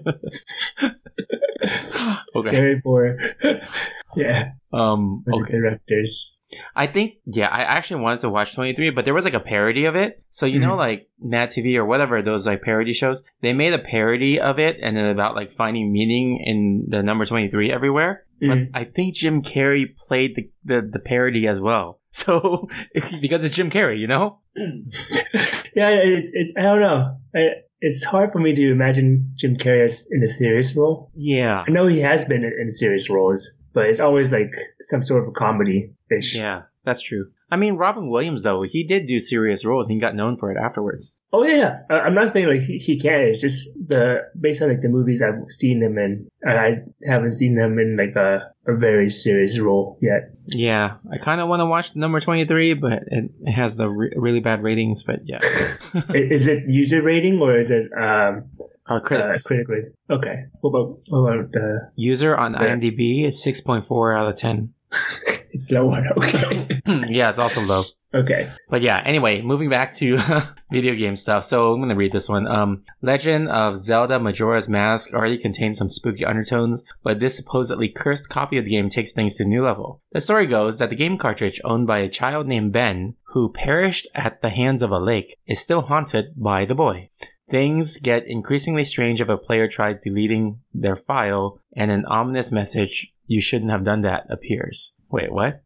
okay. 2.36 2.48
Scary 2.50 2.80
for 2.82 3.16
yeah, 4.16 4.52
Um 4.72 5.24
okay. 5.28 5.40
the 5.44 5.58
directors. 5.58 6.37
I 6.74 6.86
think 6.86 7.14
yeah, 7.26 7.48
I 7.48 7.60
actually 7.60 8.00
wanted 8.00 8.20
to 8.20 8.30
watch 8.30 8.54
23, 8.54 8.90
but 8.90 9.04
there 9.04 9.12
was 9.14 9.24
like 9.24 9.34
a 9.34 9.40
parody 9.40 9.84
of 9.84 9.96
it. 9.96 10.22
So 10.30 10.46
you 10.46 10.58
know 10.58 10.72
Mhm. 10.74 10.78
like 10.78 11.08
Nat 11.20 11.46
TV 11.46 11.76
or 11.76 11.84
whatever 11.84 12.22
those 12.22 12.46
like 12.46 12.62
parody 12.62 12.94
shows, 12.94 13.22
they 13.42 13.52
made 13.52 13.74
a 13.74 13.78
parody 13.78 14.40
of 14.40 14.58
it 14.58 14.78
and 14.82 14.96
then 14.96 15.06
about 15.06 15.34
like 15.34 15.54
finding 15.56 15.92
meaning 15.92 16.42
in 16.44 16.86
the 16.88 17.02
number 17.02 17.26
23 17.26 17.70
everywhere. 17.70 18.24
Mhm. 18.42 18.70
But 18.72 18.80
I 18.80 18.84
think 18.84 19.14
Jim 19.14 19.42
Carrey 19.42 19.94
played 19.96 20.36
the, 20.36 20.50
the, 20.64 20.88
the 20.90 20.98
parody 21.00 21.46
as 21.46 21.60
well. 21.60 22.00
So 22.10 22.68
because 23.20 23.44
it's 23.44 23.54
Jim 23.54 23.70
Carrey, 23.70 23.98
you 24.00 24.06
know? 24.08 24.40
yeah, 24.56 25.90
it, 25.90 26.30
it, 26.32 26.54
I 26.58 26.62
don't 26.62 26.80
know. 26.80 27.16
I, 27.34 27.40
it's 27.80 28.04
hard 28.04 28.32
for 28.32 28.40
me 28.40 28.54
to 28.54 28.72
imagine 28.72 29.30
Jim 29.36 29.56
Carrey 29.56 29.84
as 29.84 30.08
in 30.10 30.22
a 30.22 30.26
serious 30.26 30.74
role. 30.76 31.10
Yeah. 31.14 31.64
I 31.66 31.70
know 31.70 31.86
he 31.86 32.00
has 32.00 32.24
been 32.24 32.42
in, 32.44 32.52
in 32.60 32.70
serious 32.70 33.08
roles, 33.10 33.54
but 33.78 33.86
it's 33.86 34.00
always 34.00 34.32
like 34.32 34.50
some 34.82 35.04
sort 35.04 35.22
of 35.22 35.28
a 35.28 35.30
comedy 35.30 35.92
ish. 36.10 36.34
Yeah, 36.34 36.62
that's 36.84 37.00
true. 37.00 37.30
I 37.48 37.54
mean, 37.54 37.74
Robin 37.74 38.10
Williams 38.10 38.42
though, 38.42 38.64
he 38.68 38.82
did 38.82 39.06
do 39.06 39.20
serious 39.20 39.64
roles 39.64 39.86
and 39.86 39.94
he 39.94 40.00
got 40.00 40.16
known 40.16 40.36
for 40.36 40.50
it 40.50 40.58
afterwards. 40.58 41.12
Oh 41.32 41.44
yeah, 41.44 41.82
uh, 41.88 41.94
I'm 41.94 42.14
not 42.14 42.28
saying 42.30 42.48
like 42.48 42.62
he, 42.62 42.78
he 42.78 42.98
can't. 42.98 43.22
It's 43.22 43.40
just 43.40 43.68
the 43.76 44.22
based 44.38 44.62
on 44.62 44.70
like 44.70 44.80
the 44.80 44.88
movies 44.88 45.22
I've 45.22 45.48
seen 45.48 45.80
him 45.80 45.96
in, 45.96 46.26
and 46.42 46.58
I 46.58 46.82
haven't 47.08 47.32
seen 47.32 47.56
him 47.56 47.78
in 47.78 47.96
like 47.96 48.16
a, 48.16 48.50
a 48.66 48.74
very 48.74 49.10
serious 49.10 49.60
role 49.60 49.96
yet. 50.02 50.34
Yeah, 50.48 50.96
I 51.12 51.18
kind 51.18 51.40
of 51.40 51.48
want 51.48 51.60
to 51.60 51.66
watch 51.66 51.94
number 51.94 52.18
23, 52.18 52.74
but 52.74 53.04
it, 53.06 53.30
it 53.42 53.52
has 53.52 53.76
the 53.76 53.88
re- 53.88 54.12
really 54.16 54.40
bad 54.40 54.64
ratings, 54.64 55.04
but 55.04 55.20
yeah. 55.24 55.38
Is 56.14 56.48
it 56.48 56.64
user 56.66 57.00
rating 57.00 57.38
or 57.40 57.56
is 57.56 57.70
it 57.70 57.92
um 57.92 58.50
Uh, 58.88 58.94
uh, 58.94 59.00
critics. 59.00 59.42
critically? 59.42 59.82
Okay. 60.10 60.44
What 60.60 60.70
about 60.70 60.98
what 61.08 61.18
about 61.18 61.52
the 61.52 61.90
User 61.96 62.36
on 62.36 62.52
Yeah. 62.54 62.60
IMDb 62.74 63.26
is 63.26 63.42
6.4 63.44 64.16
out 64.18 64.28
of 64.28 64.36
10. 64.38 64.72
it's 65.52 65.70
lower? 65.70 66.02
Okay. 66.16 66.80
yeah, 67.08 67.28
it's 67.30 67.38
also 67.38 67.60
low. 67.60 67.82
okay. 68.14 68.50
But 68.70 68.80
yeah, 68.80 69.02
anyway, 69.04 69.42
moving 69.42 69.68
back 69.68 69.92
to 69.94 70.16
video 70.72 70.94
game 70.94 71.14
stuff. 71.16 71.44
So 71.44 71.72
I'm 71.72 71.78
going 71.80 71.90
to 71.90 71.94
read 71.94 72.12
this 72.12 72.28
one. 72.28 72.46
Um, 72.46 72.84
Legend 73.02 73.48
of 73.50 73.76
Zelda 73.76 74.18
Majora's 74.18 74.66
Mask 74.68 75.12
already 75.12 75.36
contains 75.36 75.76
some 75.76 75.90
spooky 75.90 76.24
undertones, 76.24 76.82
but 77.02 77.20
this 77.20 77.36
supposedly 77.36 77.88
cursed 77.90 78.30
copy 78.30 78.56
of 78.56 78.64
the 78.64 78.70
game 78.70 78.88
takes 78.88 79.12
things 79.12 79.36
to 79.36 79.44
a 79.44 79.46
new 79.46 79.62
level. 79.62 80.00
The 80.12 80.20
story 80.22 80.46
goes 80.46 80.78
that 80.78 80.88
the 80.88 80.96
game 80.96 81.18
cartridge 81.18 81.60
owned 81.64 81.86
by 81.86 81.98
a 81.98 82.08
child 82.08 82.46
named 82.46 82.72
Ben, 82.72 83.14
who 83.34 83.52
perished 83.52 84.08
at 84.14 84.40
the 84.40 84.48
hands 84.50 84.80
of 84.80 84.90
a 84.90 84.98
lake, 84.98 85.36
is 85.46 85.60
still 85.60 85.82
haunted 85.82 86.32
by 86.34 86.64
the 86.64 86.74
boy. 86.74 87.10
Things 87.50 87.98
get 87.98 88.26
increasingly 88.26 88.84
strange 88.84 89.20
if 89.20 89.28
a 89.28 89.38
player 89.38 89.68
tries 89.68 89.96
deleting 90.04 90.60
their 90.74 90.96
file 90.96 91.60
and 91.74 91.90
an 91.90 92.04
ominous 92.06 92.52
message, 92.52 93.08
you 93.26 93.40
shouldn't 93.40 93.70
have 93.70 93.84
done 93.84 94.02
that, 94.02 94.26
appears. 94.30 94.92
Wait, 95.10 95.32
what? 95.32 95.62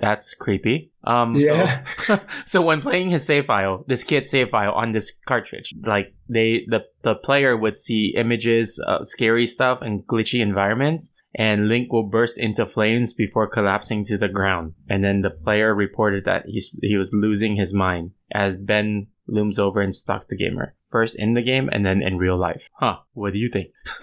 That's 0.00 0.34
creepy. 0.34 0.90
Um, 1.04 1.36
Yeah. 1.36 1.84
so, 2.06 2.20
so 2.44 2.62
when 2.62 2.80
playing 2.80 3.10
his 3.10 3.24
save 3.24 3.46
file, 3.46 3.84
this 3.86 4.04
kid's 4.04 4.28
save 4.30 4.50
file 4.50 4.72
on 4.72 4.92
this 4.92 5.12
cartridge, 5.26 5.72
like 5.84 6.14
they, 6.28 6.66
the, 6.68 6.84
the 7.02 7.14
player 7.14 7.56
would 7.56 7.76
see 7.76 8.14
images, 8.16 8.80
uh, 8.86 9.04
scary 9.04 9.46
stuff 9.46 9.80
and 9.80 10.06
glitchy 10.06 10.40
environments, 10.40 11.12
and 11.34 11.68
Link 11.68 11.90
will 11.92 12.02
burst 12.02 12.36
into 12.36 12.66
flames 12.66 13.14
before 13.14 13.46
collapsing 13.46 14.04
to 14.04 14.18
the 14.18 14.28
ground. 14.28 14.74
And 14.88 15.02
then 15.02 15.22
the 15.22 15.30
player 15.30 15.74
reported 15.74 16.24
that 16.26 16.44
he's, 16.46 16.78
he 16.82 16.96
was 16.96 17.12
losing 17.14 17.56
his 17.56 17.72
mind 17.72 18.10
as 18.32 18.56
Ben 18.56 19.06
looms 19.26 19.58
over 19.58 19.80
and 19.80 19.94
stalks 19.94 20.26
the 20.26 20.36
gamer. 20.36 20.74
First 20.90 21.16
in 21.16 21.34
the 21.34 21.42
game 21.42 21.70
and 21.72 21.86
then 21.86 22.02
in 22.02 22.18
real 22.18 22.38
life. 22.38 22.68
Huh. 22.74 22.98
What 23.14 23.32
do 23.32 23.38
you 23.38 23.50
think? 23.50 23.68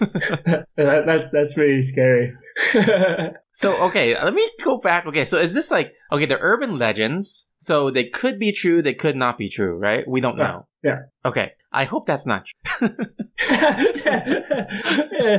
that, 0.76 1.04
that's 1.06 1.30
that's 1.32 1.54
pretty 1.54 1.82
scary. 1.82 2.34
So 3.52 3.76
okay, 3.88 4.14
let 4.14 4.32
me 4.32 4.48
go 4.64 4.78
back. 4.78 5.04
Okay, 5.06 5.26
so 5.26 5.38
is 5.38 5.52
this 5.52 5.70
like 5.70 5.92
okay? 6.10 6.24
The 6.24 6.38
urban 6.40 6.78
legends 6.78 7.46
So 7.58 7.90
they 7.90 8.04
could 8.08 8.38
be 8.38 8.52
true, 8.52 8.80
they 8.80 8.94
could 8.94 9.16
not 9.16 9.36
be 9.36 9.50
true, 9.50 9.76
right? 9.76 10.08
We 10.08 10.22
don't 10.22 10.38
know. 10.38 10.66
Yeah. 10.82 11.00
Okay. 11.26 11.52
I 11.72 11.84
hope 11.84 12.06
that's 12.06 12.26
not 12.26 12.46
true. 12.46 12.88
yeah. 13.50 14.28
yeah, 15.20 15.38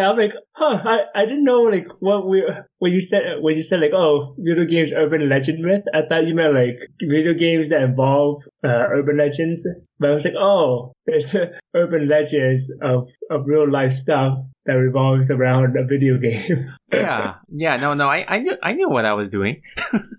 I'm 0.00 0.16
like, 0.18 0.32
huh, 0.52 0.78
I, 0.84 0.98
I 1.14 1.24
didn't 1.24 1.44
know 1.44 1.62
like 1.62 1.86
what 2.00 2.26
we 2.26 2.42
when 2.78 2.92
you 2.92 3.00
said 3.00 3.22
when 3.40 3.54
you 3.54 3.62
said 3.62 3.80
like 3.80 3.92
oh 3.94 4.34
video 4.38 4.64
games 4.64 4.92
urban 4.92 5.28
legend 5.28 5.60
myth. 5.60 5.84
I 5.94 6.02
thought 6.08 6.26
you 6.26 6.34
meant 6.34 6.54
like 6.54 6.78
video 7.00 7.34
games 7.34 7.68
that 7.70 7.82
involve 7.82 8.42
uh, 8.64 8.68
urban 8.68 9.16
legends. 9.16 9.66
But 9.98 10.10
I 10.10 10.12
was 10.12 10.24
like, 10.24 10.34
oh, 10.38 10.92
there's 11.06 11.34
urban 11.74 12.08
legends 12.08 12.70
of 12.82 13.08
of 13.30 13.46
real 13.46 13.70
life 13.70 13.92
stuff 13.92 14.38
that 14.66 14.74
revolves 14.74 15.30
around 15.30 15.76
a 15.76 15.84
video 15.84 16.18
game. 16.18 16.74
yeah. 16.92 17.34
Yeah, 17.48 17.76
no, 17.76 17.94
no, 17.94 18.08
I, 18.08 18.24
I 18.28 18.38
knew 18.38 18.56
I 18.62 18.72
knew 18.72 18.88
what 18.88 19.04
I 19.04 19.14
was 19.14 19.30
doing. 19.30 19.62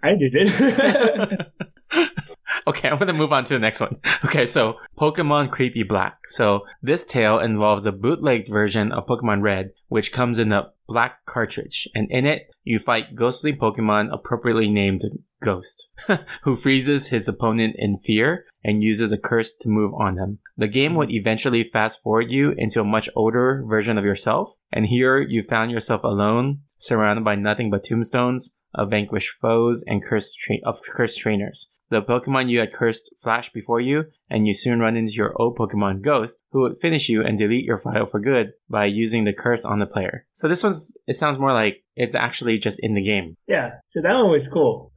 I 0.03 0.15
did 0.15 0.33
it. 0.33 1.51
Okay, 2.67 2.89
I'm 2.91 2.99
gonna 2.99 3.13
move 3.13 3.31
on 3.31 3.45
to 3.45 3.53
the 3.53 3.59
next 3.59 3.79
one. 3.79 3.97
Okay, 4.25 4.45
so 4.45 4.75
Pokemon 4.99 5.51
Creepy 5.51 5.83
Black. 5.83 6.17
So 6.27 6.65
this 6.81 7.05
tale 7.05 7.39
involves 7.39 7.85
a 7.85 7.91
bootlegged 7.91 8.49
version 8.49 8.91
of 8.91 9.05
Pokemon 9.07 9.41
Red, 9.41 9.71
which 9.87 10.11
comes 10.11 10.37
in 10.37 10.51
a 10.51 10.71
black 10.87 11.25
cartridge, 11.25 11.87
and 11.95 12.11
in 12.11 12.25
it 12.25 12.49
you 12.63 12.79
fight 12.79 13.15
ghostly 13.15 13.53
Pokemon 13.53 14.09
appropriately 14.11 14.69
named 14.69 15.03
Ghost, 15.41 15.87
who 16.43 16.57
freezes 16.57 17.07
his 17.07 17.27
opponent 17.27 17.75
in 17.77 17.99
fear 17.99 18.45
and 18.63 18.83
uses 18.83 19.11
a 19.11 19.17
curse 19.17 19.53
to 19.61 19.69
move 19.69 19.93
on 19.93 20.15
them. 20.15 20.39
The 20.57 20.67
game 20.67 20.95
would 20.95 21.11
eventually 21.11 21.69
fast 21.71 22.01
forward 22.01 22.31
you 22.31 22.53
into 22.57 22.81
a 22.81 22.85
much 22.85 23.07
older 23.15 23.63
version 23.67 23.97
of 23.97 24.03
yourself, 24.03 24.49
and 24.73 24.87
here 24.87 25.21
you 25.21 25.43
found 25.43 25.71
yourself 25.71 26.03
alone, 26.03 26.61
surrounded 26.79 27.23
by 27.23 27.35
nothing 27.35 27.69
but 27.69 27.85
tombstones 27.85 28.53
of 28.73 28.89
vanquished 28.89 29.35
foes 29.41 29.83
and 29.87 30.03
cursed 30.03 30.37
tra- 30.39 30.57
of 30.65 30.81
cursed 30.81 31.19
trainers. 31.19 31.69
The 31.89 32.01
Pokemon 32.01 32.49
you 32.49 32.59
had 32.59 32.73
cursed 32.73 33.09
flash 33.23 33.51
before 33.51 33.79
you, 33.79 34.05
and 34.29 34.45
you 34.45 34.53
soon 34.53 34.79
run 34.79 34.97
into 34.97 35.13
your 35.13 35.33
old 35.41 35.57
Pokemon 35.57 36.01
Ghost, 36.03 36.43
who 36.51 36.61
would 36.61 36.79
finish 36.81 37.07
you 37.07 37.23
and 37.23 37.39
delete 37.39 37.63
your 37.63 37.79
file 37.79 38.05
for 38.05 38.19
good 38.19 38.51
by 38.69 38.85
using 38.85 39.23
the 39.23 39.33
curse 39.33 39.63
on 39.63 39.79
the 39.79 39.85
player. 39.85 40.25
So 40.33 40.47
this 40.47 40.63
one's 40.63 40.95
it 41.07 41.15
sounds 41.15 41.39
more 41.39 41.53
like 41.53 41.83
it's 41.95 42.15
actually 42.15 42.59
just 42.59 42.79
in 42.81 42.93
the 42.93 43.03
game. 43.03 43.35
yeah, 43.47 43.71
so 43.89 44.01
that 44.01 44.13
one 44.13 44.31
was 44.31 44.47
cool. 44.47 44.91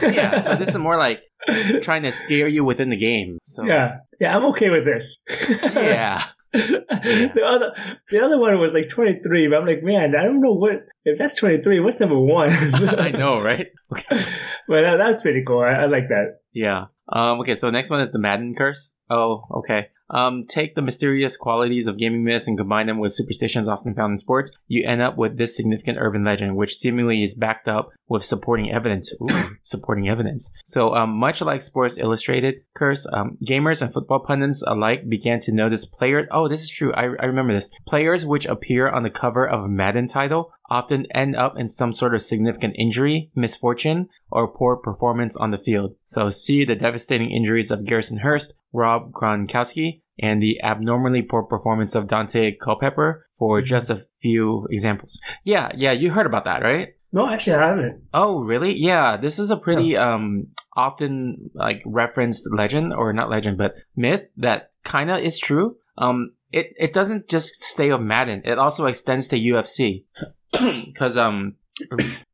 Yeah, 0.00 0.40
so 0.40 0.56
this 0.56 0.68
is 0.68 0.78
more 0.78 0.96
like 0.96 1.20
trying 1.82 2.02
to 2.02 2.12
scare 2.12 2.48
you 2.48 2.64
within 2.64 2.90
the 2.90 2.96
game. 2.96 3.38
So 3.44 3.64
yeah, 3.64 3.98
yeah, 4.20 4.36
I'm 4.36 4.44
okay 4.46 4.70
with 4.70 4.84
this. 4.84 5.16
yeah. 5.60 6.24
the 6.52 7.42
other 7.44 7.72
the 8.10 8.20
other 8.20 8.38
one 8.38 8.58
was 8.58 8.72
like 8.72 8.88
23 8.88 9.48
but 9.48 9.56
i'm 9.58 9.66
like 9.66 9.82
man 9.82 10.14
i 10.18 10.24
don't 10.24 10.40
know 10.40 10.52
what 10.52 10.86
if 11.04 11.18
that's 11.18 11.36
23 11.36 11.80
what's 11.80 12.00
number 12.00 12.18
one 12.18 12.48
I 12.98 13.10
know, 13.10 13.40
right? 13.40 13.68
Okay. 13.92 14.24
but 14.68 14.82
that, 14.82 14.96
that's 14.98 15.22
pretty 15.22 15.44
cool 15.46 15.60
I, 15.60 15.82
I 15.82 15.86
like 15.86 16.08
that 16.08 16.38
Yeah. 16.52 16.86
Um, 17.08 17.40
okay, 17.40 17.54
so 17.54 17.70
next 17.70 17.90
one 17.90 18.00
is 18.00 18.10
the 18.10 18.18
Madden 18.18 18.54
curse. 18.56 18.92
Oh, 19.10 19.44
okay. 19.50 19.88
Um, 20.08 20.44
take 20.46 20.74
the 20.74 20.82
mysterious 20.82 21.36
qualities 21.36 21.86
of 21.86 21.98
gaming 21.98 22.22
myths 22.22 22.46
and 22.46 22.56
combine 22.56 22.86
them 22.86 22.98
with 22.98 23.12
superstitions 23.12 23.66
often 23.66 23.94
found 23.94 24.12
in 24.12 24.16
sports. 24.16 24.52
You 24.68 24.86
end 24.86 25.02
up 25.02 25.16
with 25.16 25.36
this 25.36 25.56
significant 25.56 25.98
urban 26.00 26.24
legend, 26.24 26.56
which 26.56 26.76
seemingly 26.76 27.22
is 27.24 27.34
backed 27.34 27.66
up 27.66 27.90
with 28.08 28.24
supporting 28.24 28.70
evidence. 28.70 29.12
Ooh, 29.20 29.56
supporting 29.62 30.08
evidence. 30.08 30.50
So, 30.64 30.94
um, 30.94 31.10
much 31.10 31.40
like 31.40 31.60
Sports 31.60 31.98
Illustrated 31.98 32.62
curse, 32.74 33.06
um, 33.12 33.36
gamers 33.44 33.82
and 33.82 33.92
football 33.92 34.20
pundits 34.20 34.62
alike 34.62 35.08
began 35.08 35.40
to 35.40 35.52
notice 35.52 35.84
players. 35.84 36.28
Oh, 36.30 36.46
this 36.48 36.62
is 36.62 36.70
true. 36.70 36.92
I, 36.94 37.02
I 37.02 37.26
remember 37.26 37.54
this. 37.54 37.70
Players 37.86 38.24
which 38.24 38.46
appear 38.46 38.88
on 38.88 39.02
the 39.02 39.10
cover 39.10 39.48
of 39.48 39.64
a 39.64 39.68
Madden 39.68 40.06
title 40.06 40.52
often 40.70 41.06
end 41.12 41.36
up 41.36 41.56
in 41.56 41.68
some 41.68 41.92
sort 41.92 42.14
of 42.14 42.22
significant 42.22 42.74
injury, 42.78 43.30
misfortune, 43.34 44.08
or 44.30 44.48
poor 44.48 44.76
performance 44.76 45.36
on 45.36 45.50
the 45.50 45.58
field. 45.58 45.94
So 46.06 46.30
see 46.30 46.64
the 46.64 46.74
devastating 46.74 47.30
injuries 47.30 47.70
of 47.70 47.84
Garrison 47.84 48.18
Hearst, 48.18 48.54
Rob 48.76 49.12
Gronkowski, 49.12 50.02
and 50.18 50.42
the 50.42 50.60
abnormally 50.62 51.22
poor 51.22 51.42
performance 51.42 51.94
of 51.94 52.06
Daunte 52.06 52.58
Culpepper 52.62 53.26
for 53.38 53.62
just 53.62 53.90
a 53.90 54.06
few 54.22 54.66
examples. 54.70 55.18
Yeah, 55.44 55.70
yeah, 55.74 55.92
you 55.92 56.10
heard 56.10 56.26
about 56.26 56.44
that, 56.44 56.62
right? 56.62 56.88
no 57.12 57.30
actually 57.30 57.54
i 57.56 57.68
haven't 57.68 58.02
Oh, 58.12 58.40
really? 58.40 58.76
Yeah, 58.76 59.16
this 59.16 59.38
is 59.38 59.50
a 59.50 59.56
pretty 59.56 59.96
um 59.96 60.48
often 60.76 61.50
like 61.54 61.82
referenced 61.86 62.48
legend 62.52 62.92
or 62.92 63.12
not 63.12 63.30
legend, 63.30 63.56
but 63.58 63.74
myth 63.94 64.24
that 64.36 64.70
kind 64.84 65.10
of 65.10 65.22
is 65.22 65.38
true. 65.38 65.76
Um, 65.98 66.32
it 66.52 66.66
it 66.78 66.92
doesn't 66.92 67.28
just 67.28 67.62
stay 67.62 67.90
with 67.90 68.00
Madden; 68.00 68.42
it 68.44 68.58
also 68.58 68.86
extends 68.86 69.28
to 69.28 69.38
UFC 69.38 70.04
because 70.52 71.16
um 71.26 71.56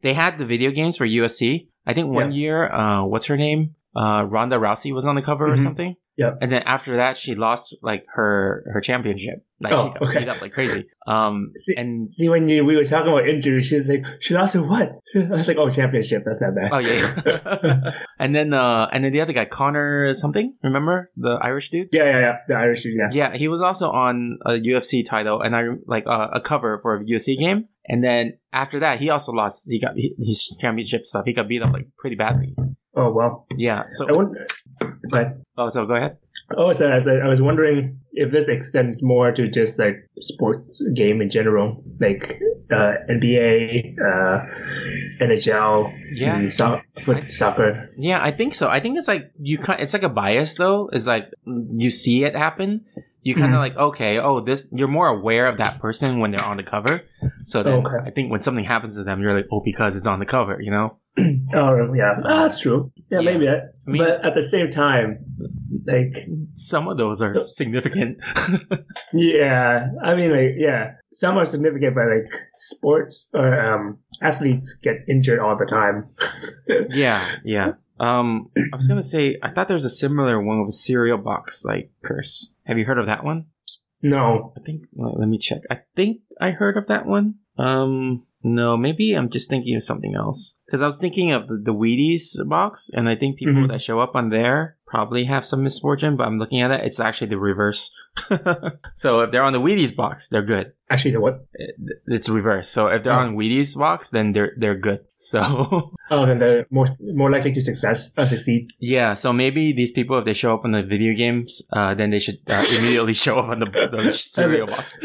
they 0.03 0.15
had 0.15 0.39
the 0.39 0.47
video 0.47 0.71
games 0.71 0.97
for 0.97 1.07
UFC. 1.07 1.69
I 1.87 1.95
think 1.95 2.09
one 2.15 2.33
year, 2.33 2.71
uh, 2.73 3.05
what's 3.05 3.27
her 3.27 3.37
name? 3.37 3.75
Uh, 3.97 4.25
Ronda 4.25 4.57
Rousey 4.57 4.93
was 4.95 5.05
on 5.05 5.15
the 5.17 5.23
cover 5.23 5.47
or 5.53 5.57
Mhm. 5.57 5.63
something. 5.63 5.95
Yeah. 6.17 6.35
And 6.43 6.53
then 6.53 6.63
after 6.67 6.97
that, 6.99 7.17
she 7.17 7.35
lost 7.35 7.75
like 7.83 8.05
her 8.15 8.65
her 8.73 8.81
championship. 8.83 9.45
Like 9.61 9.73
she 9.77 9.83
Oh, 9.83 9.89
got 9.93 10.03
okay. 10.03 10.19
beat 10.21 10.29
up 10.29 10.41
like 10.43 10.53
crazy. 10.53 10.85
Um, 11.07 11.53
See- 11.63 11.75
and 11.77 12.15
see 12.15 12.29
when 12.29 12.49
you 12.49 12.65
we 12.65 12.77
were 12.77 12.85
talking 12.85 13.11
about 13.13 13.27
injuries 13.29 13.67
she 13.67 13.77
was 13.77 13.89
like 13.89 14.05
she 14.21 14.35
lost 14.35 14.55
her 14.55 14.63
what 14.63 14.93
i 15.17 15.21
was 15.31 15.49
like 15.49 15.57
oh 15.57 15.71
championship 15.71 16.23
that's 16.25 16.41
not 16.41 16.55
bad 16.55 16.69
Oh 16.73 16.79
yeah. 16.79 17.93
and 18.19 18.35
then 18.35 18.53
uh 18.53 18.87
and 18.93 19.05
then 19.05 19.13
the 19.13 19.21
other 19.21 19.33
guy, 19.33 19.45
Conor 19.47 20.13
something, 20.15 20.55
remember? 20.63 21.11
The 21.17 21.39
Irish 21.43 21.71
dude? 21.71 21.89
yeah 21.93 22.05
yeah 22.05 22.21
yeah 22.21 22.37
the 22.49 22.55
irish 22.55 22.83
dude, 22.83 22.95
yeah 22.99 23.09
Yeah, 23.13 23.37
he 23.37 23.49
was 23.49 23.63
also 23.63 23.91
on 23.91 24.39
a 24.47 24.53
UFC 24.53 25.05
title 25.07 25.41
and 25.41 25.57
I 25.57 25.63
like 25.87 26.05
uh, 26.07 26.29
a 26.35 26.41
cover 26.41 26.79
for 26.83 26.97
a 26.97 27.05
UFC 27.05 27.39
game. 27.39 27.69
And 27.89 28.03
then 28.05 28.39
after 28.53 28.79
that, 28.81 29.01
he 29.01 29.11
also 29.11 29.33
lost. 29.33 29.65
He 29.69 29.81
got 29.81 29.95
his 29.97 30.57
championship 30.61 31.05
stuff. 31.05 31.25
He 31.27 31.33
got 31.33 31.49
beat 31.49 31.63
up 31.63 31.73
like 31.73 31.89
pretty 31.99 32.15
badly. 32.17 32.55
Oh 32.97 33.13
well 33.13 33.47
Yeah. 33.57 33.85
So 33.91 34.09
i 34.09 34.13
wonder 34.13 34.47
but 35.11 35.39
oh, 35.59 35.71
so 35.71 35.81
go 35.87 35.95
ahead. 35.95 36.17
Oh, 36.57 36.73
so 36.73 36.91
I 36.91 36.95
was, 36.95 37.07
I 37.07 37.27
was 37.29 37.41
wondering 37.41 38.01
if 38.13 38.33
this 38.33 38.49
extends 38.49 39.03
more 39.03 39.31
to 39.33 39.49
just 39.49 39.79
like 39.79 39.97
sports 40.21 40.85
game 40.95 41.21
in 41.23 41.31
general, 41.31 41.83
like 42.01 42.41
uh, 42.71 42.93
NBA, 43.09 43.95
uh, 43.99 44.45
NHL, 45.21 45.93
Yeah. 46.13 46.45
so- 46.47 46.81
foot, 47.05 47.31
soccer. 47.33 47.91
Yeah, 47.97 48.23
I 48.23 48.33
think 48.33 48.55
so. 48.55 48.69
I 48.69 48.81
think 48.81 48.99
it's 48.99 49.09
like 49.09 49.31
you 49.41 49.59
kind. 49.59 49.81
It's 49.81 49.93
like 49.93 50.03
a 50.03 50.09
bias 50.09 50.57
though. 50.57 50.89
Is 50.93 51.07
like 51.07 51.31
you 51.47 51.91
see 51.91 52.25
it 52.25 52.35
happen. 52.35 52.85
You 53.23 53.35
kind 53.35 53.55
of 53.55 53.59
Mhm. 53.59 53.63
like 53.63 53.77
okay, 53.77 54.19
oh 54.19 54.41
this. 54.41 54.67
You're 54.73 54.89
more 54.89 55.09
aware 55.09 55.47
of 55.47 55.59
that 55.59 55.79
person 55.81 56.19
when 56.19 56.33
they're 56.33 56.45
on 56.47 56.57
the 56.57 56.65
cover. 56.65 57.03
So 57.45 57.63
then 57.63 57.75
Okay. 57.87 57.99
I 58.05 58.11
think 58.11 58.31
when 58.33 58.41
something 58.41 58.65
happens 58.65 58.97
to 58.97 59.05
them, 59.05 59.21
you're 59.21 59.35
like, 59.35 59.47
oh, 59.53 59.61
because 59.65 59.97
it's 59.97 60.07
on 60.09 60.19
the 60.19 60.27
cover, 60.27 60.61
you 60.61 60.71
know. 60.71 60.99
Oh, 61.55 61.93
yeah, 61.95 62.15
Ah, 62.25 62.43
that's 62.43 62.61
true. 62.61 62.91
Yeah, 63.11 63.21
Yeah. 63.21 63.31
maybe 63.33 63.45
that. 63.47 63.75
I 63.87 63.91
mean- 63.91 64.03
but 64.03 64.25
at 64.25 64.35
the 64.35 64.43
same 64.43 64.71
time, 64.71 65.19
like, 65.87 66.27
Some 66.55 66.89
of 66.89 66.97
those 66.97 67.21
are 67.21 67.35
significant. 67.49 68.19
yeah, 69.13 69.89
I 70.03 70.15
mean, 70.15 70.31
like, 70.31 70.55
yeah, 70.57 70.95
some 71.13 71.37
are 71.37 71.45
significant, 71.45 71.95
but 71.95 72.05
like 72.07 72.33
sports 72.57 73.29
or 73.35 73.61
um, 73.61 73.99
athletes 74.23 74.79
get 74.83 74.97
injured 75.09 75.41
all 75.41 75.57
the 75.59 75.67
time. 75.67 76.09
yeah, 76.91 77.37
yeah. 77.45 77.73
Um, 78.01 78.51
I 78.73 78.77
was 78.77 78.89
gonna 78.89 79.03
say 79.03 79.39
I 79.43 79.51
thought 79.51 79.69
there 79.69 79.77
was 79.77 79.85
a 79.85 79.89
similar 79.91 80.43
one 80.43 80.61
with 80.61 80.71
a 80.71 80.73
cereal 80.77 81.19
box 81.19 81.65
like 81.65 81.91
curse. 82.03 82.49
Have 82.65 82.79
you 82.79 82.85
heard 82.85 82.99
of 82.99 83.07
that 83.07 83.25
one? 83.25 83.47
no. 84.03 84.53
I 84.57 84.61
think. 84.65 84.85
Let 84.95 85.19
let 85.21 85.29
me 85.29 85.39
check. 85.39 85.61
I 85.71 85.81
think 85.95 86.23
I 86.41 86.51
heard 86.51 86.77
of 86.77 86.89
that 86.89 87.07
one. 87.07 87.35
Um, 87.59 88.25
no, 88.43 88.77
maybe 88.77 89.13
I'm 89.13 89.31
just 89.31 89.49
thinking 89.49 89.77
of 89.77 89.85
something 89.85 90.15
else. 90.17 90.55
Because 90.73 90.81
I 90.81 90.87
was 90.87 90.97
thinking 90.97 91.33
of 91.33 91.49
the, 91.49 91.61
the 91.63 91.75
Wheaties 91.75 92.33
box, 92.49 92.89
and 92.95 93.07
I 93.07 93.15
think 93.15 93.37
people 93.39 93.53
Mhm. 93.53 93.69
that 93.69 93.83
show 93.83 94.01
up 94.01 94.17
on 94.17 94.31
there 94.31 94.79
probably 94.87 95.25
have 95.27 95.45
some 95.45 95.63
misfortune. 95.63 96.17
But 96.17 96.27
I'm 96.27 96.39
looking 96.39 96.63
at 96.63 96.71
it; 96.71 96.81
it's 96.83 96.99
actually 96.99 97.27
the 97.29 97.37
reverse. 97.37 97.93
so 98.95 99.21
if 99.21 99.31
they're 99.31 99.43
on 99.45 99.53
the 99.53 99.61
Wheaties 99.61 99.95
box, 99.95 100.29
they're 100.29 100.41
good. 100.55 100.73
Actually, 100.89 101.13
the 101.13 101.21
what? 101.21 101.45
It- 101.53 101.77
It's 102.07 102.29
reverse. 102.31 102.69
So 102.71 102.87
if 102.89 103.03
they're 103.03 103.13
Oh. 103.13 103.19
on 103.29 103.37
Wheaties 103.37 103.77
box, 103.77 104.09
then 104.11 104.33
they're 104.33 104.53
they're 104.57 104.79
good. 104.79 105.01
So 105.19 105.41
Oh, 106.11 106.25
then 106.27 106.39
they're 106.39 106.67
more 106.71 106.87
more 107.15 107.31
likely 107.31 107.53
to 107.53 107.61
success 107.61 108.13
uh, 108.17 108.25
succeed. 108.25 108.73
Yeah, 108.81 109.13
so 109.15 109.33
maybe 109.33 109.73
these 109.73 109.93
people, 109.93 110.19
if 110.19 110.25
they 110.25 110.35
show 110.35 110.55
up 110.55 110.65
on 110.65 110.73
the 110.73 110.83
video 110.83 111.13
games, 111.15 111.61
uh, 111.73 111.93
then 111.95 112.09
they 112.11 112.19
should 112.19 112.39
uh, 112.49 112.65
immediately 112.79 113.13
show 113.25 113.39
up 113.39 113.49
on 113.53 113.61
the, 113.61 113.69
the 113.93 114.13
cereal 114.13 114.67
box. 114.67 114.97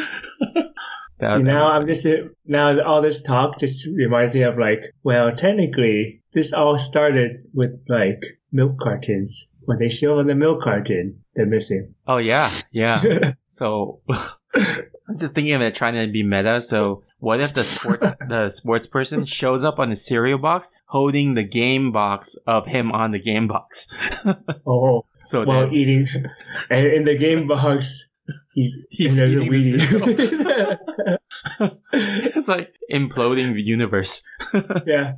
That- 1.19 1.37
I'm 1.37 1.87
just 1.87 2.07
now 2.45 2.79
all 2.81 3.01
this 3.01 3.21
talk 3.21 3.59
just 3.59 3.85
reminds 3.85 4.35
me 4.35 4.43
of 4.43 4.57
like, 4.57 4.79
well, 5.03 5.31
technically 5.35 6.21
this 6.33 6.53
all 6.53 6.77
started 6.77 7.43
with 7.53 7.81
like 7.87 8.21
milk 8.51 8.79
cartons. 8.79 9.47
When 9.65 9.79
they 9.79 9.89
show 9.89 10.19
on 10.19 10.27
the 10.27 10.35
milk 10.35 10.61
carton, 10.61 11.23
they're 11.35 11.45
missing. 11.45 11.95
oh 12.07 12.17
yeah, 12.17 12.49
yeah. 12.71 13.33
So 13.49 14.01
I 14.09 14.85
was 15.07 15.19
just 15.21 15.33
thinking 15.33 15.53
of 15.53 15.61
it 15.61 15.73
trying 15.73 15.95
to 15.95 16.11
be 16.11 16.21
meta. 16.21 16.61
So 16.61 17.03
what 17.19 17.39
if 17.39 17.53
the 17.55 17.63
sports 17.63 18.05
the 18.27 18.49
sports 18.51 18.85
person 18.85 19.25
shows 19.25 19.63
up 19.63 19.79
on 19.79 19.89
the 19.89 19.95
cereal 19.95 20.37
box 20.37 20.69
holding 20.85 21.33
the 21.33 21.43
game 21.43 21.91
box 21.91 22.35
of 22.45 22.67
him 22.67 22.91
on 22.91 23.11
the 23.11 23.19
game 23.19 23.47
box? 23.47 23.87
oh, 24.67 25.05
So 25.23 25.43
while 25.43 25.61
then 25.65 25.73
eating, 25.73 26.07
and 26.69 26.85
in 26.85 27.03
the 27.05 27.17
game 27.17 27.47
box, 27.47 28.07
he's 28.53 28.75
He's 28.89 29.17
in 29.17 29.41
eating 29.41 29.51
the 29.51 31.19
it's 31.93 32.47
like 32.47 32.73
imploding 32.91 33.53
the 33.53 33.61
universe. 33.61 34.21
yeah. 34.85 35.13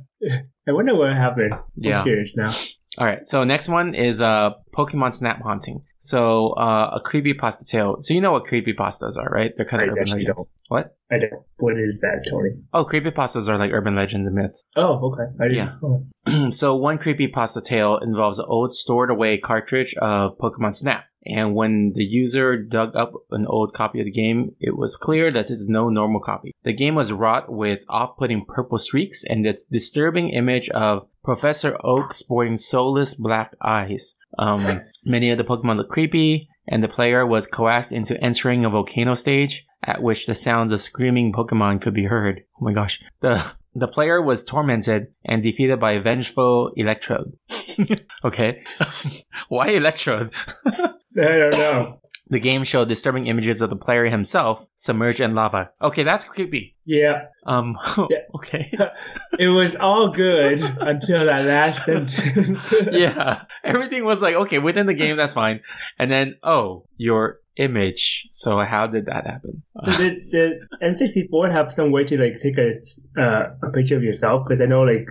I 0.68 0.72
wonder 0.72 0.94
what 0.94 1.12
happened. 1.12 1.54
Yeah. 1.76 1.98
I'm 1.98 2.04
curious 2.04 2.36
now. 2.36 2.54
All 2.98 3.06
right, 3.06 3.26
so 3.26 3.44
next 3.44 3.68
one 3.68 3.94
is 3.94 4.20
uh 4.20 4.50
Pokemon 4.74 5.14
Snap 5.14 5.40
Haunting. 5.42 5.82
So 6.00 6.52
uh, 6.54 6.92
a 6.94 7.00
creepy 7.04 7.34
pasta 7.34 7.64
tale. 7.64 7.98
So 8.00 8.14
you 8.14 8.22
know 8.22 8.32
what 8.32 8.44
creepy 8.46 8.72
pastas 8.72 9.16
are, 9.18 9.28
right? 9.28 9.52
They're 9.54 9.66
kind 9.66 9.82
I 9.82 9.84
of 9.84 9.90
urban 9.90 10.02
actually 10.02 10.22
legends. 10.22 10.36
don't. 10.36 10.48
What? 10.68 10.96
I 11.12 11.18
don't. 11.18 11.42
What 11.58 11.78
is 11.78 12.00
that, 12.00 12.26
Tony? 12.28 12.50
Oh, 12.72 12.84
creepy 12.84 13.10
pastas 13.10 13.48
are 13.48 13.58
like 13.58 13.70
urban 13.70 13.94
legends 13.94 14.26
and 14.26 14.34
myths. 14.34 14.64
Oh, 14.76 15.12
okay. 15.12 15.24
I. 15.40 15.46
Yeah. 15.54 15.76
Oh. 15.82 16.50
so 16.50 16.74
one 16.74 16.96
creepy 16.96 17.28
pasta 17.28 17.60
tale 17.60 17.98
involves 17.98 18.38
an 18.38 18.46
old 18.48 18.72
stored 18.72 19.10
away 19.10 19.36
cartridge 19.38 19.94
of 20.00 20.38
Pokemon 20.38 20.74
Snap. 20.74 21.04
And 21.26 21.54
when 21.54 21.92
the 21.94 22.04
user 22.04 22.56
dug 22.56 22.96
up 22.96 23.12
an 23.30 23.46
old 23.46 23.74
copy 23.74 24.00
of 24.00 24.06
the 24.06 24.10
game, 24.10 24.54
it 24.58 24.76
was 24.76 24.96
clear 24.96 25.30
that 25.32 25.48
this 25.48 25.58
is 25.58 25.68
no 25.68 25.88
normal 25.88 26.20
copy. 26.20 26.54
The 26.64 26.72
game 26.72 26.94
was 26.94 27.12
wrought 27.12 27.52
with 27.52 27.80
off-putting 27.88 28.46
purple 28.46 28.78
streaks 28.78 29.22
and 29.24 29.44
this 29.44 29.64
disturbing 29.64 30.30
image 30.30 30.68
of 30.70 31.06
Professor 31.22 31.76
Oak 31.84 32.14
sporting 32.14 32.56
soulless 32.56 33.14
black 33.14 33.54
eyes. 33.62 34.14
Um, 34.38 34.80
many 35.04 35.30
of 35.30 35.38
the 35.38 35.44
Pokemon 35.44 35.76
look 35.76 35.90
creepy, 35.90 36.48
and 36.66 36.82
the 36.82 36.88
player 36.88 37.26
was 37.26 37.46
coaxed 37.46 37.92
into 37.92 38.22
entering 38.22 38.64
a 38.64 38.70
volcano 38.70 39.14
stage 39.14 39.66
at 39.82 40.02
which 40.02 40.26
the 40.26 40.34
sounds 40.34 40.72
of 40.72 40.80
screaming 40.80 41.32
Pokemon 41.32 41.80
could 41.82 41.94
be 41.94 42.04
heard. 42.04 42.42
Oh 42.60 42.64
my 42.64 42.72
gosh. 42.72 43.00
The 43.20 43.52
the 43.74 43.88
player 43.88 44.20
was 44.20 44.42
tormented 44.42 45.08
and 45.24 45.42
defeated 45.42 45.78
by 45.78 45.92
a 45.92 46.00
vengeful 46.00 46.72
Electrode. 46.76 47.36
okay. 48.24 48.64
Why 49.48 49.68
Electrode? 49.68 50.32
I 51.18 51.22
don't 51.22 51.52
know. 51.52 52.00
The 52.30 52.38
game 52.38 52.62
showed 52.62 52.88
disturbing 52.88 53.26
images 53.26 53.60
of 53.60 53.70
the 53.70 53.76
player 53.76 54.04
himself 54.04 54.64
submerged 54.76 55.18
in 55.18 55.34
lava. 55.34 55.70
Okay, 55.82 56.04
that's 56.04 56.24
creepy. 56.24 56.76
Yeah. 56.84 57.24
Um 57.44 57.76
Yeah. 58.10 58.18
okay. 58.36 58.72
It 59.38 59.48
was 59.48 59.74
all 59.74 60.12
good 60.12 60.60
until 60.60 61.26
that 61.26 61.44
last 61.44 61.84
sentence. 61.84 62.72
yeah. 62.92 63.42
Everything 63.64 64.04
was 64.04 64.22
like, 64.22 64.34
okay, 64.34 64.58
within 64.58 64.86
the 64.86 64.94
game 64.94 65.16
that's 65.16 65.34
fine. 65.34 65.60
And 65.98 66.10
then 66.10 66.36
oh, 66.42 66.86
your 66.96 67.40
image. 67.56 68.28
So 68.30 68.60
how 68.60 68.86
did 68.86 69.06
that 69.06 69.26
happen? 69.26 69.62
So 69.84 69.96
did, 69.98 70.30
did 70.30 70.52
N64 70.82 71.52
have 71.52 71.72
some 71.72 71.90
way 71.90 72.04
to 72.04 72.16
like 72.16 72.38
take 72.40 72.58
a 72.58 72.80
uh, 73.20 73.54
a 73.62 73.70
picture 73.72 73.96
of 73.96 74.02
yourself? 74.02 74.44
Because 74.44 74.60
I 74.60 74.66
know 74.66 74.82
like 74.82 75.08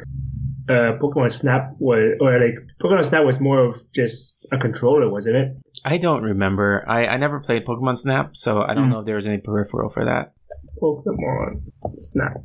uh, 0.70 0.98
Pokemon 1.00 1.32
Snap 1.32 1.74
was 1.80 2.18
or 2.22 2.40
like 2.40 2.56
Pokemon 2.82 3.06
Snap 3.06 3.26
was 3.26 3.40
more 3.40 3.66
of 3.66 3.82
just 3.94 4.36
a 4.52 4.58
controller, 4.58 5.10
wasn't 5.10 5.36
it? 5.36 5.58
I 5.86 5.98
don't 5.98 6.24
remember. 6.24 6.84
I, 6.88 7.06
I 7.08 7.18
never 7.18 7.40
played 7.40 7.66
Pokemon 7.66 7.98
Snap, 7.98 8.32
so 8.38 8.62
I 8.62 8.74
don't 8.74 8.86
Hmm. 8.86 8.90
know 8.92 9.00
if 9.00 9.06
there 9.06 9.16
was 9.16 9.26
any 9.28 9.38
peripheral 9.38 9.90
for 9.90 10.06
that. 10.06 10.34
Pokemon 10.82 11.62
Snap 11.98 12.38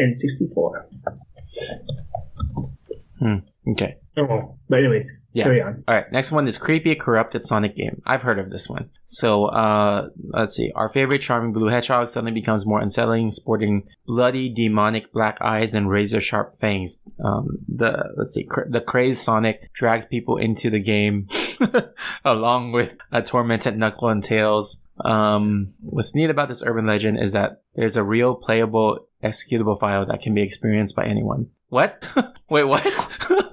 N64. 0.00 0.84
Hmm. 3.18 3.36
Okay. 3.72 3.96
Oh, 4.16 4.54
but 4.68 4.78
anyways, 4.78 5.16
Yeah. 5.32 5.44
carry 5.44 5.62
on. 5.62 5.84
All 5.86 5.94
right, 5.94 6.10
next 6.10 6.32
one 6.32 6.48
is 6.48 6.58
creepy 6.58 6.94
corrupted 6.94 7.42
Sonic 7.44 7.76
game. 7.76 8.02
I've 8.04 8.22
heard 8.22 8.38
of 8.38 8.50
this 8.50 8.68
one. 8.68 8.90
So, 9.06 9.46
uh, 9.46 10.08
let's 10.30 10.54
see. 10.54 10.72
Our 10.74 10.88
favorite 10.88 11.22
charming 11.22 11.52
blue 11.52 11.68
hedgehog 11.68 12.08
suddenly 12.08 12.32
becomes 12.32 12.66
more 12.66 12.80
unsettling, 12.80 13.30
sporting 13.32 13.86
bloody 14.06 14.52
demonic 14.52 15.12
black 15.12 15.38
eyes 15.40 15.72
and 15.74 15.88
razor 15.88 16.20
sharp 16.20 16.58
fangs. 16.60 17.00
Um, 17.22 17.58
the 17.68 18.12
let's 18.16 18.34
see, 18.34 18.44
cr- 18.44 18.68
the 18.68 18.80
crazed 18.80 19.22
Sonic 19.22 19.72
drags 19.72 20.04
people 20.04 20.36
into 20.36 20.68
the 20.70 20.80
game, 20.80 21.28
along 22.24 22.72
with 22.72 22.96
a 23.12 23.22
tormented 23.22 23.78
Knuckle 23.78 24.08
and 24.08 24.22
Tails. 24.22 24.78
Um, 25.04 25.74
what's 25.80 26.14
neat 26.14 26.30
about 26.30 26.48
this 26.48 26.62
urban 26.62 26.86
legend 26.86 27.18
is 27.18 27.32
that 27.32 27.62
there's 27.74 27.96
a 27.96 28.02
real 28.02 28.34
playable 28.34 29.06
executable 29.22 29.78
file 29.78 30.06
that 30.06 30.22
can 30.22 30.34
be 30.34 30.42
experienced 30.42 30.96
by 30.96 31.04
anyone. 31.06 31.50
What? 31.68 32.02
Wait, 32.50 32.64
what? 32.64 33.08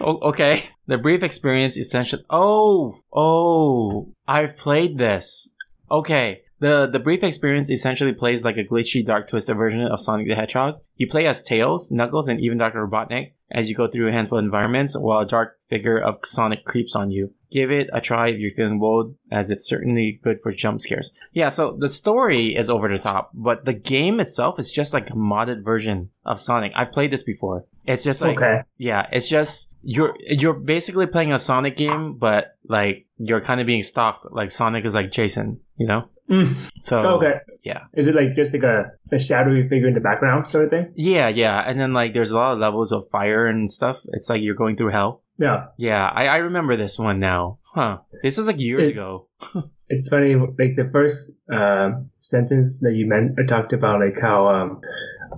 O- 0.00 0.18
okay. 0.30 0.64
The 0.86 0.98
brief 0.98 1.22
experience 1.22 1.76
essentially. 1.76 2.24
Oh, 2.30 2.96
oh, 3.12 4.12
I've 4.26 4.56
played 4.56 4.98
this. 4.98 5.50
Okay. 5.90 6.42
The 6.60 6.88
the 6.90 6.98
brief 6.98 7.22
experience 7.22 7.70
essentially 7.70 8.12
plays 8.12 8.44
like 8.44 8.56
a 8.56 8.64
glitchy, 8.64 9.04
dark, 9.04 9.28
twisted 9.28 9.56
version 9.56 9.82
of 9.82 10.00
Sonic 10.00 10.28
the 10.28 10.34
Hedgehog. 10.34 10.80
You 10.96 11.08
play 11.08 11.26
as 11.26 11.42
Tails, 11.42 11.90
Knuckles, 11.90 12.28
and 12.28 12.38
even 12.38 12.58
Dr. 12.58 12.86
Robotnik 12.86 13.32
as 13.50 13.68
you 13.68 13.74
go 13.74 13.88
through 13.88 14.08
a 14.08 14.12
handful 14.12 14.38
of 14.38 14.44
environments 14.44 14.96
while 14.96 15.20
a 15.20 15.26
dark 15.26 15.58
figure 15.68 15.98
of 15.98 16.20
Sonic 16.24 16.64
creeps 16.64 16.94
on 16.94 17.10
you. 17.10 17.32
Give 17.50 17.70
it 17.70 17.90
a 17.92 18.00
try 18.00 18.28
if 18.28 18.38
you're 18.38 18.54
feeling 18.54 18.78
bold, 18.78 19.16
as 19.32 19.50
it's 19.50 19.66
certainly 19.66 20.20
good 20.22 20.40
for 20.40 20.52
jump 20.52 20.80
scares. 20.80 21.10
Yeah, 21.32 21.48
so 21.48 21.76
the 21.78 21.88
story 21.88 22.54
is 22.54 22.70
over 22.70 22.88
the 22.88 23.02
top, 23.02 23.30
but 23.34 23.64
the 23.64 23.72
game 23.72 24.20
itself 24.20 24.58
is 24.58 24.70
just 24.70 24.94
like 24.94 25.10
a 25.10 25.14
modded 25.14 25.64
version 25.64 26.10
of 26.24 26.38
Sonic. 26.38 26.72
I've 26.76 26.92
played 26.92 27.10
this 27.10 27.24
before. 27.24 27.64
It's 27.86 28.04
just 28.04 28.20
like 28.20 28.36
okay. 28.36 28.60
yeah, 28.78 29.08
it's 29.10 29.28
just 29.28 29.68
you're 29.82 30.16
you're 30.20 30.54
basically 30.54 31.06
playing 31.06 31.32
a 31.32 31.38
Sonic 31.38 31.76
game, 31.76 32.18
but 32.18 32.56
like 32.68 33.06
you're 33.18 33.40
kind 33.40 33.60
of 33.60 33.66
being 33.66 33.82
stalked. 33.82 34.30
Like 34.30 34.52
Sonic 34.52 34.84
is 34.84 34.94
like 34.94 35.10
Jason, 35.10 35.60
you 35.76 35.86
know. 35.86 36.08
Mm, 36.30 36.54
So 36.80 36.98
okay. 37.18 37.40
yeah. 37.64 37.84
Is 37.92 38.06
it 38.06 38.14
like 38.14 38.36
just 38.36 38.52
like 38.54 38.62
a, 38.62 38.92
a 39.12 39.18
shadowy 39.18 39.68
figure 39.68 39.88
in 39.88 39.94
the 39.94 40.00
background 40.00 40.46
sort 40.46 40.64
of 40.66 40.70
thing? 40.70 40.92
yeah, 40.96 41.28
yeah, 41.28 41.58
and 41.66 41.78
then 41.80 41.92
like 41.92 42.14
there's 42.14 42.30
a 42.30 42.36
lot 42.36 42.52
of 42.52 42.58
levels 42.60 42.92
of 42.92 43.08
fire 43.10 43.46
and 43.46 43.70
stuff. 43.70 43.98
It's 44.12 44.28
like 44.28 44.40
you're 44.42 44.54
going 44.54 44.76
through 44.76 44.92
hell. 44.92 45.22
Yeah. 45.38 45.66
Yeah, 45.78 46.06
I, 46.06 46.26
I 46.26 46.36
remember 46.36 46.76
this 46.76 46.98
one 46.98 47.18
now. 47.18 47.58
Huh? 47.74 47.98
This 48.22 48.38
was 48.38 48.46
like 48.46 48.58
years 48.60 48.84
It- 48.84 48.92
ago. 48.92 49.28
It's 49.92 50.08
funny, 50.08 50.36
like 50.36 50.76
the 50.76 50.88
first 50.92 51.32
uh, 51.52 51.90
sentence 52.20 52.78
that 52.78 52.94
you 52.94 53.08
meant 53.08 53.36
uh, 53.40 53.42
talked 53.44 53.72
about, 53.72 53.98
like 53.98 54.20
how 54.20 54.46
um, 54.46 54.80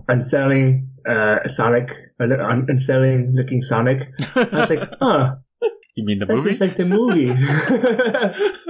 unsettling 0.09 0.91
uh, 1.09 1.49
Sonic, 1.49 1.89
uh, 2.21 2.27
unsettling 2.69 3.33
looking 3.35 3.63
Sonic. 3.63 4.11
I 4.37 4.49
was 4.53 4.69
like, 4.69 4.81
huh, 5.01 5.37
you 5.97 6.05
mean 6.05 6.19
the 6.19 6.27
movie? 6.27 6.51
just 6.51 6.61
like 6.61 6.77
the 6.77 6.85
movie. 6.85 7.33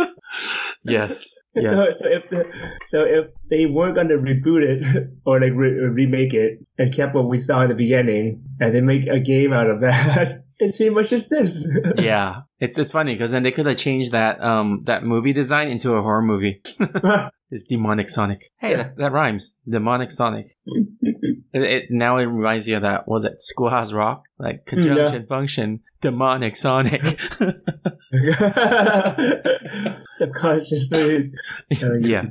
yes. 0.85 1.37
So, 1.55 1.61
Yes. 1.61 1.99
so 1.99 2.07
if 2.09 2.31
the, 2.31 2.45
so 2.88 3.01
if 3.03 3.27
they 3.51 3.66
weren't 3.66 3.95
gonna 3.95 4.14
reboot 4.14 4.62
it 4.62 5.11
or 5.27 5.38
like 5.38 5.53
re- 5.55 5.71
remake 5.92 6.33
it 6.33 6.61
and 6.79 6.95
kept 6.95 7.14
what 7.14 7.29
we 7.29 7.37
saw 7.37 7.61
in 7.61 7.68
the 7.68 7.75
beginning, 7.75 8.42
and 8.59 8.75
they 8.75 8.81
make 8.81 9.07
a 9.07 9.21
game 9.21 9.53
out 9.53 9.68
of 9.68 9.83
that, 9.83 10.42
it's 10.59 10.79
pretty 10.79 10.88
much 10.95 11.11
just 11.11 11.29
this. 11.29 11.68
yeah, 11.99 12.42
it's 12.59 12.79
it's 12.79 12.90
funny 12.90 13.12
because 13.14 13.33
then 13.33 13.42
they 13.42 13.51
could 13.53 13.66
have 13.66 13.77
changed 13.77 14.12
that 14.12 14.40
um 14.42 14.85
that 14.87 15.05
movie 15.05 15.35
design 15.35 15.68
into 15.68 15.92
a 15.92 16.01
horror 16.01 16.23
movie. 16.23 16.62
It's 17.51 17.64
demonic 17.68 18.09
Sonic. 18.09 18.51
Hey, 18.59 18.77
that, 18.77 18.97
that 18.97 19.12
rhymes. 19.12 19.55
Demonic 19.68 20.11
Sonic. 20.11 20.57
It, 21.53 21.62
it 21.62 21.85
now 21.91 22.17
it 22.19 22.25
reminds 22.25 22.67
you 22.67 22.77
of 22.77 22.83
that. 22.83 23.07
Was 23.07 23.25
it 23.25 23.43
Schoolhouse 23.43 23.93
Rock? 23.93 24.25
Like 24.38 24.67
conjunction 24.67 25.27
function. 25.27 25.81
Demonic 26.01 26.57
Sonic. 26.57 27.03
Subconsciously. 30.19 31.33
Yeah. 32.01 32.23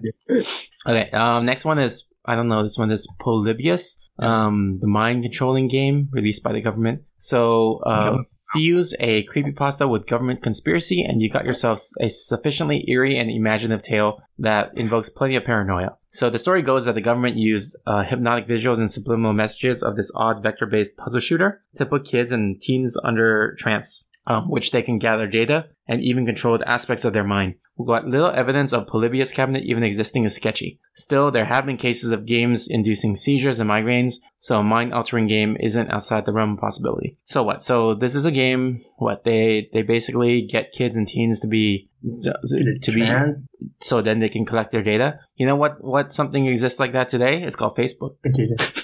okay. 0.88 1.10
Um. 1.12 1.46
Next 1.46 1.66
one 1.66 1.80
is 1.80 2.06
I 2.26 2.36
don't 2.36 2.48
know. 2.48 2.64
This 2.64 2.78
one 2.78 2.92
is 2.92 3.08
Polybius. 3.20 4.00
Um. 4.20 4.78
The 4.82 4.88
mind 4.88 5.24
controlling 5.24 5.68
game 5.68 6.10
released 6.12 6.44
by 6.44 6.54
the 6.54 6.62
government. 6.62 7.04
So 7.18 7.82
uh. 7.86 8.18
Fuse 8.54 8.94
a 9.00 9.26
creepypasta 9.28 9.90
with 9.90 10.08
government 10.08 10.42
conspiracy, 10.42 11.04
and 11.04 11.22
you 11.22 11.30
got 11.30 11.46
yourself 11.46 11.82
a 12.00 12.10
sufficiently 12.10 12.86
eerie 12.90 13.18
and 13.18 13.30
imaginative 13.30 13.82
tale 13.82 14.22
that 14.40 14.72
invokes 14.76 15.10
plenty 15.10 15.36
of 15.36 15.44
paranoia. 15.44 15.98
So 16.12 16.30
the 16.30 16.38
story 16.38 16.62
goes 16.62 16.86
that 16.86 16.96
the 16.96 17.02
government 17.02 17.38
used 17.38 17.76
uh, 17.88 18.04
hypnotic 18.04 18.48
visuals 18.48 18.80
and 18.80 18.92
subliminal 18.92 19.34
messages 19.34 19.82
of 19.82 19.96
this 19.96 20.12
odd 20.14 20.44
vector-based 20.44 20.98
puzzle 20.98 21.22
shooter 21.22 21.64
to 21.78 21.86
put 21.86 22.06
kids 22.06 22.32
and 22.32 22.60
teens 22.60 22.98
under 23.04 23.56
trance, 23.58 24.06
um, 24.28 24.50
which 24.50 24.72
they 24.72 24.82
can 24.82 25.00
gather 25.00 25.28
data 25.28 25.68
and 25.88 26.04
even 26.04 26.26
control 26.26 26.58
the 26.58 26.70
aspects 26.70 27.04
of 27.04 27.14
their 27.14 27.24
mind. 27.24 27.56
What 27.76 28.06
little 28.06 28.30
evidence 28.30 28.74
of 28.74 28.88
Polybius 28.88 29.32
cabinet 29.32 29.64
even 29.64 29.84
existing 29.84 30.26
is 30.26 30.36
sketchy. 30.36 30.80
Still, 30.94 31.32
there 31.32 31.46
have 31.46 31.66
been 31.66 31.78
cases 31.78 32.12
of 32.12 32.26
games 32.26 32.68
inducing 32.68 33.16
seizures 33.16 33.60
and 33.60 33.70
migraines, 33.70 34.16
so 34.38 34.60
a 34.60 34.64
mind-altering 34.64 35.28
game 35.28 35.58
isn't 35.60 35.90
outside 35.90 36.26
the 36.26 36.34
realm 36.34 36.54
of 36.54 36.60
possibility. 36.60 37.18
So 37.26 37.44
what? 37.44 37.64
So 37.64 37.96
this 37.96 38.14
is 38.14 38.26
a 38.26 38.32
game. 38.32 38.84
What 38.98 39.24
they 39.24 39.70
they 39.74 39.82
basically 39.82 40.44
get 40.44 40.74
kids 40.74 40.96
and 40.96 41.08
teens 41.08 41.40
to 41.40 41.48
be 41.48 41.90
to 42.22 42.92
be 42.92 43.06
Trans? 43.06 43.64
so 43.82 44.02
then 44.02 44.20
they 44.20 44.30
can 44.30 44.46
collect 44.46 44.72
their 44.72 44.84
data. 44.84 45.20
You 45.36 45.48
know 45.48 45.56
what? 45.56 45.84
What 45.84 46.12
something 46.12 46.46
exists 46.48 46.80
like 46.80 46.94
that 46.94 47.10
today? 47.10 47.42
It's 47.44 47.56
called 47.56 47.78
Facebook. 47.78 48.16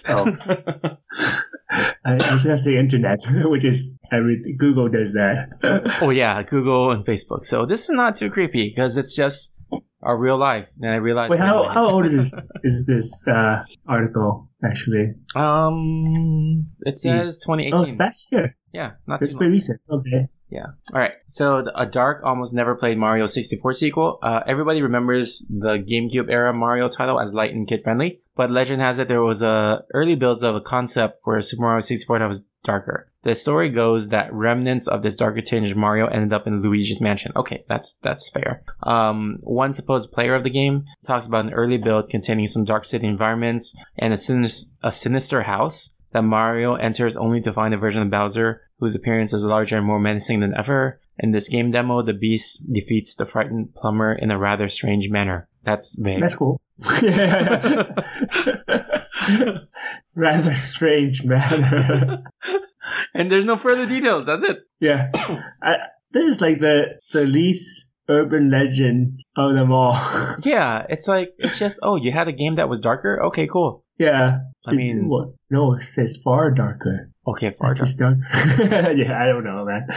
Oh, 0.07 0.25
I, 2.05 2.13
I 2.13 2.33
was 2.33 2.43
gonna 2.43 2.57
say 2.57 2.77
internet, 2.77 3.19
which 3.45 3.65
is 3.65 3.89
every 4.11 4.55
Google 4.57 4.89
does 4.89 5.13
that. 5.13 5.97
oh 6.01 6.09
yeah, 6.09 6.41
Google 6.43 6.91
and 6.91 7.05
Facebook. 7.05 7.45
So 7.45 7.65
this 7.65 7.83
is 7.83 7.91
not 7.91 8.15
too 8.15 8.29
creepy 8.29 8.69
because 8.69 8.97
it's 8.97 9.13
just 9.13 9.53
our 10.01 10.17
real 10.17 10.37
life. 10.37 10.67
And 10.81 10.91
I 10.91 10.97
realized. 10.97 11.31
Wait, 11.31 11.39
how 11.39 11.67
how 11.69 11.89
old 11.89 12.05
is 12.05 12.13
this 12.13 12.35
is 12.63 12.85
this 12.85 13.27
uh, 13.27 13.63
article 13.87 14.49
actually? 14.63 15.13
Um, 15.35 16.67
it 16.81 16.93
See. 16.93 17.09
says 17.09 17.39
Oh, 17.47 17.55
2018. 17.55 17.81
it's 17.83 17.99
last 17.99 18.29
year. 18.31 18.55
Yeah, 18.73 18.91
not 19.07 19.19
That's 19.19 19.31
too 19.33 19.37
pretty 19.37 19.49
long. 19.49 19.53
recent. 19.53 19.81
Okay. 19.89 20.27
Yeah. 20.49 20.67
All 20.93 20.99
right. 20.99 21.11
So 21.27 21.61
the- 21.63 21.77
a 21.79 21.85
dark, 21.85 22.23
almost 22.23 22.53
never 22.53 22.75
played 22.75 22.97
Mario 22.97 23.25
64 23.27 23.73
sequel. 23.73 24.19
Uh, 24.23 24.41
everybody 24.47 24.81
remembers 24.81 25.43
the 25.49 25.77
GameCube 25.77 26.29
era 26.29 26.53
Mario 26.53 26.87
title 26.87 27.19
as 27.19 27.33
light 27.33 27.51
and 27.53 27.67
kid 27.67 27.81
friendly, 27.83 28.21
but 28.35 28.49
legend 28.49 28.81
has 28.81 28.97
it 28.99 29.07
there 29.09 29.21
was 29.23 29.41
a 29.41 29.83
early 29.93 30.15
builds 30.15 30.43
of 30.43 30.55
a 30.55 30.61
concept 30.61 31.19
for 31.23 31.41
Super 31.41 31.63
Mario 31.63 31.81
64 31.81 32.19
that 32.19 32.27
was 32.27 32.45
darker. 32.67 33.09
The 33.23 33.33
story 33.33 33.69
goes 33.69 34.09
that 34.09 34.31
remnants 34.31 34.87
of 34.87 35.01
this 35.01 35.15
darker 35.15 35.41
tinge 35.41 35.73
Mario 35.73 36.05
ended 36.05 36.31
up 36.31 36.45
in 36.45 36.61
Luigi's 36.61 37.01
mansion. 37.01 37.31
Okay, 37.35 37.65
that's 37.67 37.95
that's 38.03 38.29
fair. 38.29 38.63
Um, 38.83 39.39
one 39.41 39.73
supposed 39.73 40.11
player 40.11 40.35
of 40.35 40.43
the 40.43 40.51
game 40.51 40.85
talks 41.07 41.25
about 41.25 41.45
an 41.45 41.53
early 41.53 41.77
build 41.77 42.09
containing 42.09 42.45
some 42.47 42.65
dark 42.65 42.87
city 42.87 43.07
environments 43.07 43.73
and 43.97 44.13
a, 44.13 44.17
sinis- 44.17 44.71
a 44.83 44.91
sinister 44.91 45.43
house 45.43 45.95
that 46.13 46.21
Mario 46.21 46.75
enters 46.75 47.17
only 47.17 47.41
to 47.41 47.51
find 47.51 47.73
a 47.73 47.77
version 47.77 48.03
of 48.03 48.11
Bowser 48.11 48.61
whose 48.79 48.95
appearance 48.95 49.33
is 49.33 49.43
larger 49.43 49.77
and 49.77 49.85
more 49.85 49.99
menacing 49.99 50.41
than 50.41 50.53
ever. 50.55 50.99
In 51.19 51.31
this 51.31 51.49
game 51.49 51.71
demo, 51.71 52.03
the 52.03 52.13
beast 52.13 52.61
defeats 52.71 53.15
the 53.15 53.25
frightened 53.25 53.73
plumber 53.73 54.13
in 54.13 54.29
a 54.29 54.37
rather 54.37 54.69
strange 54.69 55.09
manner. 55.09 55.49
That's 55.63 55.97
vague. 55.99 56.21
That's 56.21 56.35
cool. 56.35 56.61
Rather 60.15 60.55
strange 60.55 61.23
manner. 61.25 62.23
and 63.19 63.31
there's 63.31 63.45
no 63.45 63.57
further 63.57 63.85
details. 63.85 64.25
That's 64.25 64.43
it. 64.43 64.57
yeah. 64.79 65.09
I, 65.61 65.75
this 66.11 66.25
is 66.25 66.39
like 66.41 66.59
the 66.61 66.99
the 67.13 67.21
least 67.25 67.91
urban 68.09 68.49
legend 68.49 69.19
of 69.35 69.53
them 69.53 69.71
all. 69.71 69.93
Yeah, 70.43 70.85
it's 70.89 71.07
like 71.07 71.31
it's 71.37 71.59
just 71.59 71.79
oh, 71.83 71.95
you 71.97 72.11
had 72.11 72.27
a 72.27 72.31
game 72.31 72.55
that 72.55 72.69
was 72.69 72.79
darker. 72.79 73.21
Okay, 73.27 73.47
cool. 73.47 73.83
yeah. 73.97 74.39
I 74.65 74.73
mean, 74.73 75.07
what? 75.07 75.29
No, 75.49 75.73
it 75.75 75.81
says 75.81 76.19
far 76.23 76.51
darker. 76.51 77.09
okay, 77.25 77.51
far 77.57 77.73
darker. 77.73 77.91
dark. 77.97 78.17
yeah, 78.97 79.17
I 79.21 79.25
don't 79.27 79.43
know, 79.45 79.65
man. 79.65 79.87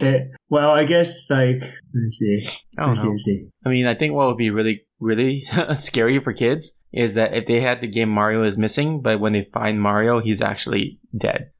It- 0.00 0.30
well, 0.50 0.70
I 0.70 0.84
guess 0.84 1.28
like 1.30 1.62
let's 1.94 2.16
see. 2.18 2.48
I 2.78 2.82
don't 2.82 2.88
Let's 2.90 3.02
know. 3.04 3.16
See. 3.16 3.48
I 3.64 3.68
mean, 3.68 3.86
I 3.86 3.94
think 3.94 4.14
what 4.14 4.26
would 4.28 4.36
be 4.38 4.50
really, 4.50 4.82
really 4.98 5.44
scary 5.74 6.18
for 6.20 6.32
kids 6.32 6.72
is 6.92 7.14
that 7.14 7.34
if 7.34 7.46
they 7.46 7.60
had 7.60 7.80
the 7.80 7.86
game 7.86 8.08
Mario 8.08 8.44
is 8.44 8.56
missing, 8.56 9.00
but 9.02 9.20
when 9.20 9.32
they 9.34 9.44
find 9.52 9.80
Mario, 9.80 10.20
he's 10.20 10.40
actually 10.40 10.98
dead. 11.16 11.50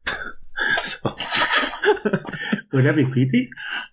So 0.83 1.01
Would 2.73 2.85
that 2.85 2.97
be 2.97 3.05
creepy? 3.11 3.49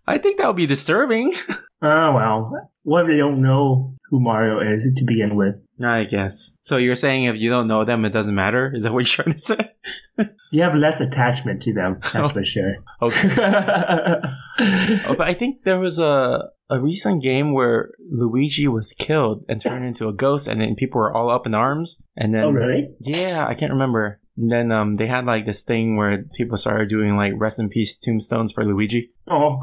I 0.07 0.17
think 0.17 0.37
that 0.39 0.47
would 0.47 0.55
be 0.57 0.65
disturbing. 0.67 1.33
Oh 1.81 2.13
well. 2.13 2.71
What 2.83 3.01
if 3.03 3.07
they 3.07 3.17
don't 3.17 3.41
know 3.41 3.95
who 4.09 4.19
Mario 4.19 4.59
is 4.73 4.91
to 4.95 5.05
begin 5.05 5.35
with? 5.35 5.55
I 5.83 6.03
guess. 6.05 6.51
So 6.61 6.77
you're 6.77 6.95
saying 6.95 7.25
if 7.25 7.35
you 7.37 7.49
don't 7.49 7.67
know 7.67 7.83
them, 7.85 8.05
it 8.05 8.11
doesn't 8.11 8.35
matter? 8.35 8.71
Is 8.73 8.83
that 8.83 8.93
what 8.93 8.99
you're 8.99 9.23
trying 9.23 9.33
to 9.35 9.39
say? 9.39 9.71
You 10.51 10.61
have 10.61 10.75
less 10.75 11.01
attachment 11.01 11.61
to 11.63 11.73
them. 11.73 11.99
That's 12.13 12.29
Oh. 12.29 12.33
for 12.35 12.43
sure. 12.45 12.75
Okay. 13.01 13.27
Oh, 13.37 15.15
but 15.17 15.27
I 15.27 15.33
think 15.33 15.63
there 15.65 15.79
was 15.79 15.99
a 15.99 16.49
a 16.69 16.79
recent 16.79 17.21
game 17.21 17.51
where 17.51 17.91
Luigi 18.09 18.67
was 18.69 18.93
killed 18.97 19.43
and 19.49 19.59
turned 19.59 19.83
into 19.83 20.07
a 20.07 20.13
ghost, 20.13 20.47
and 20.47 20.61
then 20.61 20.75
people 20.75 20.99
were 21.01 21.13
all 21.13 21.29
up 21.29 21.45
in 21.45 21.53
arms. 21.53 22.01
And 22.15 22.33
then 22.33 22.43
oh 22.45 22.51
really? 22.51 22.87
Yeah, 23.01 23.45
I 23.45 23.55
can't 23.55 23.73
remember. 23.73 24.21
Then 24.37 24.71
um, 24.71 24.97
they 24.97 25.07
had 25.07 25.25
like 25.25 25.45
this 25.45 25.63
thing 25.63 25.95
where 25.95 26.23
people 26.35 26.57
started 26.57 26.89
doing 26.89 27.15
like 27.15 27.33
rest 27.37 27.59
in 27.59 27.69
peace 27.69 27.95
tombstones 27.95 28.51
for 28.51 28.65
Luigi. 28.65 29.11
Oh. 29.27 29.61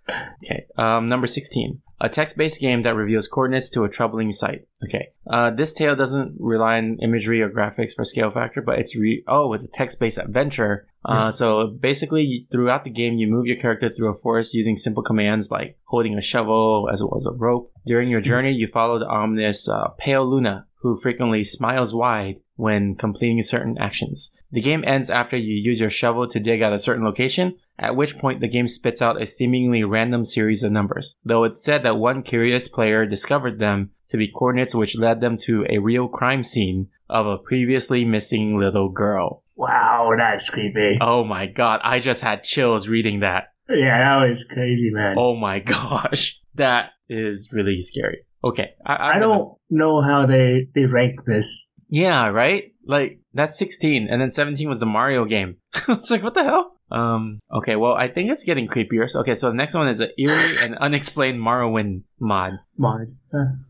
Okay. 0.44 0.66
Um, 0.76 1.08
number 1.08 1.26
16. 1.26 1.80
A 2.00 2.08
text 2.08 2.36
based 2.36 2.60
game 2.60 2.82
that 2.82 2.94
reveals 2.94 3.28
coordinates 3.28 3.70
to 3.70 3.84
a 3.84 3.88
troubling 3.88 4.32
site. 4.32 4.66
Okay. 4.84 5.08
Uh, 5.26 5.50
this 5.50 5.72
tale 5.72 5.96
doesn't 5.96 6.36
rely 6.38 6.76
on 6.76 6.98
imagery 7.00 7.40
or 7.40 7.48
graphics 7.48 7.94
for 7.94 8.04
scale 8.04 8.30
factor, 8.30 8.60
but 8.60 8.78
it's 8.78 8.94
re- 8.94 9.24
oh, 9.26 9.52
it's 9.54 9.64
a 9.64 9.68
text 9.68 9.98
based 10.00 10.18
adventure. 10.18 10.86
Uh, 11.06 11.30
so 11.30 11.66
basically, 11.66 12.46
throughout 12.50 12.84
the 12.84 12.90
game, 12.90 13.14
you 13.14 13.26
move 13.26 13.46
your 13.46 13.56
character 13.56 13.90
through 13.94 14.10
a 14.10 14.18
forest 14.18 14.54
using 14.54 14.76
simple 14.76 15.02
commands 15.02 15.50
like 15.50 15.78
holding 15.84 16.16
a 16.16 16.22
shovel 16.22 16.88
as 16.92 17.00
well 17.02 17.16
as 17.16 17.26
a 17.26 17.32
rope. 17.32 17.72
During 17.86 18.08
your 18.08 18.20
journey, 18.22 18.52
you 18.52 18.66
follow 18.66 18.98
the 18.98 19.06
ominous 19.06 19.68
uh, 19.68 19.88
Pale 19.98 20.30
Luna, 20.30 20.66
who 20.84 21.00
frequently 21.00 21.42
smiles 21.42 21.94
wide 21.94 22.36
when 22.56 22.94
completing 22.94 23.40
certain 23.40 23.78
actions. 23.78 24.32
The 24.52 24.60
game 24.60 24.84
ends 24.86 25.08
after 25.08 25.34
you 25.34 25.54
use 25.54 25.80
your 25.80 25.88
shovel 25.88 26.28
to 26.28 26.38
dig 26.38 26.60
at 26.60 26.74
a 26.74 26.78
certain 26.78 27.06
location, 27.06 27.56
at 27.78 27.96
which 27.96 28.18
point 28.18 28.40
the 28.40 28.48
game 28.48 28.68
spits 28.68 29.00
out 29.00 29.20
a 29.20 29.24
seemingly 29.24 29.82
random 29.82 30.26
series 30.26 30.62
of 30.62 30.72
numbers, 30.72 31.14
though 31.24 31.44
it's 31.44 31.64
said 31.64 31.82
that 31.84 31.96
one 31.96 32.22
curious 32.22 32.68
player 32.68 33.06
discovered 33.06 33.58
them 33.58 33.92
to 34.10 34.18
be 34.18 34.28
coordinates 34.28 34.74
which 34.74 34.94
led 34.94 35.22
them 35.22 35.38
to 35.38 35.64
a 35.70 35.78
real 35.78 36.06
crime 36.06 36.42
scene 36.44 36.88
of 37.08 37.26
a 37.26 37.38
previously 37.38 38.04
missing 38.04 38.58
little 38.58 38.90
girl. 38.90 39.42
wow, 39.56 40.10
that's 40.14 40.50
creepy. 40.50 40.98
Oh 41.00 41.24
my 41.24 41.46
god, 41.46 41.80
I 41.82 41.98
just 41.98 42.20
had 42.20 42.44
chills 42.44 42.88
reading 42.88 43.20
that. 43.20 43.54
Yeah, 43.70 44.18
that 44.18 44.26
was 44.28 44.44
crazy, 44.44 44.90
man. 44.90 45.16
Oh 45.18 45.34
my 45.34 45.58
gosh, 45.74 46.38
that 46.56 46.90
is 47.08 47.48
really 47.52 47.80
scary. 47.80 48.26
Okay, 48.44 48.74
I, 48.84 48.94
I'm 48.94 49.16
I 49.16 49.18
don't 49.20 49.56
know 49.70 50.02
how 50.02 50.26
they 50.26 50.68
they 50.74 50.84
rank 50.84 51.24
this. 51.24 51.70
Yeah, 51.88 52.28
right? 52.28 52.72
Like 52.86 53.20
that's 53.32 53.58
16 53.58 54.08
and 54.10 54.20
then 54.20 54.30
17 54.30 54.68
was 54.68 54.80
the 54.80 54.86
Mario 54.86 55.24
game. 55.24 55.56
it's 55.88 56.10
like 56.10 56.22
what 56.22 56.34
the 56.34 56.44
hell? 56.44 56.72
Um 56.90 57.38
okay, 57.50 57.76
well, 57.76 57.94
I 57.94 58.08
think 58.08 58.30
it's 58.30 58.44
getting 58.44 58.68
creepier. 58.68 59.08
So, 59.08 59.20
okay, 59.20 59.34
so 59.34 59.48
the 59.48 59.56
next 59.56 59.74
one 59.74 59.88
is 59.88 60.00
an 60.00 60.10
eerie 60.18 60.58
and 60.60 60.76
unexplained 60.76 61.40
Morrowind 61.40 62.02
mod. 62.20 62.58
Mod. 62.76 63.16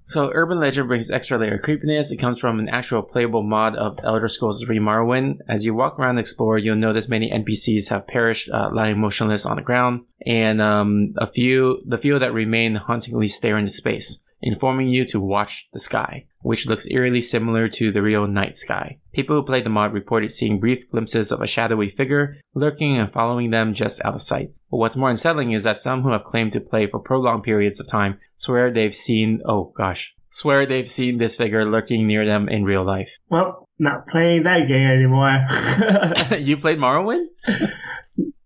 So 0.06 0.30
Urban 0.32 0.58
Legend 0.58 0.88
brings 0.88 1.10
extra 1.10 1.38
layer 1.38 1.56
of 1.56 1.62
creepiness. 1.62 2.10
It 2.10 2.16
comes 2.16 2.40
from 2.40 2.58
an 2.58 2.68
actual 2.68 3.02
playable 3.02 3.42
mod 3.42 3.76
of 3.76 3.98
Elder 4.02 4.28
Scrolls 4.28 4.62
3 4.62 4.78
Morrowind. 4.78 5.38
As 5.48 5.64
you 5.64 5.74
walk 5.74 5.98
around 5.98 6.10
and 6.10 6.20
explore, 6.20 6.58
you'll 6.58 6.76
notice 6.76 7.08
many 7.08 7.30
NPCs 7.30 7.88
have 7.88 8.06
perished, 8.06 8.48
uh, 8.50 8.70
lying 8.72 8.98
motionless 8.98 9.46
on 9.46 9.56
the 9.56 9.62
ground, 9.62 10.02
and 10.26 10.60
um, 10.60 11.14
a 11.18 11.26
few, 11.26 11.82
the 11.86 11.98
few 11.98 12.18
that 12.18 12.32
remain 12.32 12.74
hauntingly 12.74 13.28
stare 13.28 13.56
into 13.56 13.70
space, 13.70 14.22
informing 14.44 14.88
you 14.88 15.04
to 15.06 15.18
watch 15.18 15.66
the 15.72 15.80
sky, 15.80 16.26
which 16.42 16.66
looks 16.66 16.86
eerily 16.90 17.20
similar 17.20 17.68
to 17.68 17.90
the 17.90 18.02
real 18.02 18.26
night 18.28 18.56
sky. 18.56 18.98
People 19.12 19.34
who 19.36 19.42
played 19.42 19.64
the 19.64 19.70
mod 19.70 19.92
reported 19.92 20.30
seeing 20.30 20.60
brief 20.60 20.88
glimpses 20.90 21.32
of 21.32 21.40
a 21.40 21.46
shadowy 21.46 21.90
figure 21.90 22.36
lurking 22.54 22.96
and 22.96 23.12
following 23.12 23.50
them 23.50 23.74
just 23.74 24.04
out 24.04 24.14
of 24.14 24.22
sight. 24.22 24.50
But 24.70 24.76
what's 24.76 24.96
more 24.96 25.10
unsettling 25.10 25.52
is 25.52 25.62
that 25.64 25.78
some 25.78 26.02
who 26.02 26.12
have 26.12 26.24
claimed 26.24 26.52
to 26.52 26.60
play 26.60 26.86
for 26.86 27.00
prolonged 27.00 27.42
periods 27.42 27.80
of 27.80 27.88
time 27.88 28.18
swear 28.36 28.70
they've 28.70 28.94
seen, 28.94 29.40
oh 29.46 29.72
gosh, 29.76 30.14
swear 30.28 30.66
they've 30.66 30.88
seen 30.88 31.18
this 31.18 31.36
figure 31.36 31.64
lurking 31.64 32.06
near 32.06 32.26
them 32.26 32.48
in 32.48 32.64
real 32.64 32.84
life. 32.84 33.10
well, 33.30 33.68
not 33.78 34.06
playing 34.06 34.44
that 34.44 34.68
game 34.68 34.86
anymore. 34.88 36.38
you 36.38 36.56
played 36.56 36.78
Morrowind? 36.78 37.26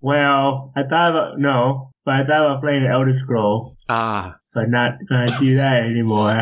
well, 0.01 0.73
I 0.77 0.83
thought 0.89 1.11
about 1.11 1.39
no, 1.39 1.91
but 2.05 2.15
I 2.15 2.25
thought 2.27 2.47
about 2.47 2.63
playing 2.63 2.87
Elder 2.91 3.13
Scroll, 3.13 3.77
Ah, 3.89 4.37
but 4.55 4.69
not 4.69 4.93
gonna 5.09 5.39
do 5.39 5.57
that 5.57 5.83
anymore. 5.85 6.41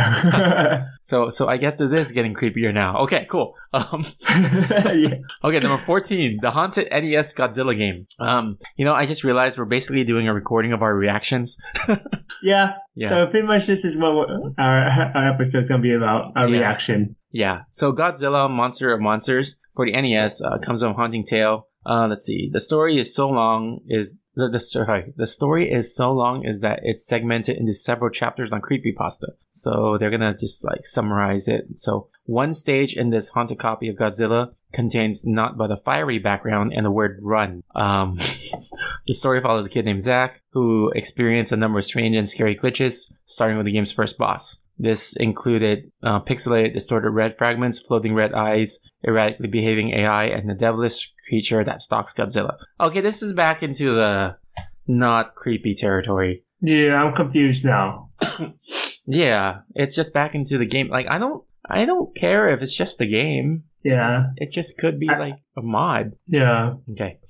so 1.02 1.28
so 1.28 1.48
I 1.48 1.56
guess 1.56 1.80
it 1.80 1.92
is 1.92 2.12
getting 2.12 2.34
creepier 2.34 2.72
now. 2.72 2.98
Okay, 3.04 3.26
cool. 3.30 3.54
Um, 3.72 4.06
yeah. 4.28 5.14
okay, 5.44 5.58
number 5.60 5.82
fourteen, 5.84 6.38
the 6.40 6.50
haunted 6.50 6.88
NES 6.90 7.34
Godzilla 7.34 7.76
game. 7.76 8.06
Um, 8.18 8.58
you 8.76 8.84
know, 8.84 8.94
I 8.94 9.06
just 9.06 9.24
realized 9.24 9.58
we're 9.58 9.64
basically 9.64 10.04
doing 10.04 10.28
a 10.28 10.34
recording 10.34 10.72
of 10.72 10.82
our 10.82 10.94
reactions. 10.94 11.56
yeah, 12.42 12.74
Yeah. 12.94 13.10
So 13.10 13.26
pretty 13.30 13.46
much 13.46 13.66
this 13.66 13.84
is 13.84 13.96
what 13.96 14.14
we're- 14.14 14.54
our 14.58 15.32
episode 15.34 15.58
is 15.64 15.68
gonna 15.68 15.82
be 15.82 15.94
about. 15.94 16.32
Our 16.36 16.48
Yeah. 16.48 16.58
reaction. 16.58 17.16
Yeah. 17.32 17.62
So 17.70 17.92
Godzilla, 17.92 18.48
Monster 18.50 18.92
of 18.92 19.00
Monsters 19.00 19.56
for 19.74 19.84
the 19.84 19.92
NES 19.92 20.40
uh, 20.40 20.58
comes 20.58 20.80
from 20.80 20.94
Haunting 20.94 21.26
Tale. 21.26 21.66
Uh, 21.84 22.06
let's 22.08 22.24
see. 22.24 22.50
The 22.52 22.60
story 22.60 22.98
is 22.98 23.14
so 23.14 23.28
long 23.28 23.80
is 23.88 24.16
the, 24.36 24.48
the 24.50 24.60
sorry 24.60 25.14
the 25.16 25.26
story 25.26 25.70
is 25.72 25.94
so 25.94 26.12
long 26.12 26.44
is 26.44 26.60
that 26.60 26.80
it's 26.82 27.06
segmented 27.06 27.56
into 27.56 27.72
several 27.72 28.10
chapters 28.10 28.52
on 28.52 28.60
creepypasta. 28.60 29.30
So 29.52 29.96
they're 29.98 30.10
gonna 30.10 30.36
just 30.36 30.62
like 30.62 30.86
summarize 30.86 31.48
it. 31.48 31.66
So 31.78 32.08
one 32.24 32.52
stage 32.52 32.94
in 32.94 33.10
this 33.10 33.30
haunted 33.30 33.58
copy 33.58 33.88
of 33.88 33.96
Godzilla 33.96 34.52
contains 34.72 35.24
not 35.26 35.56
but 35.56 35.70
a 35.70 35.78
fiery 35.78 36.18
background 36.18 36.72
and 36.74 36.84
the 36.84 36.90
word 36.90 37.18
"run." 37.22 37.62
Um, 37.74 38.20
the 39.06 39.14
story 39.14 39.40
follows 39.40 39.66
a 39.66 39.70
kid 39.70 39.86
named 39.86 40.02
Zach 40.02 40.42
who 40.50 40.90
experienced 40.94 41.52
a 41.52 41.56
number 41.56 41.78
of 41.78 41.84
strange 41.86 42.14
and 42.14 42.28
scary 42.28 42.56
glitches, 42.56 43.10
starting 43.24 43.56
with 43.56 43.66
the 43.66 43.72
game's 43.72 43.92
first 43.92 44.18
boss. 44.18 44.58
This 44.78 45.16
included 45.16 45.90
uh, 46.02 46.20
pixelated, 46.20 46.74
distorted 46.74 47.10
red 47.10 47.36
fragments, 47.38 47.78
floating 47.80 48.14
red 48.14 48.34
eyes, 48.34 48.78
erratically 49.06 49.48
behaving 49.48 49.90
AI, 49.94 50.24
and 50.24 50.48
the 50.50 50.54
devilish 50.54 51.10
creature 51.28 51.64
that 51.64 51.80
stalks 51.82 52.12
Godzilla. 52.12 52.56
Okay, 52.80 53.00
this 53.00 53.22
is 53.22 53.32
back 53.32 53.62
into 53.62 53.94
the 53.94 54.36
not 54.86 55.34
creepy 55.34 55.74
territory. 55.74 56.44
Yeah, 56.60 57.02
I'm 57.02 57.14
confused 57.14 57.64
now. 57.64 58.10
Yeah, 59.08 59.58
it's 59.74 59.94
just 59.94 60.12
back 60.12 60.34
into 60.34 60.58
the 60.58 60.66
game. 60.66 60.88
Like 60.88 61.06
I 61.08 61.18
don't, 61.18 61.44
I 61.68 61.84
don't 61.84 62.14
care 62.16 62.48
if 62.50 62.60
it's 62.60 62.74
just 62.74 63.00
a 63.00 63.06
game. 63.06 63.62
Yeah, 63.84 64.30
It 64.36 64.50
just 64.52 64.76
could 64.78 64.98
be 64.98 65.08
I- 65.08 65.16
like 65.18 65.34
a 65.56 65.62
mod. 65.62 66.14
yeah. 66.26 66.74
Okay. 66.90 67.20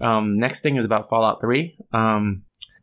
Um, 0.00 0.38
next 0.38 0.60
thing 0.60 0.76
is 0.76 0.84
about 0.84 1.08
Fallout 1.08 1.40
3. 1.40 1.74
Um, 1.92 2.42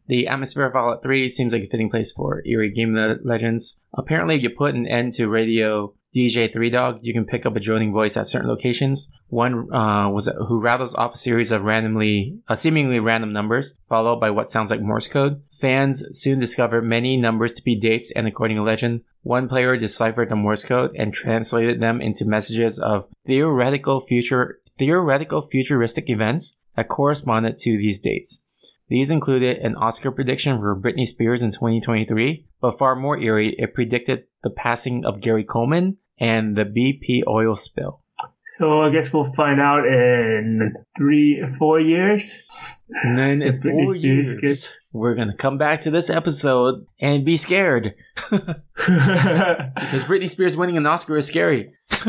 the 0.10 0.28
atmosphere 0.28 0.66
of 0.66 0.74
Fallout 0.74 1.02
3 1.02 1.30
seems 1.30 1.54
like 1.54 1.64
a 1.64 1.68
fitting 1.68 1.90
place 1.90 2.12
for 2.12 2.44
eerie 2.46 2.72
game 2.72 2.96
le- 2.96 3.18
legends. 3.24 3.78
Apparently, 3.94 4.36
if 4.36 4.44
you 4.44 4.50
put 4.50 4.76
an 4.76 4.88
end 4.88 5.14
to 5.14 5.30
radio 5.30 5.94
DJ 6.16 6.52
Three 6.52 6.70
Dog. 6.70 7.00
You 7.02 7.14
can 7.14 7.26
pick 7.26 7.46
up 7.46 7.56
a 7.56 7.60
droning 7.60 7.94
voice 7.94 8.18
at 8.18 8.28
certain 8.28 8.50
locations. 8.50 9.12
One 9.28 9.72
uh, 9.74 10.10
was 10.10 10.30
who 10.48 10.60
rattles 10.60 10.96
off 10.96 11.14
a 11.14 11.18
series 11.18 11.52
of 11.52 11.64
randomly, 11.64 12.40
uh, 12.48 12.56
seemingly 12.56 13.00
random 13.00 13.32
numbers, 13.32 13.76
followed 13.88 14.20
by 14.20 14.32
what 14.32 14.50
sounds 14.50 14.72
like 14.72 14.82
Morse 14.82 15.08
code. 15.08 15.44
Fans 15.62 16.04
soon 16.12 16.40
discovered 16.40 16.84
many 16.84 17.18
numbers 17.18 17.54
to 17.54 17.64
be 17.64 17.80
dates, 17.80 18.12
and 18.16 18.28
according 18.28 18.58
to 18.58 18.64
legend, 18.64 19.02
one 19.22 19.48
player 19.48 19.78
deciphered 19.78 20.30
the 20.30 20.36
Morse 20.36 20.64
code 20.64 20.96
and 20.96 21.14
translated 21.14 21.80
them 21.80 22.02
into 22.02 22.26
messages 22.26 22.80
of 22.80 23.06
theoretical 23.26 24.02
future 24.02 24.62
theoretical 24.78 25.42
futuristic 25.42 26.10
events 26.10 26.58
that 26.76 26.88
corresponded 26.88 27.58
to 27.58 27.78
these 27.78 28.00
dates. 28.00 28.42
These 28.90 29.12
included 29.12 29.58
an 29.58 29.76
Oscar 29.76 30.12
prediction 30.12 30.60
for 30.60 30.76
Britney 30.76 31.06
Spears 31.06 31.44
in 31.44 31.52
2023, 31.52 32.48
but 32.60 32.80
far 32.80 32.96
more 32.96 33.20
eerie, 33.20 33.56
it 33.58 33.76
predicted 33.76 34.24
the 34.44 34.50
passing 34.50 35.06
of 35.06 35.22
Gary 35.22 35.44
Coleman 35.44 35.98
and 36.20 36.58
the 36.58 36.64
BP 36.64 37.22
oil 37.28 37.56
spill. 37.56 38.04
So 38.50 38.82
I 38.82 38.90
guess 38.90 39.14
we'll 39.14 39.32
find 39.34 39.62
out 39.62 39.86
in 39.86 40.74
three, 40.98 41.44
four 41.60 41.80
years. 41.80 42.42
And 43.04 43.16
then 43.16 43.44
in 43.44 43.62
four 43.62 43.94
Spears 43.94 44.36
years, 44.42 44.74
we're 44.92 45.14
gonna 45.14 45.38
come 45.38 45.60
back 45.60 45.82
to 45.82 45.92
this 45.92 46.10
episode 46.10 46.88
and 47.00 47.24
be 47.24 47.38
scared 47.38 47.94
because 48.32 50.04
Britney 50.04 50.28
Spears 50.28 50.58
winning 50.58 50.78
an 50.78 50.88
Oscar 50.88 51.18
is 51.18 51.28
scary. 51.28 51.74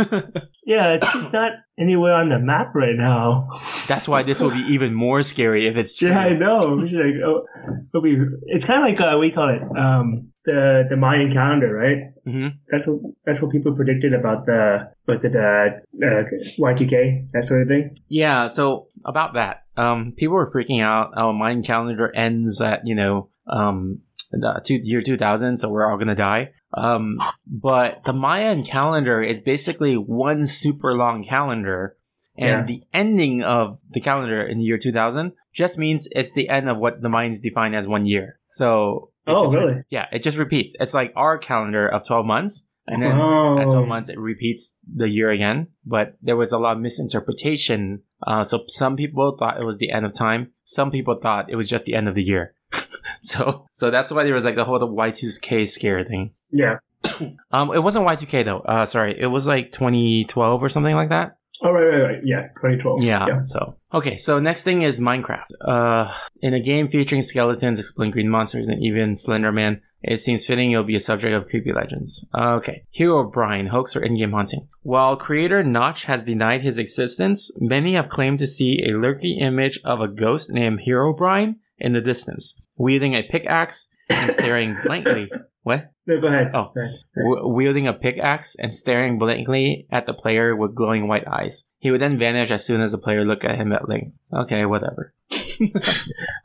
yeah, 0.65 0.95
it's 0.95 1.13
just 1.13 1.31
not 1.31 1.53
anywhere 1.79 2.15
on 2.15 2.31
the 2.31 2.39
map 2.39 2.75
right 2.75 2.97
now. 2.97 3.51
That's 3.87 4.09
why 4.09 4.23
this 4.23 4.41
will 4.41 4.53
be 4.53 4.65
even 4.73 4.95
more 4.95 5.23
scary 5.23 5.69
if 5.69 5.77
it's 5.77 5.97
true. 5.97 6.09
Yeah, 6.09 6.21
I 6.21 6.33
know. 6.33 6.81
Should, 6.81 6.95
like, 6.95 7.23
oh, 7.23 7.45
it'll 7.93 8.03
be, 8.03 8.17
it's 8.47 8.65
kind 8.65 8.83
of 8.83 8.89
like 8.89 9.15
uh, 9.15 9.19
we 9.19 9.31
call 9.31 9.51
it 9.51 9.61
um, 9.79 10.30
the 10.51 10.61
the 10.91 10.97
Mayan 10.97 11.31
calendar, 11.33 11.71
right? 11.85 12.01
hmm 12.25 12.49
That's 12.71 12.87
what 12.89 12.99
that's 13.25 13.41
what 13.43 13.53
people 13.53 13.73
predicted 13.81 14.13
about 14.21 14.47
the 14.47 14.63
was 15.07 15.25
it 15.25 15.35
uh, 15.37 15.69
uh, 16.07 16.23
Y2K 16.59 17.31
that 17.33 17.45
sort 17.45 17.63
of 17.63 17.69
thing. 17.69 17.85
Yeah, 18.09 18.49
so 18.49 18.89
about 19.05 19.35
that, 19.35 19.65
um, 19.77 20.13
people 20.17 20.35
were 20.35 20.51
freaking 20.55 20.83
out. 20.83 21.13
Our 21.17 21.33
Mayan 21.33 21.63
calendar 21.63 22.09
ends 22.15 22.61
at 22.61 22.81
you 22.85 22.95
know 22.95 23.29
um, 23.47 24.01
the 24.33 24.61
two, 24.65 24.79
year 24.83 25.03
two 25.03 25.17
thousand, 25.17 25.57
so 25.59 25.69
we're 25.69 25.87
all 25.91 25.99
gonna 25.99 26.15
die. 26.33 26.51
Um, 26.73 27.15
but 27.47 28.03
the 28.05 28.13
Mayan 28.13 28.63
calendar 28.63 29.21
is 29.23 29.41
basically 29.41 29.95
one 29.95 30.47
super 30.47 30.95
long 30.95 31.25
calendar, 31.29 31.97
and 32.39 32.49
Yeah. 32.49 32.65
the 32.65 32.83
ending 32.95 33.43
of 33.43 33.79
the 33.91 34.01
calendar 34.01 34.41
in 34.47 34.59
the 34.59 34.65
year 34.65 34.79
two 34.79 34.93
thousand 34.93 35.33
just 35.53 35.79
means 35.79 36.07
it's 36.13 36.31
the 36.33 36.49
end 36.49 36.69
of 36.69 36.79
what 36.79 37.03
the 37.03 37.09
Mayans 37.09 37.43
define 37.43 37.75
as 37.75 37.89
one 37.89 38.07
year. 38.07 38.39
So 38.47 39.11
it 39.27 39.33
Oh, 39.33 39.41
just 39.45 39.55
re- 39.55 39.65
really? 39.65 39.83
yeah, 39.91 40.07
it 40.13 40.23
just 40.23 40.37
repeats. 40.39 40.75
It's 40.81 40.95
like 40.95 41.13
our 41.17 41.39
calendar 41.39 41.87
of 41.89 42.05
twelve 42.07 42.27
months, 42.27 42.67
and 42.87 43.03
then 43.03 43.13
oh. 43.21 43.59
at 43.59 43.65
12 43.65 43.87
months 43.87 44.09
it 44.09 44.19
repeats 44.19 44.77
the 44.97 45.09
year 45.09 45.31
again 45.31 45.69
but 45.87 46.17
there 46.23 46.37
was 46.37 46.51
a 46.51 46.59
lot 46.59 46.77
of 46.77 46.83
misinterpretation 46.83 48.03
uh, 48.27 48.43
so 48.43 48.65
some 48.69 48.97
people 48.97 49.37
thought 49.39 49.61
it 49.61 49.65
was 49.65 49.79
the 49.79 49.91
end 49.93 50.05
of 50.07 50.13
time 50.13 50.51
some 50.65 50.91
people 50.91 51.19
thought 51.23 51.51
it 51.51 51.57
was 51.57 51.69
just 51.69 51.85
the 51.85 51.95
end 51.95 52.09
of 52.09 52.15
the 52.15 52.23
year 52.23 52.55
so 53.21 53.67
so 53.73 53.91
that's 53.91 54.11
why 54.11 54.25
there 54.25 54.35
was 54.35 54.45
like 54.45 54.57
the 54.57 54.65
whole 54.65 54.79
the 54.79 54.87
y2k 54.87 55.69
scare 55.69 56.05
thing 56.05 56.33
Yeah. 56.51 56.79
um 57.53 57.73
it 57.73 57.83
wasn't 57.83 58.07
y2k 58.07 58.45
though 58.45 58.61
uh 58.61 58.85
sorry 58.87 59.15
it 59.19 59.27
was 59.27 59.47
like 59.47 59.73
2012 59.73 60.63
or 60.63 60.69
something 60.69 60.97
like 60.97 61.11
that 61.11 61.37
Oh 61.63 61.73
right, 61.73 61.85
right, 61.85 62.03
right. 62.03 62.21
Yeah, 62.25 62.49
2012. 62.57 63.03
yeah, 63.03 63.43
so 63.43 63.77
okay 63.93 64.17
so 64.17 64.39
next 64.39 64.63
thing 64.63 64.83
is 64.83 65.01
minecraft 65.01 65.51
uh 65.67 66.13
in 66.41 66.55
a 66.55 66.61
game 66.61 66.89
featuring 66.89 67.23
skeletons 67.23 67.79
exploding 67.79 68.13
green 68.13 68.31
monsters 68.31 68.67
and 68.67 68.83
even 68.83 69.15
slenderman 69.15 69.81
it 70.03 70.21
seems 70.21 70.47
fitting 70.47 70.71
it'll 70.73 70.85
be 70.85 70.97
a 70.97 71.01
subject 71.01 71.35
of 71.35 71.49
creepy 71.49 71.73
legends. 71.73 72.25
Okay. 72.35 72.85
Herobrine, 72.99 73.69
hoax 73.69 73.95
or 73.95 74.03
in-game 74.03 74.33
haunting. 74.33 74.69
While 74.83 75.17
creator 75.17 75.63
Notch 75.63 76.05
has 76.07 76.23
denied 76.23 76.63
his 76.63 76.79
existence, 76.79 77.51
many 77.59 77.95
have 77.95 78.09
claimed 78.09 78.39
to 78.39 78.47
see 78.47 78.83
a 78.83 78.97
lurking 78.97 79.39
image 79.41 79.79
of 79.85 80.01
a 80.01 80.09
ghost 80.09 80.51
named 80.51 80.81
Herobrine 80.87 81.57
in 81.79 81.93
the 81.93 82.01
distance, 82.01 82.59
wielding 82.77 83.15
a 83.15 83.23
pickaxe 83.23 83.89
and 84.09 84.33
staring 84.33 84.77
blankly. 84.85 85.31
What? 85.63 85.91
No, 86.07 86.21
go 86.21 86.29
ahead. 86.29 86.51
Oh. 86.55 86.73
Go 86.75 86.81
ahead. 86.81 86.95
W- 87.17 87.55
wielding 87.55 87.87
a 87.87 87.93
pickaxe 87.93 88.57
and 88.59 88.75
staring 88.75 89.19
blankly 89.19 89.87
at 89.91 90.07
the 90.07 90.15
player 90.15 90.57
with 90.57 90.75
glowing 90.75 91.07
white 91.07 91.29
eyes. 91.29 91.65
He 91.79 91.91
would 91.91 92.01
then 92.01 92.19
vanish 92.19 92.51
as 92.51 92.65
soon 92.65 92.81
as 92.81 92.93
the 92.93 92.99
player 92.99 93.25
looked 93.25 93.45
at 93.45 93.57
him 93.57 93.73
at 93.73 93.89
length. 93.89 94.17
Okay, 94.33 94.65
whatever. 94.65 95.13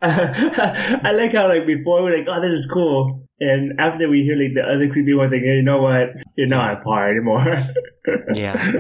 I 0.02 1.12
like 1.14 1.34
how 1.34 1.48
like 1.48 1.66
before 1.66 2.04
we're 2.04 2.18
like, 2.18 2.28
oh, 2.30 2.42
this 2.42 2.54
is 2.54 2.66
cool, 2.72 3.28
and 3.40 3.80
after 3.80 4.10
we 4.10 4.24
hear 4.24 4.36
like 4.36 4.54
the 4.54 4.62
other 4.62 4.90
creepy 4.92 5.14
ones, 5.14 5.32
like, 5.32 5.42
hey, 5.42 5.58
you 5.58 5.64
know 5.64 5.82
what, 5.82 6.10
you're 6.36 6.48
not 6.48 6.80
a 6.80 6.84
par 6.84 7.10
anymore. 7.10 7.68
Yeah. 8.36 8.72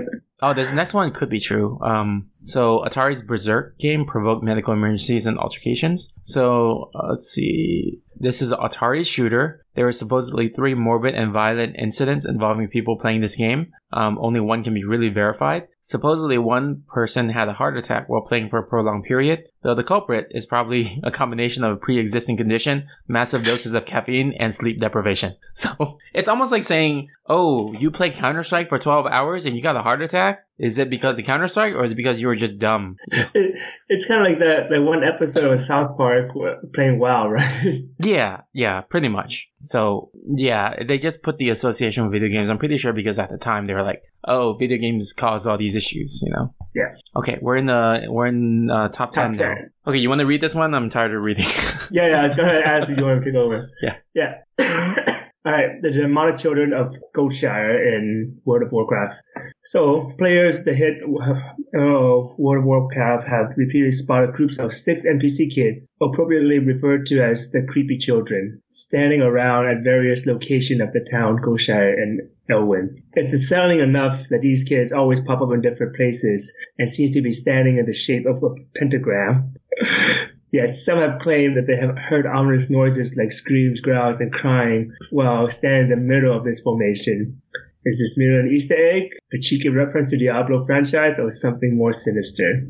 Oh, 0.43 0.53
this 0.53 0.71
next 0.71 0.93
one 0.93 1.11
could 1.11 1.29
be 1.31 1.39
true. 1.39 1.79
Um, 1.81 2.29
so 2.43 2.83
Atari's 2.85 3.23
Berserk 3.23 3.79
game 3.79 4.05
provoked 4.05 4.43
medical 4.43 4.71
emergencies 4.71 5.25
and 5.25 5.39
altercations. 5.39 6.13
So 6.25 6.91
uh, 6.93 7.07
let's 7.09 7.27
see. 7.27 8.01
This 8.15 8.43
is 8.43 8.51
Atari's 8.51 9.07
shooter. 9.07 9.64
There 9.75 9.85
were 9.85 9.91
supposedly 9.91 10.49
three 10.49 10.73
morbid 10.73 11.15
and 11.15 11.31
violent 11.31 11.75
incidents 11.77 12.25
involving 12.25 12.67
people 12.69 12.97
playing 12.97 13.21
this 13.21 13.35
game. 13.35 13.73
Um, 13.91 14.17
only 14.21 14.39
one 14.39 14.63
can 14.63 14.73
be 14.73 14.85
really 14.85 15.09
verified. 15.09 15.67
Supposedly, 15.85 16.39
one 16.39 16.81
person 16.87 17.29
had 17.29 17.47
a 17.47 17.53
heart 17.53 17.77
attack 17.77 18.09
while 18.09 18.23
playing 18.23 18.49
for 18.49 18.57
a 18.57 18.63
prolonged 18.63 19.03
period, 19.03 19.43
though 19.61 19.75
the 19.75 19.83
culprit 19.83 20.25
is 20.31 20.47
probably 20.47 20.99
a 21.03 21.11
combination 21.11 21.63
of 21.63 21.73
a 21.73 21.79
pre 21.79 21.99
existing 21.99 22.37
condition, 22.37 22.87
massive 23.07 23.43
doses 23.43 23.75
of 23.75 23.85
caffeine, 23.85 24.33
and 24.39 24.53
sleep 24.53 24.81
deprivation. 24.81 25.35
So 25.53 25.97
it's 26.13 26.27
almost 26.27 26.51
like 26.51 26.63
saying, 26.63 27.09
Oh, 27.27 27.73
you 27.73 27.89
play 27.89 28.09
Counter 28.09 28.43
Strike 28.43 28.69
for 28.69 28.77
12 28.77 29.05
hours 29.07 29.45
and 29.45 29.55
you 29.55 29.63
got 29.63 29.75
a 29.75 29.81
heart 29.81 30.01
attack? 30.01 30.45
Is 30.59 30.77
it 30.77 30.89
because 30.89 31.17
of 31.17 31.25
Counter 31.25 31.47
Strike 31.47 31.73
or 31.73 31.83
is 31.83 31.93
it 31.93 31.95
because 31.95 32.19
you 32.19 32.27
were 32.27 32.35
just 32.35 32.59
dumb? 32.59 32.97
it, 33.07 33.55
it's 33.89 34.05
kind 34.05 34.21
of 34.21 34.27
like 34.27 34.39
that 34.39 34.69
that 34.69 34.81
one 34.81 35.03
episode 35.03 35.51
of 35.51 35.59
South 35.59 35.97
Park 35.97 36.31
playing 36.73 36.99
WoW, 36.99 37.29
right? 37.29 37.83
Yeah, 37.99 38.41
yeah, 38.53 38.81
pretty 38.81 39.07
much. 39.07 39.47
So, 39.61 40.11
yeah, 40.35 40.83
they 40.87 40.99
just 40.99 41.23
put 41.23 41.37
the 41.37 41.49
association 41.49 42.03
with 42.03 42.11
video 42.11 42.29
games. 42.29 42.49
I'm 42.49 42.59
pretty 42.59 42.77
sure 42.77 42.93
because 42.93 43.17
at 43.17 43.31
the 43.31 43.37
time 43.37 43.65
they 43.65 43.73
were 43.73 43.83
like, 43.83 44.03
"Oh, 44.27 44.53
video 44.53 44.77
games 44.77 45.13
cause 45.13 45.47
all 45.47 45.57
these 45.57 45.75
issues," 45.75 46.21
you 46.23 46.31
know. 46.31 46.53
Yeah. 46.73 46.95
Okay, 47.15 47.37
we're 47.41 47.57
in 47.57 47.67
the 47.67 48.05
we're 48.09 48.27
in 48.27 48.69
uh, 48.69 48.89
top, 48.89 49.13
Top 49.13 49.31
10 49.33 49.37
now. 49.37 49.55
Okay, 49.87 49.97
you 49.99 50.09
want 50.09 50.19
to 50.19 50.25
read 50.25 50.41
this 50.41 50.55
one? 50.55 50.73
I'm 50.73 50.89
tired 50.89 51.13
of 51.13 51.21
reading. 51.21 51.45
Yeah, 51.91 52.09
yeah. 52.09 52.19
I 52.19 52.23
was 52.23 52.35
gonna 52.35 52.59
ask 52.65 52.89
if 52.89 52.97
you 52.97 53.05
want 53.05 53.23
to 53.23 53.25
kick 53.31 53.35
over. 53.35 53.69
Yeah. 53.81 53.95
Yeah. 54.13 55.21
All 55.45 55.51
right. 55.51 55.79
The 55.79 55.91
demonic 55.91 56.37
children 56.37 56.73
of 56.73 56.95
Goldshire 57.15 57.95
in 57.95 58.41
World 58.45 58.63
of 58.63 58.71
Warcraft. 58.71 59.21
So 59.63 60.11
players, 60.17 60.63
that 60.63 60.75
hit 60.75 61.03
uh, 61.03 61.37
World 61.73 62.59
of 62.59 62.65
Warcraft 62.65 63.27
have 63.27 63.53
repeatedly 63.55 63.91
spotted 63.91 64.33
groups 64.33 64.57
of 64.57 64.73
six 64.73 65.05
NPC 65.05 65.53
kids, 65.53 65.87
appropriately 66.01 66.57
referred 66.57 67.05
to 67.07 67.21
as 67.21 67.51
the 67.51 67.61
creepy 67.61 67.99
children, 67.99 68.61
standing 68.71 69.21
around 69.21 69.67
at 69.67 69.83
various 69.83 70.25
locations 70.25 70.81
of 70.81 70.93
the 70.93 71.05
town 71.11 71.37
Goldshire 71.37 71.93
and 71.93 72.21
Elwynn. 72.49 73.03
It's 73.13 73.33
unsettling 73.33 73.81
enough 73.81 74.23
that 74.29 74.41
these 74.41 74.63
kids 74.63 74.93
always 74.93 75.21
pop 75.21 75.41
up 75.41 75.53
in 75.53 75.61
different 75.61 75.95
places 75.95 76.55
and 76.79 76.89
seem 76.89 77.11
to 77.11 77.21
be 77.21 77.31
standing 77.31 77.77
in 77.77 77.85
the 77.85 77.93
shape 77.93 78.25
of 78.25 78.41
a 78.43 78.55
pentagram. 78.75 79.53
Yet 80.51 80.73
some 80.75 80.99
have 80.99 81.19
claimed 81.19 81.57
that 81.57 81.67
they 81.67 81.75
have 81.77 81.97
heard 81.97 82.25
ominous 82.25 82.69
noises 82.69 83.17
like 83.17 83.31
screams, 83.33 83.81
growls, 83.81 84.21
and 84.21 84.31
crying 84.31 84.93
while 85.11 85.49
standing 85.49 85.91
in 85.91 85.99
the 85.99 86.05
middle 86.13 86.35
of 86.37 86.45
this 86.45 86.61
formation. 86.61 87.41
Is 87.87 87.99
this 87.99 88.15
merely 88.17 88.47
an 88.49 88.55
Easter 88.55 88.75
egg, 88.75 89.03
a 89.33 89.37
cheeky 89.39 89.69
reference 89.69 90.09
to 90.09 90.17
Diablo 90.17 90.65
franchise, 90.65 91.19
or 91.19 91.29
something 91.29 91.77
more 91.77 91.93
sinister? 91.93 92.67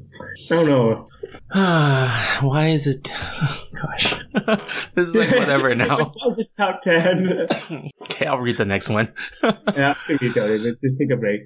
I 0.52 0.56
don't 0.56 0.68
know. 0.68 1.08
Why 1.54 2.70
is 2.70 2.86
it? 2.88 3.04
Gosh, 3.82 4.14
this 4.96 5.08
is 5.10 5.16
like 5.16 5.32
whatever 5.32 5.74
now. 5.76 5.98
Why 6.14 6.34
this 6.36 6.52
top 6.54 6.82
ten? 6.82 7.48
Okay, 8.16 8.28
I'll 8.28 8.40
read 8.40 8.58
the 8.58 8.64
next 8.66 8.88
one. 8.88 9.12
yeah. 9.44 9.94
Let's 10.22 10.82
just 10.82 10.98
take 11.00 11.12
a 11.12 11.18
break. 11.18 11.42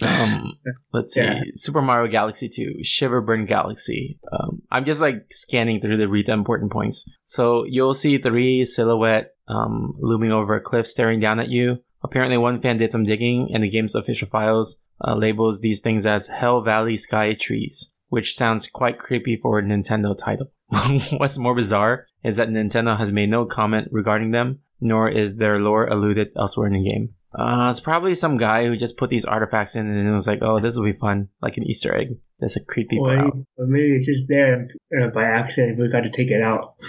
Um, 0.00 0.54
let's 0.92 1.12
see. 1.12 1.22
Yeah. 1.22 1.42
Super 1.54 1.82
Mario 1.82 2.10
Galaxy 2.10 2.48
2, 2.48 2.80
Shiverburn 2.82 3.46
Galaxy. 3.46 4.18
Um, 4.32 4.62
I'm 4.70 4.84
just 4.84 5.00
like 5.00 5.26
scanning 5.30 5.80
through 5.80 5.98
to 5.98 6.06
read 6.06 6.26
the 6.26 6.32
important 6.32 6.72
points. 6.72 7.08
So 7.24 7.64
you'll 7.64 7.94
see 7.94 8.18
three 8.18 8.64
silhouette 8.64 9.34
um, 9.48 9.94
looming 9.98 10.32
over 10.32 10.54
a 10.54 10.60
cliff 10.60 10.86
staring 10.86 11.20
down 11.20 11.40
at 11.40 11.48
you. 11.48 11.78
Apparently, 12.04 12.36
one 12.36 12.60
fan 12.60 12.78
did 12.78 12.90
some 12.90 13.04
digging, 13.04 13.50
and 13.54 13.62
the 13.62 13.70
game's 13.70 13.94
official 13.94 14.28
files 14.28 14.78
uh, 15.06 15.14
labels 15.14 15.60
these 15.60 15.80
things 15.80 16.06
as 16.06 16.28
Hell 16.28 16.62
Valley 16.62 16.96
Sky 16.96 17.34
Trees, 17.34 17.90
which 18.08 18.34
sounds 18.34 18.66
quite 18.66 18.98
creepy 18.98 19.36
for 19.40 19.58
a 19.58 19.62
Nintendo 19.62 20.16
title. 20.16 20.50
What's 21.18 21.38
more 21.38 21.54
bizarre 21.54 22.06
is 22.24 22.36
that 22.36 22.48
Nintendo 22.48 22.98
has 22.98 23.12
made 23.12 23.30
no 23.30 23.44
comment 23.44 23.88
regarding 23.90 24.30
them, 24.30 24.60
nor 24.80 25.08
is 25.08 25.36
their 25.36 25.58
lore 25.58 25.86
alluded 25.86 26.28
elsewhere 26.36 26.68
in 26.68 26.74
the 26.74 26.90
game. 26.90 27.14
Uh, 27.34 27.68
it's 27.70 27.80
probably 27.80 28.14
some 28.14 28.36
guy 28.36 28.66
who 28.66 28.76
just 28.76 28.96
put 28.96 29.08
these 29.10 29.24
artifacts 29.24 29.74
in 29.76 29.86
and 29.86 30.08
it 30.08 30.12
was 30.12 30.26
like, 30.26 30.40
oh, 30.42 30.60
this 30.60 30.76
will 30.76 30.84
be 30.84 30.92
fun, 30.92 31.28
like 31.40 31.56
an 31.56 31.64
Easter 31.64 31.94
egg. 31.96 32.16
That's 32.40 32.56
a 32.56 32.60
creepy 32.64 32.98
Or, 32.98 33.14
brow. 33.16 33.32
or 33.56 33.66
maybe 33.66 33.94
it's 33.94 34.06
just 34.06 34.28
there 34.28 34.68
uh, 35.00 35.08
by 35.08 35.24
accident. 35.24 35.78
We 35.78 35.88
got 35.88 36.00
to 36.00 36.10
take 36.10 36.28
it 36.30 36.42
out. 36.42 36.74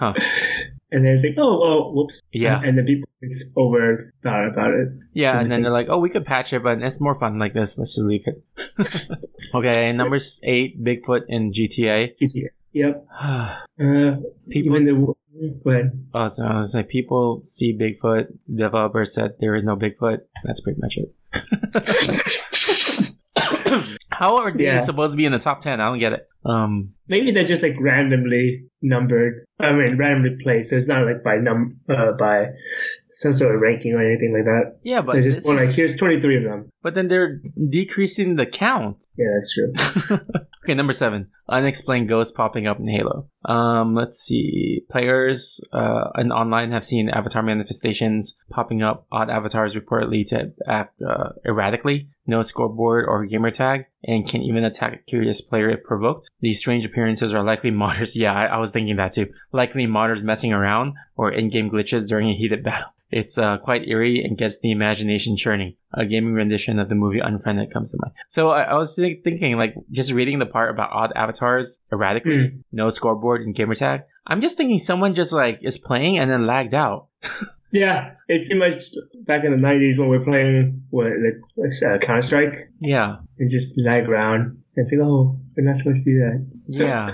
Huh. 0.00 0.14
and 0.92 1.04
then 1.04 1.12
it's 1.12 1.24
like, 1.24 1.34
oh, 1.36 1.60
oh, 1.62 1.92
whoops. 1.92 2.22
Yeah. 2.32 2.60
And 2.62 2.78
then 2.78 2.86
people 2.86 3.08
just 3.22 3.52
over 3.56 4.14
thought 4.22 4.46
about 4.48 4.70
it. 4.70 4.88
Yeah, 5.12 5.40
and 5.40 5.50
then 5.50 5.62
they're 5.62 5.72
like, 5.72 5.88
"Oh, 5.90 5.98
we 5.98 6.08
could 6.08 6.24
patch 6.24 6.52
it, 6.52 6.62
but 6.62 6.80
it's 6.80 7.00
more 7.00 7.18
fun 7.18 7.38
like 7.38 7.52
this. 7.52 7.76
Let's 7.78 7.96
just 7.96 8.06
leave 8.06 8.22
it." 8.26 8.42
okay, 9.54 9.92
number 9.92 10.18
eight, 10.44 10.82
Bigfoot 10.82 11.22
in 11.28 11.52
GTA. 11.52 12.14
GTA. 12.20 12.50
Yep. 12.72 13.06
Uh, 13.80 14.16
people, 14.50 14.76
the 14.80 15.14
go 15.64 15.70
ahead. 15.70 16.04
oh, 16.12 16.26
so 16.26 16.42
I 16.44 16.58
was 16.58 16.74
like, 16.74 16.88
people 16.88 17.42
see 17.44 17.72
Bigfoot. 17.78 18.26
Developer 18.52 19.04
said 19.04 19.34
there 19.38 19.54
is 19.54 19.62
no 19.62 19.76
Bigfoot. 19.76 20.18
That's 20.44 20.60
pretty 20.60 20.80
much 20.80 20.96
it. 20.98 21.14
How 24.10 24.38
are 24.38 24.50
these 24.50 24.62
Yeah. 24.64 24.80
supposed 24.80 25.12
to 25.12 25.16
be 25.16 25.26
in 25.26 25.32
the 25.32 25.38
top 25.38 25.60
ten? 25.60 25.80
I 25.80 25.88
don't 25.90 26.00
get 26.00 26.12
it. 26.12 26.26
Um, 26.44 26.94
Maybe 27.06 27.30
they're 27.30 27.44
just 27.44 27.62
like 27.62 27.76
randomly 27.78 28.64
numbered. 28.82 29.44
I 29.60 29.72
mean, 29.72 29.96
randomly 29.96 30.36
placed. 30.42 30.70
So 30.70 30.76
it's 30.76 30.88
not 30.88 31.06
like 31.06 31.22
by 31.22 31.36
num 31.36 31.78
uh, 31.88 32.12
by 32.18 32.46
some 33.12 33.32
sort 33.32 33.54
of 33.54 33.60
ranking 33.60 33.94
or 33.94 34.00
anything 34.04 34.32
like 34.34 34.44
that. 34.44 34.78
yeah, 34.82 35.02
but 35.02 35.12
so 35.12 35.18
it's 35.18 35.26
just 35.26 35.46
like 35.46 35.68
here's 35.70 35.96
23 35.96 36.38
of 36.38 36.42
them. 36.44 36.68
but 36.82 36.94
then 36.94 37.06
they're 37.06 37.40
decreasing 37.70 38.34
the 38.36 38.46
count. 38.46 39.04
Yeah, 39.16 39.26
that's 39.34 39.54
true. 39.54 39.72
Okay, 40.64 40.74
number 40.74 40.92
seven, 40.92 41.28
unexplained 41.48 42.08
ghosts 42.08 42.32
popping 42.32 42.66
up 42.66 42.78
in 42.80 42.88
Halo. 42.88 43.28
Um, 43.44 43.94
let's 43.94 44.18
see. 44.18 44.84
Players 44.90 45.60
uh, 45.72 46.10
and 46.14 46.32
online 46.32 46.72
have 46.72 46.84
seen 46.84 47.08
avatar 47.08 47.42
manifestations 47.42 48.36
popping 48.50 48.82
up. 48.82 49.06
Odd 49.12 49.30
avatars 49.30 49.74
reportedly 49.74 50.26
to 50.28 50.52
act 50.66 51.00
uh, 51.00 51.30
erratically, 51.46 52.08
no 52.26 52.42
scoreboard 52.42 53.06
or 53.06 53.24
gamer 53.24 53.50
tag, 53.50 53.86
and 54.04 54.28
can 54.28 54.42
even 54.42 54.64
attack 54.64 54.92
a 54.94 55.10
curious 55.10 55.40
player 55.40 55.70
if 55.70 55.84
provoked. 55.84 56.28
These 56.40 56.58
strange 56.58 56.84
appearances 56.84 57.32
are 57.32 57.42
likely 57.42 57.70
modders. 57.70 58.14
Yeah, 58.18 58.32
I, 58.34 58.46
I 58.46 58.58
was 58.58 58.72
thinking 58.72 58.96
that 58.96 59.12
too. 59.12 59.32
Likely 59.52 59.86
modders 59.86 60.22
messing 60.22 60.52
around 60.52 60.94
or 61.16 61.30
in-game 61.30 61.70
glitches 61.70 62.08
during 62.08 62.28
a 62.28 62.34
heated 62.34 62.64
battle. 62.64 62.90
It's 63.10 63.38
uh, 63.38 63.56
quite 63.58 63.88
eerie 63.88 64.22
and 64.22 64.36
gets 64.36 64.60
the 64.60 64.70
imagination 64.70 65.36
churning. 65.36 65.76
A 65.94 66.04
gaming 66.04 66.34
rendition 66.34 66.78
of 66.78 66.88
the 66.88 66.94
movie 66.94 67.20
Unfriended 67.20 67.72
comes 67.72 67.92
to 67.92 67.98
mind. 68.02 68.14
So 68.28 68.50
I, 68.50 68.62
I 68.64 68.74
was 68.74 68.96
thinking, 68.96 69.56
like, 69.56 69.74
just 69.90 70.12
reading 70.12 70.38
the 70.38 70.46
part 70.46 70.70
about 70.70 70.92
odd 70.92 71.12
avatars 71.16 71.78
erratically, 71.90 72.58
no 72.72 72.90
scoreboard 72.90 73.40
and 73.42 73.54
gamertag. 73.54 74.02
I'm 74.26 74.42
just 74.42 74.58
thinking 74.58 74.78
someone 74.78 75.14
just 75.14 75.32
like 75.32 75.60
is 75.62 75.78
playing 75.78 76.18
and 76.18 76.30
then 76.30 76.46
lagged 76.46 76.74
out. 76.74 77.06
Yeah, 77.70 78.12
it's 78.28 78.46
pretty 78.46 78.58
much 78.58 78.82
back 79.26 79.44
in 79.44 79.50
the 79.50 79.58
90s 79.58 79.98
when 79.98 80.08
we 80.08 80.16
are 80.16 80.24
playing 80.24 80.84
what 80.88 81.08
like 81.18 81.72
uh, 81.82 81.98
Counter 81.98 82.22
Strike. 82.22 82.72
Yeah, 82.80 83.16
It 83.36 83.50
just 83.50 83.78
lag 83.78 84.08
around. 84.08 84.57
It's 84.80 84.92
like, 84.92 85.00
oh, 85.02 85.36
we're 85.56 85.64
not 85.64 85.76
supposed 85.76 86.04
to 86.04 86.10
do 86.12 86.18
that. 86.20 86.46
yeah. 86.68 87.10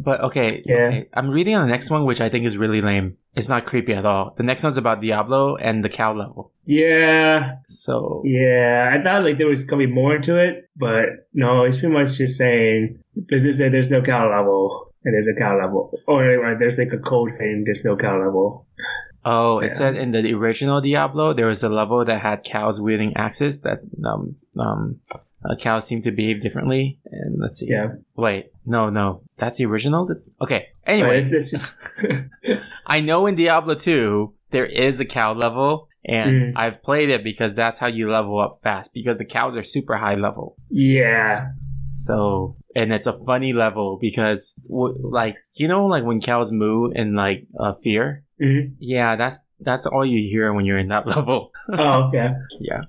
but, 0.00 0.20
okay, 0.24 0.62
Yeah. 0.66 0.74
okay. 0.88 1.08
I'm 1.14 1.30
reading 1.30 1.54
on 1.54 1.66
the 1.66 1.72
next 1.72 1.90
one, 1.90 2.04
which 2.04 2.20
I 2.20 2.28
think 2.28 2.44
is 2.44 2.56
really 2.56 2.80
lame. 2.82 3.16
It's 3.34 3.48
not 3.48 3.66
creepy 3.66 3.94
at 3.94 4.04
all. 4.06 4.34
The 4.36 4.42
next 4.42 4.62
one's 4.64 4.78
about 4.78 5.00
Diablo 5.00 5.56
and 5.56 5.84
the 5.84 5.88
cow 5.88 6.14
level. 6.14 6.52
Yeah, 6.66 7.56
So 7.68 8.22
yeah. 8.24 8.90
I 8.92 9.02
thought 9.02 9.24
like 9.24 9.38
there 9.38 9.46
was 9.46 9.64
gonna 9.64 9.86
be 9.86 9.92
more 9.92 10.18
to 10.18 10.36
it, 10.38 10.68
but 10.76 11.28
no, 11.32 11.64
it's 11.64 11.78
pretty 11.78 11.92
much 11.94 12.16
just 12.18 12.36
saying 12.38 12.98
Blizzard 13.16 13.54
said 13.54 13.72
there's 13.72 13.90
no 13.90 14.00
cow 14.02 14.28
level, 14.30 14.92
and 15.04 15.14
there's 15.14 15.28
a 15.28 15.34
cow 15.38 15.58
level, 15.60 15.92
or 16.06 16.56
there's 16.58 16.78
like 16.78 16.92
a 16.92 16.98
code 16.98 17.32
saying 17.32 17.64
there's 17.66 17.84
no 17.84 17.96
cow 17.96 18.18
level. 18.18 18.66
Oh, 19.26 19.58
it 19.58 19.64
Yeah. 19.66 19.74
said 19.74 19.96
in 19.96 20.12
the 20.12 20.32
original 20.34 20.80
Diablo 20.80 21.34
there 21.34 21.46
was 21.46 21.62
a 21.62 21.68
level 21.68 22.04
that 22.04 22.20
had 22.20 22.44
cows 22.44 22.80
wielding 22.80 23.16
axes 23.16 23.60
that 23.60 23.80
um 24.04 24.36
um 24.58 25.00
uh, 25.44 25.54
cows 25.56 25.86
seem 25.86 26.00
to 26.02 26.10
behave 26.10 26.40
differently. 26.42 26.98
And 27.10 27.36
let's 27.40 27.58
see. 27.58 27.66
Yeah. 27.70 27.88
Wait, 28.16 28.52
no, 28.66 28.90
no, 28.90 29.22
that's 29.38 29.58
the 29.58 29.66
original. 29.66 30.08
Okay. 30.40 30.68
Anyway, 30.86 31.20
just 31.20 31.76
I 32.86 33.00
know 33.00 33.26
in 33.26 33.34
Diablo 33.34 33.74
2 33.74 34.32
there 34.50 34.66
is 34.66 35.00
a 35.00 35.04
cow 35.04 35.32
level, 35.34 35.88
and 36.04 36.30
Mm. 36.30 36.52
I've 36.56 36.82
played 36.82 37.08
it 37.10 37.24
because 37.24 37.54
that's 37.54 37.78
how 37.78 37.86
you 37.86 38.10
level 38.10 38.38
up 38.38 38.60
fast 38.62 38.92
because 38.94 39.18
the 39.18 39.24
cows 39.24 39.56
are 39.56 39.62
super 39.64 39.96
high 39.96 40.14
level. 40.16 40.56
yeah, 40.70 41.48
So, 41.94 42.56
and 42.74 42.92
it's 42.92 43.06
a 43.06 43.18
funny 43.24 43.52
level 43.52 43.98
because, 44.00 44.54
w- 44.68 44.96
like, 45.00 45.36
you 45.54 45.66
know, 45.68 45.86
like 45.86 46.04
when 46.04 46.20
cows 46.20 46.50
moo 46.52 46.90
in 46.90 47.14
like 47.14 47.46
uh, 47.58 47.74
fear. 47.82 48.24
Mhm. 48.40 48.74
Yeah, 48.80 49.14
that's 49.16 49.38
that's 49.60 49.86
all 49.86 50.04
you 50.04 50.18
hear 50.28 50.52
when 50.52 50.64
you're 50.66 50.78
in 50.78 50.88
that 50.88 51.06
level. 51.16 51.52
oh 51.72 52.10
yeah, 52.12 52.34
yeah. 52.60 52.82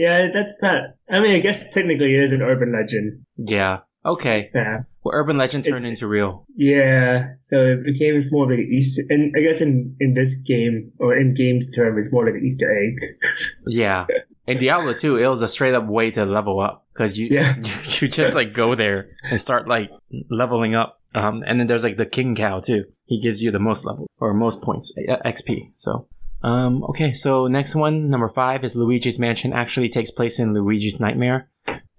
Yeah. 0.00 0.28
That's 0.32 0.58
not. 0.62 0.80
I 1.08 1.20
mean, 1.20 1.34
I 1.36 1.40
guess 1.40 1.72
technically 1.72 2.14
it 2.16 2.22
is 2.22 2.32
an 2.32 2.42
urban 2.42 2.72
legend. 2.72 3.24
Yeah. 3.36 3.78
Okay. 4.04 4.50
Yeah. 4.54 4.78
Well, 5.04 5.14
urban 5.14 5.36
legend 5.38 5.64
turned 5.64 5.76
It's- 5.84 5.90
into 6.00 6.06
real. 6.06 6.46
Yeah, 6.56 7.34
so 7.40 7.56
it 7.72 7.84
became 7.84 8.22
more 8.30 8.44
of 8.44 8.50
like 8.50 8.58
an 8.66 8.70
Easter, 8.72 9.02
and 9.08 9.34
I 9.36 9.40
guess 9.40 9.60
in, 9.62 9.96
in 9.98 10.12
this 10.14 10.36
game, 10.36 10.92
or 10.98 11.16
in 11.16 11.32
game's 11.34 11.70
term, 11.70 11.96
it's 11.98 12.12
more 12.12 12.24
like 12.26 12.34
an 12.34 12.44
Easter 12.44 12.68
egg. 12.70 12.94
Yeah. 13.66 14.06
In 14.46 14.58
Diablo 14.58 14.92
2, 14.94 15.16
it 15.16 15.26
was 15.28 15.42
a 15.42 15.48
straight 15.48 15.74
up 15.74 15.86
way 15.86 16.10
to 16.10 16.24
level 16.26 16.60
up 16.60 16.84
because 16.92 17.16
you, 17.16 17.28
Yeah. 17.30 17.56
you 18.00 18.08
just 18.08 18.34
like 18.34 18.52
go 18.52 18.74
there 18.74 19.10
and 19.30 19.40
start 19.40 19.68
like 19.68 19.90
leveling 20.30 20.74
up. 20.74 21.00
Um, 21.14 21.42
and 21.46 21.58
then 21.60 21.66
there's 21.66 21.84
like 21.84 21.96
the 21.96 22.06
king 22.06 22.34
cow 22.36 22.60
too. 22.60 22.84
He 23.06 23.20
gives 23.22 23.42
you 23.42 23.50
the 23.50 23.58
most 23.58 23.84
level 23.84 24.06
or 24.18 24.34
most 24.34 24.60
points 24.62 24.92
uh, 25.08 25.16
XP. 25.26 25.72
So, 25.76 26.08
um, 26.42 26.84
okay. 26.84 27.12
So 27.12 27.46
next 27.46 27.74
one, 27.74 28.08
number 28.10 28.28
five 28.28 28.64
is 28.64 28.74
Luigi's 28.76 29.18
Mansion. 29.18 29.52
Actually 29.52 29.88
takes 29.88 30.10
place 30.10 30.38
in 30.38 30.54
Luigi's 30.54 30.98
Nightmare. 31.00 31.48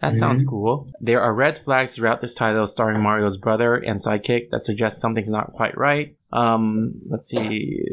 That 0.02 0.16
sounds 0.16 0.42
Mhm. 0.44 0.48
cool. 0.48 0.88
There 1.00 1.22
are 1.22 1.32
red 1.34 1.60
flags 1.60 1.96
throughout 1.96 2.22
this 2.22 2.34
title 2.34 2.66
starring 2.66 3.02
Mario's 3.04 3.38
brother 3.38 3.76
and 3.76 4.00
sidekick 4.00 4.50
that 4.50 4.64
suggest 4.64 5.00
something's 5.00 5.30
not 5.30 5.54
quite 5.54 5.78
right. 5.78 6.16
Um, 6.34 6.94
let's 7.08 7.30
see. 7.30 7.84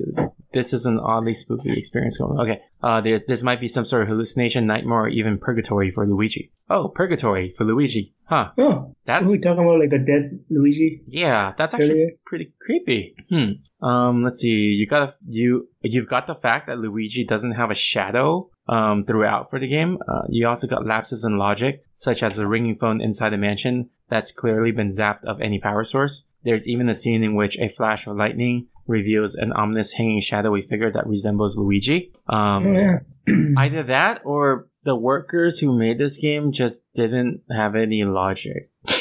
This 0.52 0.72
is 0.72 0.86
an 0.86 0.98
oddly 0.98 1.34
spooky 1.34 1.72
experience 1.76 2.18
going. 2.18 2.38
On. 2.38 2.40
Okay. 2.40 2.62
Uh, 2.82 3.00
there, 3.00 3.20
this 3.26 3.42
might 3.42 3.60
be 3.60 3.68
some 3.68 3.84
sort 3.84 4.02
of 4.02 4.08
hallucination, 4.08 4.66
nightmare, 4.66 5.00
or 5.00 5.08
even 5.08 5.38
purgatory 5.38 5.90
for 5.90 6.06
Luigi. 6.06 6.50
Oh, 6.70 6.88
purgatory 6.88 7.54
for 7.56 7.64
Luigi. 7.64 8.14
Huh. 8.24 8.50
Oh, 8.58 8.94
That's 9.06 9.26
are 9.26 9.32
we 9.32 9.40
talking 9.40 9.64
about 9.64 9.80
like 9.80 9.92
a 9.92 9.98
dead 9.98 10.40
Luigi? 10.50 11.02
yeah. 11.06 11.52
That's 11.58 11.74
actually 11.74 11.90
earlier? 11.90 12.10
pretty 12.26 12.52
creepy. 12.60 13.14
Hmm. 13.30 13.84
Um. 13.84 14.18
Let's 14.18 14.40
see. 14.40 14.48
You 14.48 14.86
got 14.86 15.02
a, 15.08 15.14
you 15.28 15.68
you've 15.82 16.08
got 16.08 16.26
the 16.26 16.34
fact 16.34 16.66
that 16.68 16.78
Luigi 16.78 17.24
doesn't 17.24 17.52
have 17.52 17.70
a 17.70 17.74
shadow 17.74 18.50
um 18.68 19.04
throughout 19.06 19.50
for 19.50 19.58
the 19.58 19.68
game. 19.68 19.98
Uh, 20.06 20.22
you 20.28 20.46
also 20.46 20.66
got 20.66 20.86
lapses 20.86 21.24
in 21.24 21.38
logic, 21.38 21.82
such 21.94 22.22
as 22.22 22.38
a 22.38 22.46
ringing 22.46 22.76
phone 22.76 23.00
inside 23.00 23.30
the 23.30 23.38
mansion 23.38 23.90
that's 24.10 24.30
clearly 24.32 24.70
been 24.72 24.88
zapped 24.88 25.24
of 25.24 25.40
any 25.40 25.58
power 25.58 25.84
source. 25.84 26.24
There's 26.44 26.66
even 26.66 26.88
a 26.88 26.94
scene 26.94 27.22
in 27.22 27.34
which 27.34 27.58
a 27.58 27.68
flash 27.68 28.06
of 28.06 28.16
lightning 28.16 28.68
reveals 28.88 29.34
an 29.36 29.52
ominous 29.52 29.92
hanging 29.92 30.20
shadowy 30.20 30.62
figure 30.62 30.90
that 30.90 31.06
resembles 31.06 31.56
Luigi. 31.56 32.12
Um, 32.28 32.66
yeah. 32.74 32.98
either 33.58 33.82
that 33.84 34.22
or 34.24 34.68
the 34.84 34.96
workers 34.96 35.60
who 35.60 35.78
made 35.78 35.98
this 35.98 36.16
game 36.16 36.50
just 36.50 36.82
didn't 36.94 37.42
have 37.50 37.76
any 37.76 38.02
logic. 38.04 38.70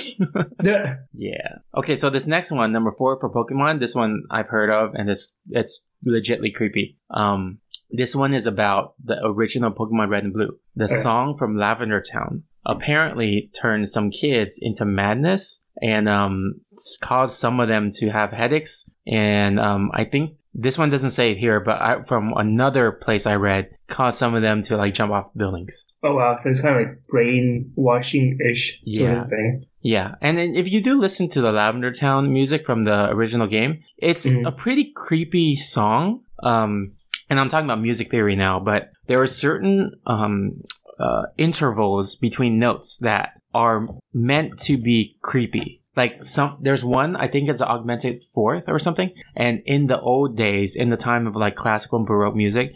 The- 0.59 0.97
Yeah. 1.13 1.59
Okay, 1.77 1.95
so 1.95 2.09
this 2.09 2.25
next 2.27 2.51
one, 2.51 2.71
number 2.71 2.91
four 2.91 3.19
for 3.19 3.29
Pokemon, 3.29 3.79
this 3.79 3.93
one 3.95 4.23
I've 4.31 4.47
heard 4.47 4.69
of, 4.71 4.95
and 4.95 5.09
it's 5.09 5.33
it's 5.49 5.85
legitly 6.05 6.53
creepy. 6.53 6.97
Um, 7.11 7.59
this 7.91 8.15
one 8.15 8.33
is 8.33 8.45
about 8.47 8.95
the 9.03 9.17
original 9.23 9.71
Pokemon 9.71 10.09
Red 10.09 10.23
and 10.23 10.33
Blue. 10.33 10.57
The 10.75 10.89
song 10.89 11.38
from 11.38 11.55
Lavender 11.57 12.01
Town 12.01 12.43
apparently 12.65 13.49
turned 13.61 13.88
some 13.89 14.11
kids 14.11 14.59
into 14.61 14.83
madness 14.85 15.61
and 15.82 16.07
um, 16.09 16.55
caused 17.01 17.38
some 17.38 17.59
of 17.59 17.67
them 17.67 17.91
to 17.91 18.09
have 18.09 18.32
headaches. 18.32 18.89
And 19.05 19.59
um, 19.59 19.91
I 19.93 20.05
think 20.05 20.36
this 20.53 20.78
one 20.78 20.89
doesn't 20.89 21.11
say 21.11 21.32
it 21.32 21.38
here, 21.38 21.59
but 21.59 21.80
I, 21.82 22.03
from 22.03 22.34
another 22.36 22.91
place 22.91 23.25
I 23.28 23.36
read, 23.36 23.69
caused 23.88 24.17
some 24.17 24.34
of 24.36 24.41
them 24.41 24.61
to 24.63 24.75
like 24.78 24.93
jump 24.93 25.11
off 25.11 25.28
buildings. 25.36 25.86
oh 26.03 26.15
wow, 26.15 26.36
so 26.38 26.49
it's 26.49 26.61
kind 26.61 26.75
of 26.75 26.88
like 26.88 26.97
brainwashing 27.07 28.38
ish 28.49 28.80
sort 28.89 29.09
Yeah. 29.11 29.23
of 29.23 29.30
thing. 29.30 29.63
Yeah, 29.82 30.15
and 30.21 30.38
then 30.38 30.55
if 30.55 30.67
you 30.69 30.82
do 30.82 30.99
listen 30.99 31.30
to 31.30 31.41
the 31.41 31.51
Lavender 31.51 31.91
Town 31.91 32.32
music 32.34 32.65
from 32.65 32.84
the 32.84 33.09
original 33.09 33.47
game, 33.47 33.84
it's 33.97 34.25
Mhm. 34.25 34.45
a 34.47 34.51
pretty 34.51 34.91
creepy 34.95 35.55
song. 35.55 36.21
Um, 36.43 36.93
and 37.30 37.39
I'm 37.39 37.49
talking 37.49 37.65
about 37.65 37.82
music 37.82 38.09
theory 38.09 38.36
now, 38.36 38.59
but 38.59 38.91
there 39.07 39.21
are 39.21 39.28
certain 39.28 39.89
um, 40.05 40.61
uh, 40.99 41.23
intervals 41.38 42.15
between 42.15 42.57
notes 42.59 42.97
that 42.99 43.36
are 43.64 43.86
meant 44.14 44.58
to 44.68 44.78
be 44.78 45.16
creepy. 45.22 45.82
Like 45.95 46.24
some, 46.26 46.60
there's 46.62 46.84
one 46.84 47.16
I 47.16 47.28
think 47.28 47.49
it's 47.49 47.58
the 47.58 47.68
augmented 47.68 48.16
fourth 48.36 48.66
or 48.68 48.78
something. 48.78 49.10
And 49.36 49.64
in 49.66 49.88
the 49.88 49.99
old 49.99 50.38
days, 50.38 50.76
in 50.76 50.89
the 50.91 50.97
time 51.10 51.26
of 51.26 51.36
like 51.36 51.55
classical 51.55 51.97
and 51.97 52.05
baroque 52.08 52.36
music, 52.36 52.68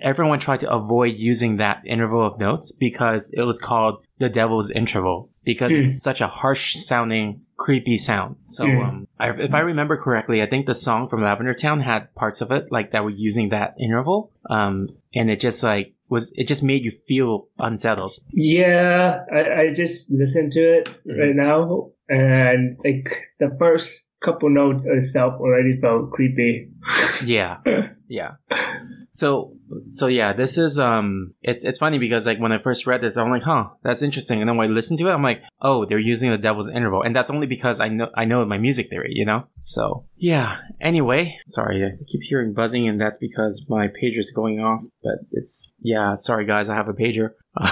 everyone 0.00 0.38
tried 0.38 0.60
to 0.60 0.70
avoid 0.72 1.16
using 1.18 1.58
that 1.58 1.82
interval 1.86 2.26
of 2.26 2.38
notes 2.38 2.72
because 2.72 3.30
it 3.34 3.42
was 3.42 3.58
called 3.60 4.02
the 4.18 4.30
devil's 4.30 4.70
interval 4.70 5.28
because 5.44 5.72
Hmm. 5.72 5.80
it's 5.80 6.02
such 6.02 6.20
a 6.22 6.26
harsh 6.40 6.74
sounding, 6.76 7.42
creepy 7.58 7.98
sound. 7.98 8.36
So, 8.46 8.64
Hmm. 8.64 8.78
um, 8.86 9.08
I, 9.18 9.28
if 9.48 9.52
I 9.52 9.60
remember 9.60 9.96
correctly, 9.98 10.40
I 10.42 10.46
think 10.46 10.64
the 10.64 10.74
song 10.74 11.08
from 11.10 11.22
Lavender 11.22 11.52
Town 11.54 11.80
had 11.80 12.14
parts 12.14 12.40
of 12.40 12.50
it 12.50 12.72
like 12.72 12.92
that 12.92 13.04
were 13.04 13.10
using 13.28 13.50
that 13.50 13.74
interval. 13.78 14.32
Um, 14.48 14.88
and 15.14 15.30
it 15.30 15.38
just 15.40 15.62
like 15.62 15.92
was 16.10 16.32
it 16.36 16.48
just 16.48 16.62
made 16.62 16.84
you 16.84 16.92
feel 17.08 17.48
unsettled. 17.58 18.12
Yeah, 18.32 19.24
I, 19.32 19.62
I 19.62 19.68
just 19.72 20.10
listened 20.10 20.52
to 20.52 20.78
it 20.78 20.88
Mhm. 21.06 21.18
right 21.18 21.36
now, 21.36 21.92
and 22.08 22.76
like 22.84 23.08
the 23.38 23.56
first 23.58 24.06
couple 24.24 24.50
notes 24.50 24.86
itself 24.86 25.40
already 25.40 25.78
felt 25.80 26.10
creepy. 26.10 26.68
Yeah, 27.24 27.58
yeah. 28.08 28.32
So, 29.12 29.56
so 29.90 30.06
yeah, 30.06 30.32
this 30.32 30.58
is 30.58 30.78
um, 30.78 31.34
it's 31.42 31.64
it's 31.64 31.78
funny 31.78 31.98
because 31.98 32.26
like 32.26 32.38
when 32.38 32.52
I 32.52 32.58
first 32.58 32.86
read 32.86 33.02
this, 33.02 33.16
I'm 33.16 33.30
like, 33.30 33.42
huh, 33.42 33.68
that's 33.82 34.02
interesting. 34.02 34.40
And 34.40 34.48
then 34.48 34.56
when 34.56 34.68
I 34.70 34.72
listen 34.72 34.96
to 34.98 35.08
it, 35.08 35.12
I'm 35.12 35.22
like, 35.22 35.42
oh, 35.60 35.84
they're 35.86 35.98
using 35.98 36.30
the 36.30 36.38
devil's 36.38 36.68
interval, 36.68 37.02
and 37.02 37.14
that's 37.14 37.30
only 37.30 37.46
because 37.46 37.80
I 37.80 37.88
know 37.88 38.08
I 38.16 38.24
know 38.24 38.44
my 38.44 38.58
music 38.58 38.88
theory, 38.90 39.12
you 39.12 39.24
know. 39.24 39.44
So 39.62 40.06
yeah. 40.16 40.58
Anyway, 40.80 41.36
sorry, 41.46 41.84
I 41.84 41.90
keep 42.10 42.20
hearing 42.28 42.54
buzzing, 42.54 42.88
and 42.88 43.00
that's 43.00 43.18
because 43.18 43.64
my 43.68 43.88
pager's 43.88 44.30
going 44.34 44.60
off. 44.60 44.82
But 45.02 45.20
it's 45.32 45.70
yeah, 45.80 46.16
sorry 46.16 46.46
guys, 46.46 46.68
I 46.68 46.74
have 46.74 46.88
a 46.88 46.92
pager. 46.94 47.30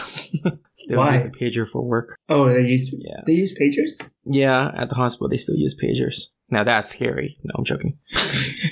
still 0.74 0.98
Why? 0.98 1.12
use 1.12 1.24
a 1.24 1.28
pager 1.30 1.66
for 1.70 1.82
work. 1.82 2.16
Oh, 2.28 2.48
they 2.52 2.62
use 2.68 2.92
Yeah. 2.98 3.20
they 3.26 3.32
use 3.32 3.54
pagers. 3.58 4.06
Yeah, 4.24 4.70
at 4.76 4.88
the 4.88 4.94
hospital 4.94 5.28
they 5.28 5.36
still 5.36 5.56
use 5.56 5.74
pagers. 5.82 6.26
Now 6.50 6.64
that's 6.64 6.90
scary. 6.90 7.38
No, 7.42 7.54
I'm 7.58 7.64
joking. 7.64 7.98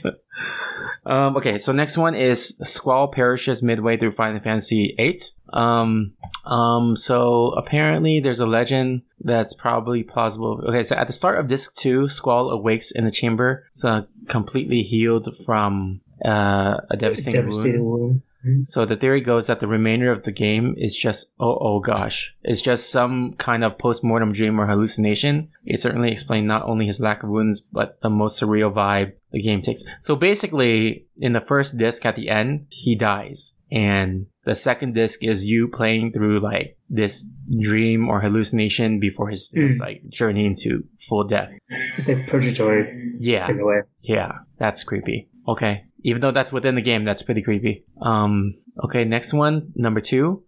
um, 1.07 1.37
okay, 1.37 1.59
so 1.59 1.73
next 1.73 1.99
one 1.99 2.15
is 2.15 2.57
Squall 2.63 3.09
perishes 3.09 3.63
midway 3.63 3.97
through 3.97 4.13
Final 4.13 4.41
Fantasy 4.41 4.95
VIII. 4.97 5.21
Um, 5.53 6.15
um, 6.45 6.97
so 6.97 7.49
apparently 7.57 8.21
there's 8.21 8.41
a 8.41 8.47
legend 8.47 9.03
that's 9.21 9.53
probably 9.53 10.03
plausible. 10.03 10.63
Okay, 10.67 10.83
so 10.83 10.97
at 10.97 11.07
the 11.07 11.13
start 11.13 11.39
of 11.39 11.49
disc 11.49 11.75
two, 11.75 12.09
Squall 12.09 12.51
awakes 12.51 12.91
in 12.91 13.05
the 13.05 13.11
chamber, 13.11 13.67
so 13.73 14.07
completely 14.29 14.83
healed 14.83 15.29
from 15.45 16.01
uh, 16.25 16.79
a 16.91 16.97
devastating, 16.99 17.43
Devastating 17.43 17.85
wound. 17.85 18.01
wound. 18.01 18.23
So 18.65 18.85
the 18.87 18.97
theory 18.97 19.21
goes 19.21 19.47
that 19.47 19.61
the 19.61 19.67
remainder 19.67 20.11
of 20.13 20.25
the 20.25 20.33
game 20.33 20.75
is 20.79 20.95
just 20.97 21.31
oh 21.41 21.59
oh 21.61 21.81
gosh, 21.81 22.35
it's 22.43 22.61
just 22.61 22.91
some 22.91 23.35
kind 23.39 23.65
of 23.65 23.79
post-mortem 23.79 24.33
dream 24.33 24.61
or 24.61 24.67
hallucination. 24.67 25.49
It 25.65 25.81
certainly 25.81 26.11
explained 26.13 26.47
not 26.47 26.65
only 26.65 26.87
his 26.87 27.01
lack 27.01 27.23
of 27.23 27.31
wounds, 27.31 27.61
but 27.61 27.99
the 28.03 28.11
most 28.11 28.41
surreal 28.41 28.73
vibe 28.73 29.13
the 29.33 29.43
game 29.43 29.63
takes. 29.63 29.83
So 30.01 30.17
basically, 30.17 31.07
in 31.19 31.33
the 31.33 31.41
first 31.41 31.77
disc 31.79 32.05
at 32.07 32.17
the 32.17 32.29
end, 32.29 32.67
he 32.71 32.95
dies. 32.95 33.53
And 33.73 34.27
the 34.45 34.55
second 34.55 34.95
disc 34.95 35.25
is 35.25 35.45
you 35.47 35.67
playing 35.67 36.13
through 36.13 36.39
like 36.41 36.79
this 36.89 37.27
dream 37.61 38.09
or 38.09 38.21
hallucination 38.21 39.01
before 39.01 39.29
his, 39.29 39.51
his 39.53 39.79
Mm. 39.79 39.81
like 39.81 40.09
journey 40.09 40.47
into 40.47 40.85
full 41.09 41.25
death. 41.25 41.51
It's 41.97 42.07
like 42.09 42.29
purgatory 42.29 43.15
Yeah. 43.19 43.51
in 43.51 43.59
a 43.59 43.65
way. 43.65 43.81
Yeah, 44.03 44.33
that's 44.59 44.85
creepy. 44.85 45.29
Okay. 45.49 45.85
Even 46.07 46.23
though 46.23 46.31
that's 46.31 46.53
within 46.53 46.77
the 46.77 46.81
game, 46.81 47.05
that's 47.05 47.23
pretty 47.23 47.43
creepy. 47.43 47.85
Um, 48.01 48.55
okay, 48.85 49.05
next 49.05 49.35
one, 49.35 49.73
number 49.75 50.01
two, 50.01 50.45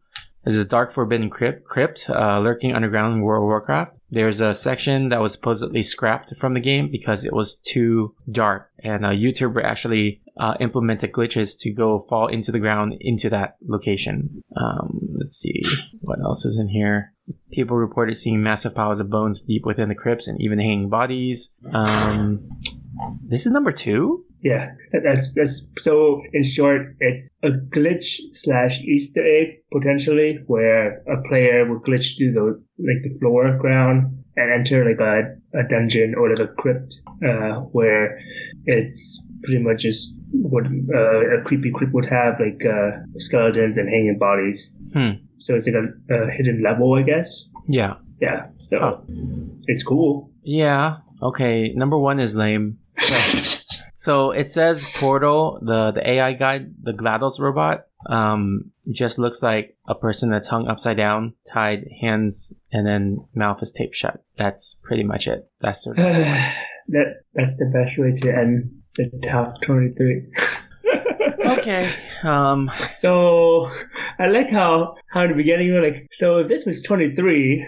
is 0.46 0.56
a 0.56 0.64
dark 0.64 0.94
forbidden 0.94 1.30
crypt, 1.30 1.64
crypt 1.64 2.08
uh, 2.08 2.38
lurking 2.38 2.72
underground 2.72 3.14
in 3.14 3.22
World 3.22 3.42
of 3.42 3.48
Warcraft. 3.48 3.92
There's 4.08 4.40
a 4.40 4.54
section 4.54 5.08
that 5.08 5.20
was 5.20 5.32
supposedly 5.32 5.82
scrapped 5.82 6.32
from 6.36 6.54
the 6.54 6.60
game 6.60 6.92
because 6.92 7.24
it 7.24 7.32
was 7.32 7.56
too 7.56 8.14
dark, 8.30 8.70
and 8.84 9.04
a 9.04 9.08
YouTuber 9.08 9.64
actually 9.64 10.22
uh, 10.38 10.54
implemented 10.60 11.10
glitches 11.10 11.58
to 11.58 11.72
go 11.72 12.06
fall 12.08 12.28
into 12.28 12.52
the 12.52 12.60
ground 12.60 12.94
into 13.00 13.28
that 13.30 13.56
location. 13.66 14.44
Um, 14.56 15.00
let's 15.16 15.36
see 15.36 15.60
what 16.02 16.20
else 16.20 16.44
is 16.44 16.56
in 16.56 16.68
here. 16.68 17.14
People 17.50 17.76
reported 17.76 18.16
seeing 18.16 18.44
massive 18.44 18.76
piles 18.76 19.00
of 19.00 19.10
bones 19.10 19.42
deep 19.42 19.66
within 19.66 19.88
the 19.88 19.96
crypts 19.96 20.28
and 20.28 20.40
even 20.40 20.60
hanging 20.60 20.88
bodies. 20.88 21.50
Um, 21.74 22.48
this 23.26 23.44
is 23.44 23.50
number 23.50 23.72
two. 23.72 24.24
Yeah, 24.42 24.70
that- 24.92 25.02
that's 25.02 25.32
that's 25.34 25.66
so. 25.78 26.22
In 26.32 26.42
short, 26.42 26.94
it's 27.00 27.30
a 27.42 27.48
glitch 27.50 28.20
slash 28.32 28.80
Easter 28.82 29.22
egg 29.26 29.62
potentially, 29.72 30.38
where 30.46 31.02
a 31.10 31.22
player 31.28 31.66
will 31.68 31.80
glitch 31.80 32.16
through 32.16 32.32
the 32.32 32.62
like 32.78 33.02
the 33.02 33.18
floor 33.18 33.58
ground 33.58 34.22
and 34.36 34.52
enter 34.52 34.84
like 34.88 35.00
a, 35.00 35.34
a 35.58 35.68
dungeon 35.68 36.14
or 36.16 36.30
like 36.30 36.38
a 36.38 36.46
crypt, 36.46 36.94
uh, 37.26 37.60
where 37.74 38.20
it's 38.66 39.24
pretty 39.42 39.60
much 39.62 39.82
just 39.82 40.14
what 40.32 40.66
uh, 40.66 41.38
a 41.40 41.42
creepy 41.44 41.72
crypt 41.72 41.92
would 41.92 42.04
have, 42.06 42.38
like 42.38 42.62
uh, 42.64 42.98
skeletons 43.16 43.76
and 43.78 43.88
hanging 43.88 44.18
bodies. 44.20 44.76
Hmm. 44.92 45.10
So 45.38 45.56
it's 45.56 45.66
like 45.66 45.74
a, 45.74 46.14
a 46.26 46.30
hidden 46.30 46.62
level, 46.62 46.94
I 46.94 47.02
guess. 47.02 47.48
Yeah. 47.68 47.94
Yeah, 48.20 48.42
so 48.58 48.78
Huh. 48.80 48.96
it's 49.66 49.82
cool. 49.82 50.30
Yeah. 50.42 50.98
Okay. 51.22 51.72
Number 51.74 51.98
one 51.98 52.20
is 52.20 52.34
lame. 52.36 52.78
So, 53.98 54.28
so 54.28 54.30
it 54.30 54.50
says 54.50 54.96
Portal, 54.96 55.58
the 55.60 55.90
the 55.90 56.08
AI 56.08 56.32
guide, 56.34 56.74
the 56.80 56.92
GLaDOS 56.92 57.40
robot, 57.40 57.86
um, 58.08 58.70
just 58.92 59.18
looks 59.18 59.42
like 59.42 59.76
a 59.88 59.94
person 59.96 60.30
that's 60.30 60.46
hung 60.46 60.68
upside 60.68 60.96
down, 60.96 61.34
tied 61.52 61.88
hands, 62.00 62.52
and 62.70 62.86
then 62.86 63.26
mouth 63.34 63.60
is 63.60 63.72
taped 63.72 63.96
shut. 63.96 64.22
That's 64.36 64.74
pretty 64.84 65.02
much 65.02 65.26
it. 65.26 65.50
That's 65.60 65.82
sort 65.82 65.98
of 65.98 66.04
that 66.04 67.22
that's 67.34 67.56
the 67.56 67.66
best 67.66 67.98
way 67.98 68.12
to 68.12 68.30
end 68.32 68.70
the 68.94 69.10
top 69.22 69.60
twenty 69.62 69.92
three. 69.94 70.26
okay. 71.58 71.92
Um. 72.22 72.70
So 72.92 73.68
I 74.18 74.26
like 74.26 74.50
how 74.50 74.96
how 75.08 75.22
in 75.22 75.30
the 75.30 75.36
beginning 75.36 75.68
you're 75.68 75.82
like, 75.82 76.08
so 76.12 76.38
if 76.38 76.48
this 76.48 76.66
was 76.66 76.82
23 76.82 77.66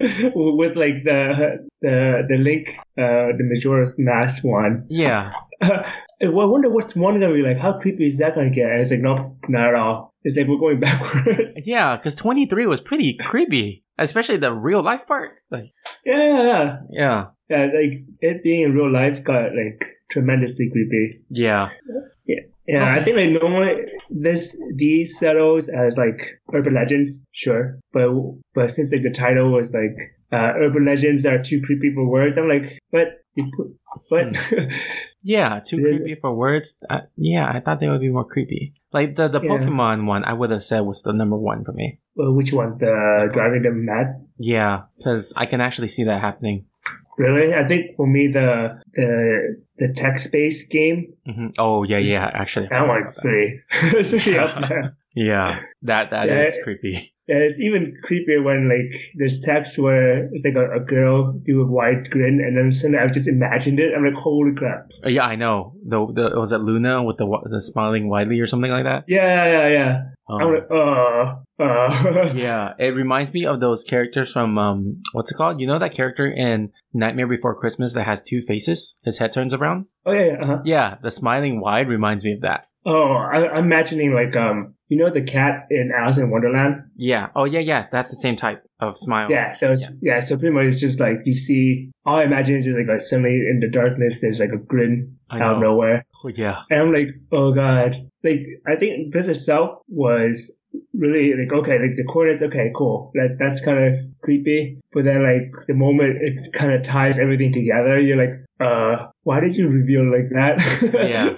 with 0.34 0.76
like 0.76 1.04
the 1.04 1.66
the 1.82 2.22
the 2.28 2.36
link, 2.38 2.68
uh, 2.98 3.36
the 3.36 3.42
Majora's 3.44 3.94
Mask 3.98 4.44
one, 4.44 4.86
Yeah. 4.88 5.30
I 6.22 6.28
wonder 6.28 6.68
what's 6.70 6.94
one 6.94 7.18
gonna 7.20 7.32
be 7.32 7.42
like. 7.42 7.58
How 7.58 7.78
creepy 7.80 8.06
is 8.06 8.18
that 8.18 8.34
gonna 8.34 8.50
get? 8.50 8.70
And 8.70 8.80
it's 8.80 8.90
like, 8.90 9.00
no, 9.00 9.36
not 9.48 9.68
at 9.68 9.74
all. 9.74 10.14
It's 10.22 10.36
like 10.36 10.46
we're 10.48 10.58
going 10.58 10.80
backwards. 10.88 11.58
Yeah. 11.64 11.96
Because 11.96 12.14
twenty 12.14 12.46
three 12.46 12.66
was 12.66 12.80
pretty 12.80 13.16
creepy, 13.18 13.84
especially 13.98 14.36
the 14.36 14.52
real 14.52 14.82
life 14.82 15.06
part. 15.06 15.32
Like. 15.50 15.72
yeah, 16.04 16.16
yeah, 16.18 16.42
yeah, 16.42 16.76
Yeah. 16.90 17.24
yeah. 17.48 17.64
Like 17.74 18.04
it 18.20 18.42
being 18.42 18.62
in 18.62 18.74
real 18.74 18.90
life 18.92 19.24
got 19.24 19.54
like 19.54 19.86
tremendously 20.10 20.68
creepy. 20.70 21.20
Yeah. 21.30 21.70
Yeah, 22.66 22.84
I 22.84 23.00
Okay. 23.00 23.04
think 23.04 23.16
like 23.16 23.42
normally 23.42 23.72
this 24.10 24.56
these 24.76 25.18
settles 25.18 25.68
as 25.68 25.98
like 25.98 26.20
urban 26.54 26.74
legends, 26.74 27.24
sure, 27.32 27.78
but 27.92 28.08
but 28.54 28.70
since 28.70 28.92
like 28.92 29.02
the 29.02 29.10
title 29.10 29.50
was 29.52 29.74
like 29.74 29.96
uh, 30.32 30.52
urban 30.56 30.84
legends 30.86 31.26
are 31.26 31.42
too 31.42 31.60
creepy 31.64 31.92
for 31.94 32.06
words, 32.06 32.38
I'm 32.38 32.48
like, 32.48 32.78
but 32.92 33.22
put 33.36 33.74
what? 34.08 34.26
Yeah, 35.22 35.60
too 35.60 35.76
creepy 35.76 36.14
for 36.14 36.32
words. 36.34 36.78
Uh, 36.88 37.00
yeah, 37.16 37.44
I 37.46 37.60
thought 37.60 37.78
they 37.78 37.88
would 37.88 38.00
be 38.00 38.08
more 38.08 38.24
creepy. 38.24 38.72
Like 38.92 39.16
the 39.16 39.28
the 39.28 39.40
Yeah. 39.42 39.50
Pokemon 39.50 40.06
one, 40.06 40.24
I 40.24 40.32
would 40.32 40.50
have 40.50 40.64
said 40.64 40.80
was 40.80 41.02
the 41.02 41.12
number 41.12 41.36
one 41.36 41.62
for 41.64 41.72
me. 41.72 42.00
well, 42.16 42.32
which 42.32 42.52
one? 42.54 42.78
The 42.78 43.28
driving 43.32 43.62
them 43.62 43.84
mad? 43.84 44.24
Yeah, 44.38 44.84
because 44.96 45.32
I 45.36 45.44
can 45.44 45.60
actually 45.60 45.88
see 45.88 46.04
that 46.04 46.20
happening. 46.22 46.64
Really? 47.18 47.52
I 47.52 47.68
think 47.68 47.96
for 47.96 48.06
me 48.06 48.30
the 48.32 48.80
the 48.94 49.60
the 49.80 49.92
text 49.92 50.30
based 50.30 50.70
game 50.70 51.14
hmm 51.26 51.48
Oh 51.58 51.82
yeah, 51.82 51.98
yeah. 51.98 52.30
Actually, 52.32 52.66
I 52.66 52.78
that 52.80 52.88
one's 52.88 53.18
about 53.18 53.24
that. 53.24 53.28
pretty, 53.28 53.98
it's 53.98 54.10
pretty 54.24 54.38
up 54.38 54.68
there. 54.68 54.96
Yeah, 55.16 55.60
that 55.82 56.10
that 56.10 56.28
is 56.28 56.54
Yeah. 56.56 56.62
creepy. 56.62 57.12
Yeah, 57.30 57.46
it's 57.46 57.60
even 57.60 57.96
creepier 58.02 58.42
when 58.42 58.68
like 58.68 58.90
there's 59.14 59.40
text 59.40 59.78
where 59.78 60.26
it's 60.34 60.44
like 60.44 60.56
a, 60.56 60.78
a 60.78 60.80
girl 60.80 61.32
do 61.46 61.62
a 61.62 61.64
wide 61.64 62.10
grin, 62.10 62.40
and 62.44 62.58
then 62.58 62.72
suddenly 62.72 62.98
I've 62.98 63.12
just 63.12 63.28
imagined 63.28 63.78
it. 63.78 63.92
I'm 63.96 64.04
like, 64.04 64.14
holy 64.14 64.52
crap! 64.52 64.90
Uh, 65.04 65.10
yeah, 65.10 65.22
I 65.22 65.36
know. 65.36 65.74
The 65.86 66.04
the 66.12 66.40
was 66.40 66.50
it 66.50 66.58
Luna 66.58 67.04
with 67.04 67.18
the 67.18 67.26
the 67.48 67.60
smiling 67.60 68.08
widely 68.08 68.40
or 68.40 68.48
something 68.48 68.72
like 68.72 68.82
that. 68.82 69.04
Yeah, 69.06 69.46
yeah, 69.46 69.68
yeah. 69.68 70.02
Um, 70.28 70.40
I'm 70.40 70.54
like, 70.54 70.66
uh, 70.72 71.62
uh. 71.62 72.32
yeah, 72.34 72.72
it 72.80 72.96
reminds 72.96 73.32
me 73.32 73.46
of 73.46 73.60
those 73.60 73.84
characters 73.84 74.32
from 74.32 74.58
um, 74.58 75.00
what's 75.12 75.30
it 75.30 75.36
called? 75.36 75.60
You 75.60 75.68
know 75.68 75.78
that 75.78 75.94
character 75.94 76.26
in 76.26 76.72
Nightmare 76.92 77.28
Before 77.28 77.54
Christmas 77.54 77.94
that 77.94 78.06
has 78.06 78.22
two 78.22 78.42
faces. 78.42 78.96
His 79.04 79.18
head 79.18 79.30
turns 79.30 79.54
around. 79.54 79.86
Oh 80.04 80.10
yeah, 80.10 80.24
yeah. 80.24 80.42
Uh-huh. 80.42 80.58
Yeah, 80.64 80.96
the 81.00 81.12
smiling 81.12 81.60
wide 81.60 81.88
reminds 81.88 82.24
me 82.24 82.32
of 82.32 82.40
that. 82.40 82.66
Oh, 82.86 83.12
I, 83.12 83.48
I'm 83.48 83.64
imagining 83.66 84.14
like 84.14 84.34
um, 84.36 84.74
you 84.88 84.96
know 84.96 85.10
the 85.10 85.22
cat 85.22 85.66
in 85.70 85.92
Alice 85.96 86.16
in 86.18 86.30
Wonderland. 86.30 86.84
Yeah. 86.96 87.28
Oh 87.34 87.44
yeah, 87.44 87.60
yeah. 87.60 87.86
That's 87.92 88.10
the 88.10 88.16
same 88.16 88.36
type 88.36 88.64
of 88.80 88.94
smile. 88.96 89.30
Yeah, 89.30 89.52
so 89.52 89.72
it's, 89.72 89.86
yeah. 90.00 90.20
so 90.20 90.36
pretty 90.38 90.54
much 90.54 90.66
it's 90.66 90.80
just 90.80 90.98
like 91.00 91.16
you 91.24 91.34
see. 91.34 91.90
All 92.06 92.16
I 92.16 92.24
imagine 92.24 92.56
is 92.56 92.64
just 92.64 92.78
like 92.78 92.88
a, 92.88 92.98
suddenly 92.98 93.30
in 93.50 93.60
the 93.60 93.68
darkness 93.70 94.22
there's 94.22 94.40
like 94.40 94.52
a 94.52 94.56
grin 94.56 95.18
out 95.30 95.42
of 95.56 95.60
nowhere, 95.60 96.04
Oh, 96.24 96.28
yeah. 96.28 96.62
and 96.70 96.80
I'm 96.80 96.92
like, 96.92 97.08
oh 97.30 97.52
god. 97.52 97.96
Like 98.24 98.40
I 98.66 98.76
think 98.76 99.12
this 99.12 99.28
itself 99.28 99.80
was 99.88 100.56
really 100.94 101.32
like 101.38 101.52
okay, 101.52 101.78
like 101.78 101.96
the 101.96 102.04
corners, 102.04 102.42
okay, 102.42 102.70
cool. 102.76 103.12
Like 103.14 103.38
that's 103.38 103.64
kind 103.64 103.78
of 103.78 104.00
creepy. 104.22 104.80
But 104.92 105.04
then 105.04 105.22
like 105.22 105.66
the 105.66 105.74
moment 105.74 106.18
it 106.20 106.52
kind 106.52 106.72
of 106.72 106.82
ties 106.82 107.18
everything 107.18 107.52
together, 107.52 107.98
you're 108.00 108.16
like, 108.16 108.44
uh, 108.60 109.06
why 109.22 109.40
did 109.40 109.56
you 109.56 109.68
reveal 109.68 110.04
like 110.10 110.30
that? 110.30 110.60
Yeah. 111.10 111.36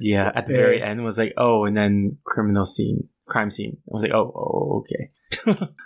Yeah. 0.00 0.30
At 0.34 0.46
the 0.46 0.52
Yeah. 0.52 0.58
very 0.58 0.82
end 0.82 1.04
was 1.04 1.18
like, 1.18 1.34
oh, 1.36 1.64
and 1.64 1.76
then 1.76 2.18
criminal 2.24 2.66
scene, 2.66 3.08
crime 3.26 3.50
scene. 3.50 3.78
I 3.88 3.90
was 3.92 4.02
like, 4.02 4.12
oh, 4.12 4.32
oh, 4.34 4.78
okay. 4.84 5.10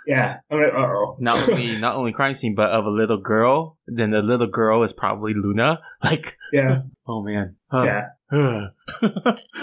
Yeah. 0.07 0.37
Uh 0.51 0.55
oh. 0.55 1.17
Not 1.19 1.49
only 1.49 1.77
not 1.79 1.95
only 1.95 2.11
crime 2.13 2.33
scene, 2.33 2.55
but 2.55 2.69
of 2.71 2.85
a 2.85 2.89
little 2.89 3.17
girl. 3.19 3.77
Then 3.87 4.11
the 4.11 4.21
little 4.21 4.47
girl 4.47 4.83
is 4.83 4.93
probably 4.93 5.33
Luna. 5.33 5.79
Like, 6.03 6.35
yeah, 6.51 6.81
oh 7.07 7.21
man. 7.23 7.55
Huh. 7.71 7.83
yeah. 7.83 8.07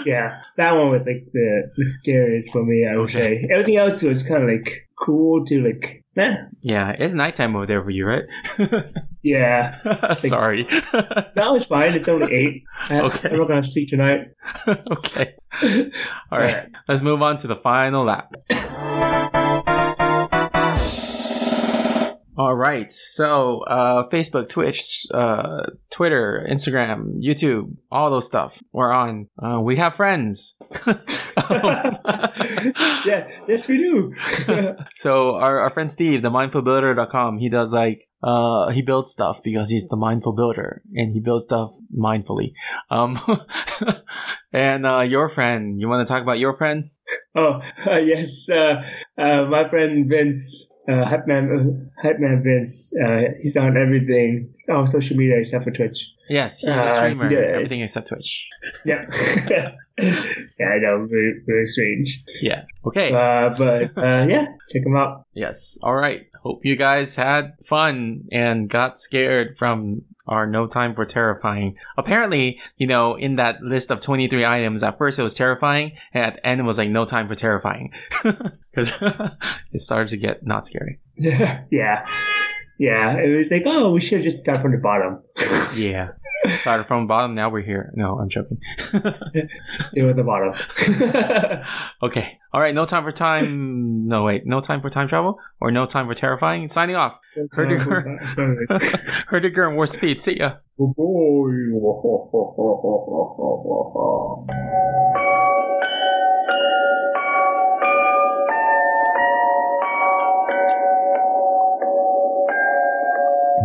Yeah, 0.05 0.41
that 0.57 0.71
one 0.71 0.89
was 0.91 1.05
like 1.05 1.25
the, 1.33 1.71
the 1.75 1.85
scariest 1.85 2.51
for 2.53 2.63
me. 2.63 2.87
I 2.89 2.97
would 2.97 3.09
say 3.09 3.45
everything 3.51 3.75
else 3.77 4.01
was 4.03 4.23
kind 4.23 4.43
of 4.43 4.49
like 4.49 4.87
cool 4.97 5.43
to 5.45 5.61
like 5.61 6.03
Yeah. 6.15 6.35
Yeah, 6.61 6.91
it's 6.97 7.13
nighttime 7.13 7.55
over 7.55 7.65
there 7.65 7.83
for 7.83 7.89
you, 7.89 8.05
right? 8.05 8.23
Yeah. 9.21 10.13
Sorry. 10.13 10.63
That 10.93 11.49
was 11.51 11.65
fine. 11.65 11.93
It's 11.93 12.07
only 12.07 12.33
eight. 12.33 12.63
I- 12.89 13.01
Okay. 13.01 13.29
I'm 13.31 13.37
not 13.39 13.47
gonna 13.49 13.63
sleep 13.63 13.89
tonight. 13.89 14.27
okay. 14.67 15.35
All 16.31 16.39
right. 16.39 16.67
Let's 16.87 17.01
move 17.01 17.21
on 17.21 17.35
to 17.37 17.47
the 17.47 17.57
final 17.57 18.05
lap. 18.05 18.31
All 22.39 22.55
right. 22.55 22.89
So, 22.89 23.63
uh, 23.63 24.07
Facebook, 24.07 24.47
Twitch, 24.47 25.05
uh, 25.13 25.63
Twitter, 25.91 26.47
Instagram, 26.49 27.15
YouTube, 27.21 27.75
all 27.91 28.09
those 28.09 28.27
stuff. 28.27 28.57
We're 28.71 28.93
on. 28.93 29.27
Uh, 29.37 29.59
we 29.59 29.75
have 29.75 29.95
friends. 29.95 30.55
yeah. 30.87 31.01
Yes, 33.45 33.67
we 33.67 33.79
do. 33.79 34.15
So 34.95 35.35
our, 35.35 35.59
our 35.59 35.69
friend 35.69 35.91
Steve, 35.91 36.21
the 36.21 36.29
mindfulbuilder.com, 36.29 37.39
he 37.39 37.49
does 37.49 37.73
like 37.73 38.07
uh 38.23 38.69
he 38.69 38.81
builds 38.81 39.11
stuff 39.11 39.39
because 39.43 39.69
he's 39.69 39.85
the 39.89 39.95
mindful 39.95 40.33
builder 40.33 40.81
and 40.93 41.13
he 41.13 41.21
builds 41.21 41.45
stuff 41.45 41.71
mindfully. 41.97 42.51
Um 42.89 43.17
and 44.53 44.85
uh 44.85 45.01
your 45.01 45.29
friend, 45.29 45.79
you 45.79 45.89
want 45.89 46.07
to 46.07 46.13
talk 46.13 46.21
about 46.21 46.39
your 46.39 46.57
friend? 46.57 46.91
oh, 47.35 47.61
uh, 47.85 47.97
yes. 47.97 48.49
Uh, 48.49 48.81
uh, 49.17 49.45
my 49.45 49.69
friend 49.69 50.09
Vince, 50.09 50.67
uh, 50.89 51.05
Hypeman, 51.05 51.45
uh, 51.49 52.03
Hypeman 52.03 52.43
Vince, 52.43 52.91
uh, 53.05 53.33
he's 53.39 53.55
on 53.55 53.77
everything 53.77 54.53
on 54.69 54.87
social 54.87 55.15
media 55.17 55.37
except 55.37 55.63
for 55.65 55.71
Twitch. 55.71 55.99
Yes, 56.29 56.59
he's 56.59 56.69
Uh, 56.69 56.85
a 56.85 56.89
streamer, 56.89 57.31
yeah. 57.31 57.55
everything 57.57 57.81
except 57.81 58.07
Twitch. 58.09 58.45
Yeah. 58.85 59.05
yeah, 59.49 59.71
I 60.73 60.77
know. 60.79 61.07
Very, 61.09 61.41
very 61.45 61.65
strange. 61.67 62.23
Yeah. 62.41 62.63
Okay. 62.85 63.11
Uh, 63.11 63.49
but 63.57 63.97
uh, 63.97 64.25
yeah, 64.27 64.45
check 64.71 64.83
him 64.85 64.95
out. 64.95 65.25
Yes. 65.33 65.77
All 65.83 65.95
right. 65.95 66.27
Hope 66.41 66.65
you 66.65 66.75
guys 66.75 67.15
had 67.15 67.53
fun 67.65 68.27
and 68.31 68.69
got 68.69 68.99
scared 68.99 69.57
from 69.57 70.03
our 70.27 70.45
No 70.45 70.67
Time 70.67 70.95
for 70.95 71.05
Terrifying. 71.05 71.75
Apparently, 71.97 72.59
you 72.77 72.87
know, 72.87 73.15
in 73.15 73.35
that 73.37 73.61
list 73.61 73.91
of 73.91 73.99
23 73.99 74.45
items, 74.45 74.83
at 74.83 74.97
first 74.97 75.19
it 75.19 75.23
was 75.23 75.33
terrifying, 75.33 75.93
and 76.13 76.23
at 76.23 76.33
the 76.35 76.45
end 76.45 76.61
it 76.61 76.63
was 76.63 76.77
like 76.77 76.89
No 76.89 77.05
Time 77.05 77.27
for 77.27 77.35
Terrifying. 77.35 77.91
Because 78.71 78.97
it 79.73 79.81
started 79.81 80.09
to 80.09 80.17
get 80.17 80.45
not 80.45 80.67
scary. 80.67 80.99
Yeah. 81.17 81.63
Yeah. 81.71 82.05
Yeah. 82.77 83.17
It 83.17 83.35
was 83.35 83.51
like, 83.51 83.63
oh, 83.65 83.91
we 83.91 83.99
should 83.99 84.19
have 84.19 84.23
just 84.23 84.37
start 84.37 84.61
from 84.61 84.71
the 84.71 84.77
bottom. 84.77 85.21
Yeah. 85.75 86.11
Started 86.61 86.87
from 86.87 87.07
bottom, 87.07 87.35
now 87.35 87.49
we're 87.49 87.61
here. 87.61 87.91
No, 87.95 88.19
I'm 88.19 88.29
joking. 88.29 88.59
Stay 89.79 90.01
with 90.01 90.15
the 90.15 90.23
bottom. 90.23 90.53
okay. 92.03 92.39
All 92.53 92.61
right. 92.61 92.73
No 92.73 92.85
time 92.85 93.03
for 93.03 93.11
time. 93.11 94.07
No, 94.07 94.23
wait. 94.23 94.45
No 94.45 94.61
time 94.61 94.81
for 94.81 94.89
time 94.89 95.07
travel 95.07 95.39
or 95.61 95.71
no 95.71 95.85
time 95.85 96.07
for 96.07 96.15
terrifying. 96.15 96.67
Signing 96.67 96.95
off. 96.95 97.19
Herdiger. 97.55 98.17
Herdiger 99.29 99.67
and 99.67 99.75
War 99.75 99.87
Speed. 99.87 100.19
See 100.19 100.37
ya. 100.37 100.55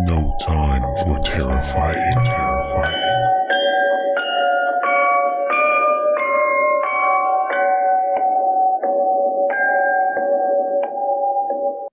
No 0.07 0.37
time 0.41 0.83
for 1.03 1.21
terrifying. 1.25 2.54
Spotify. 2.65 3.14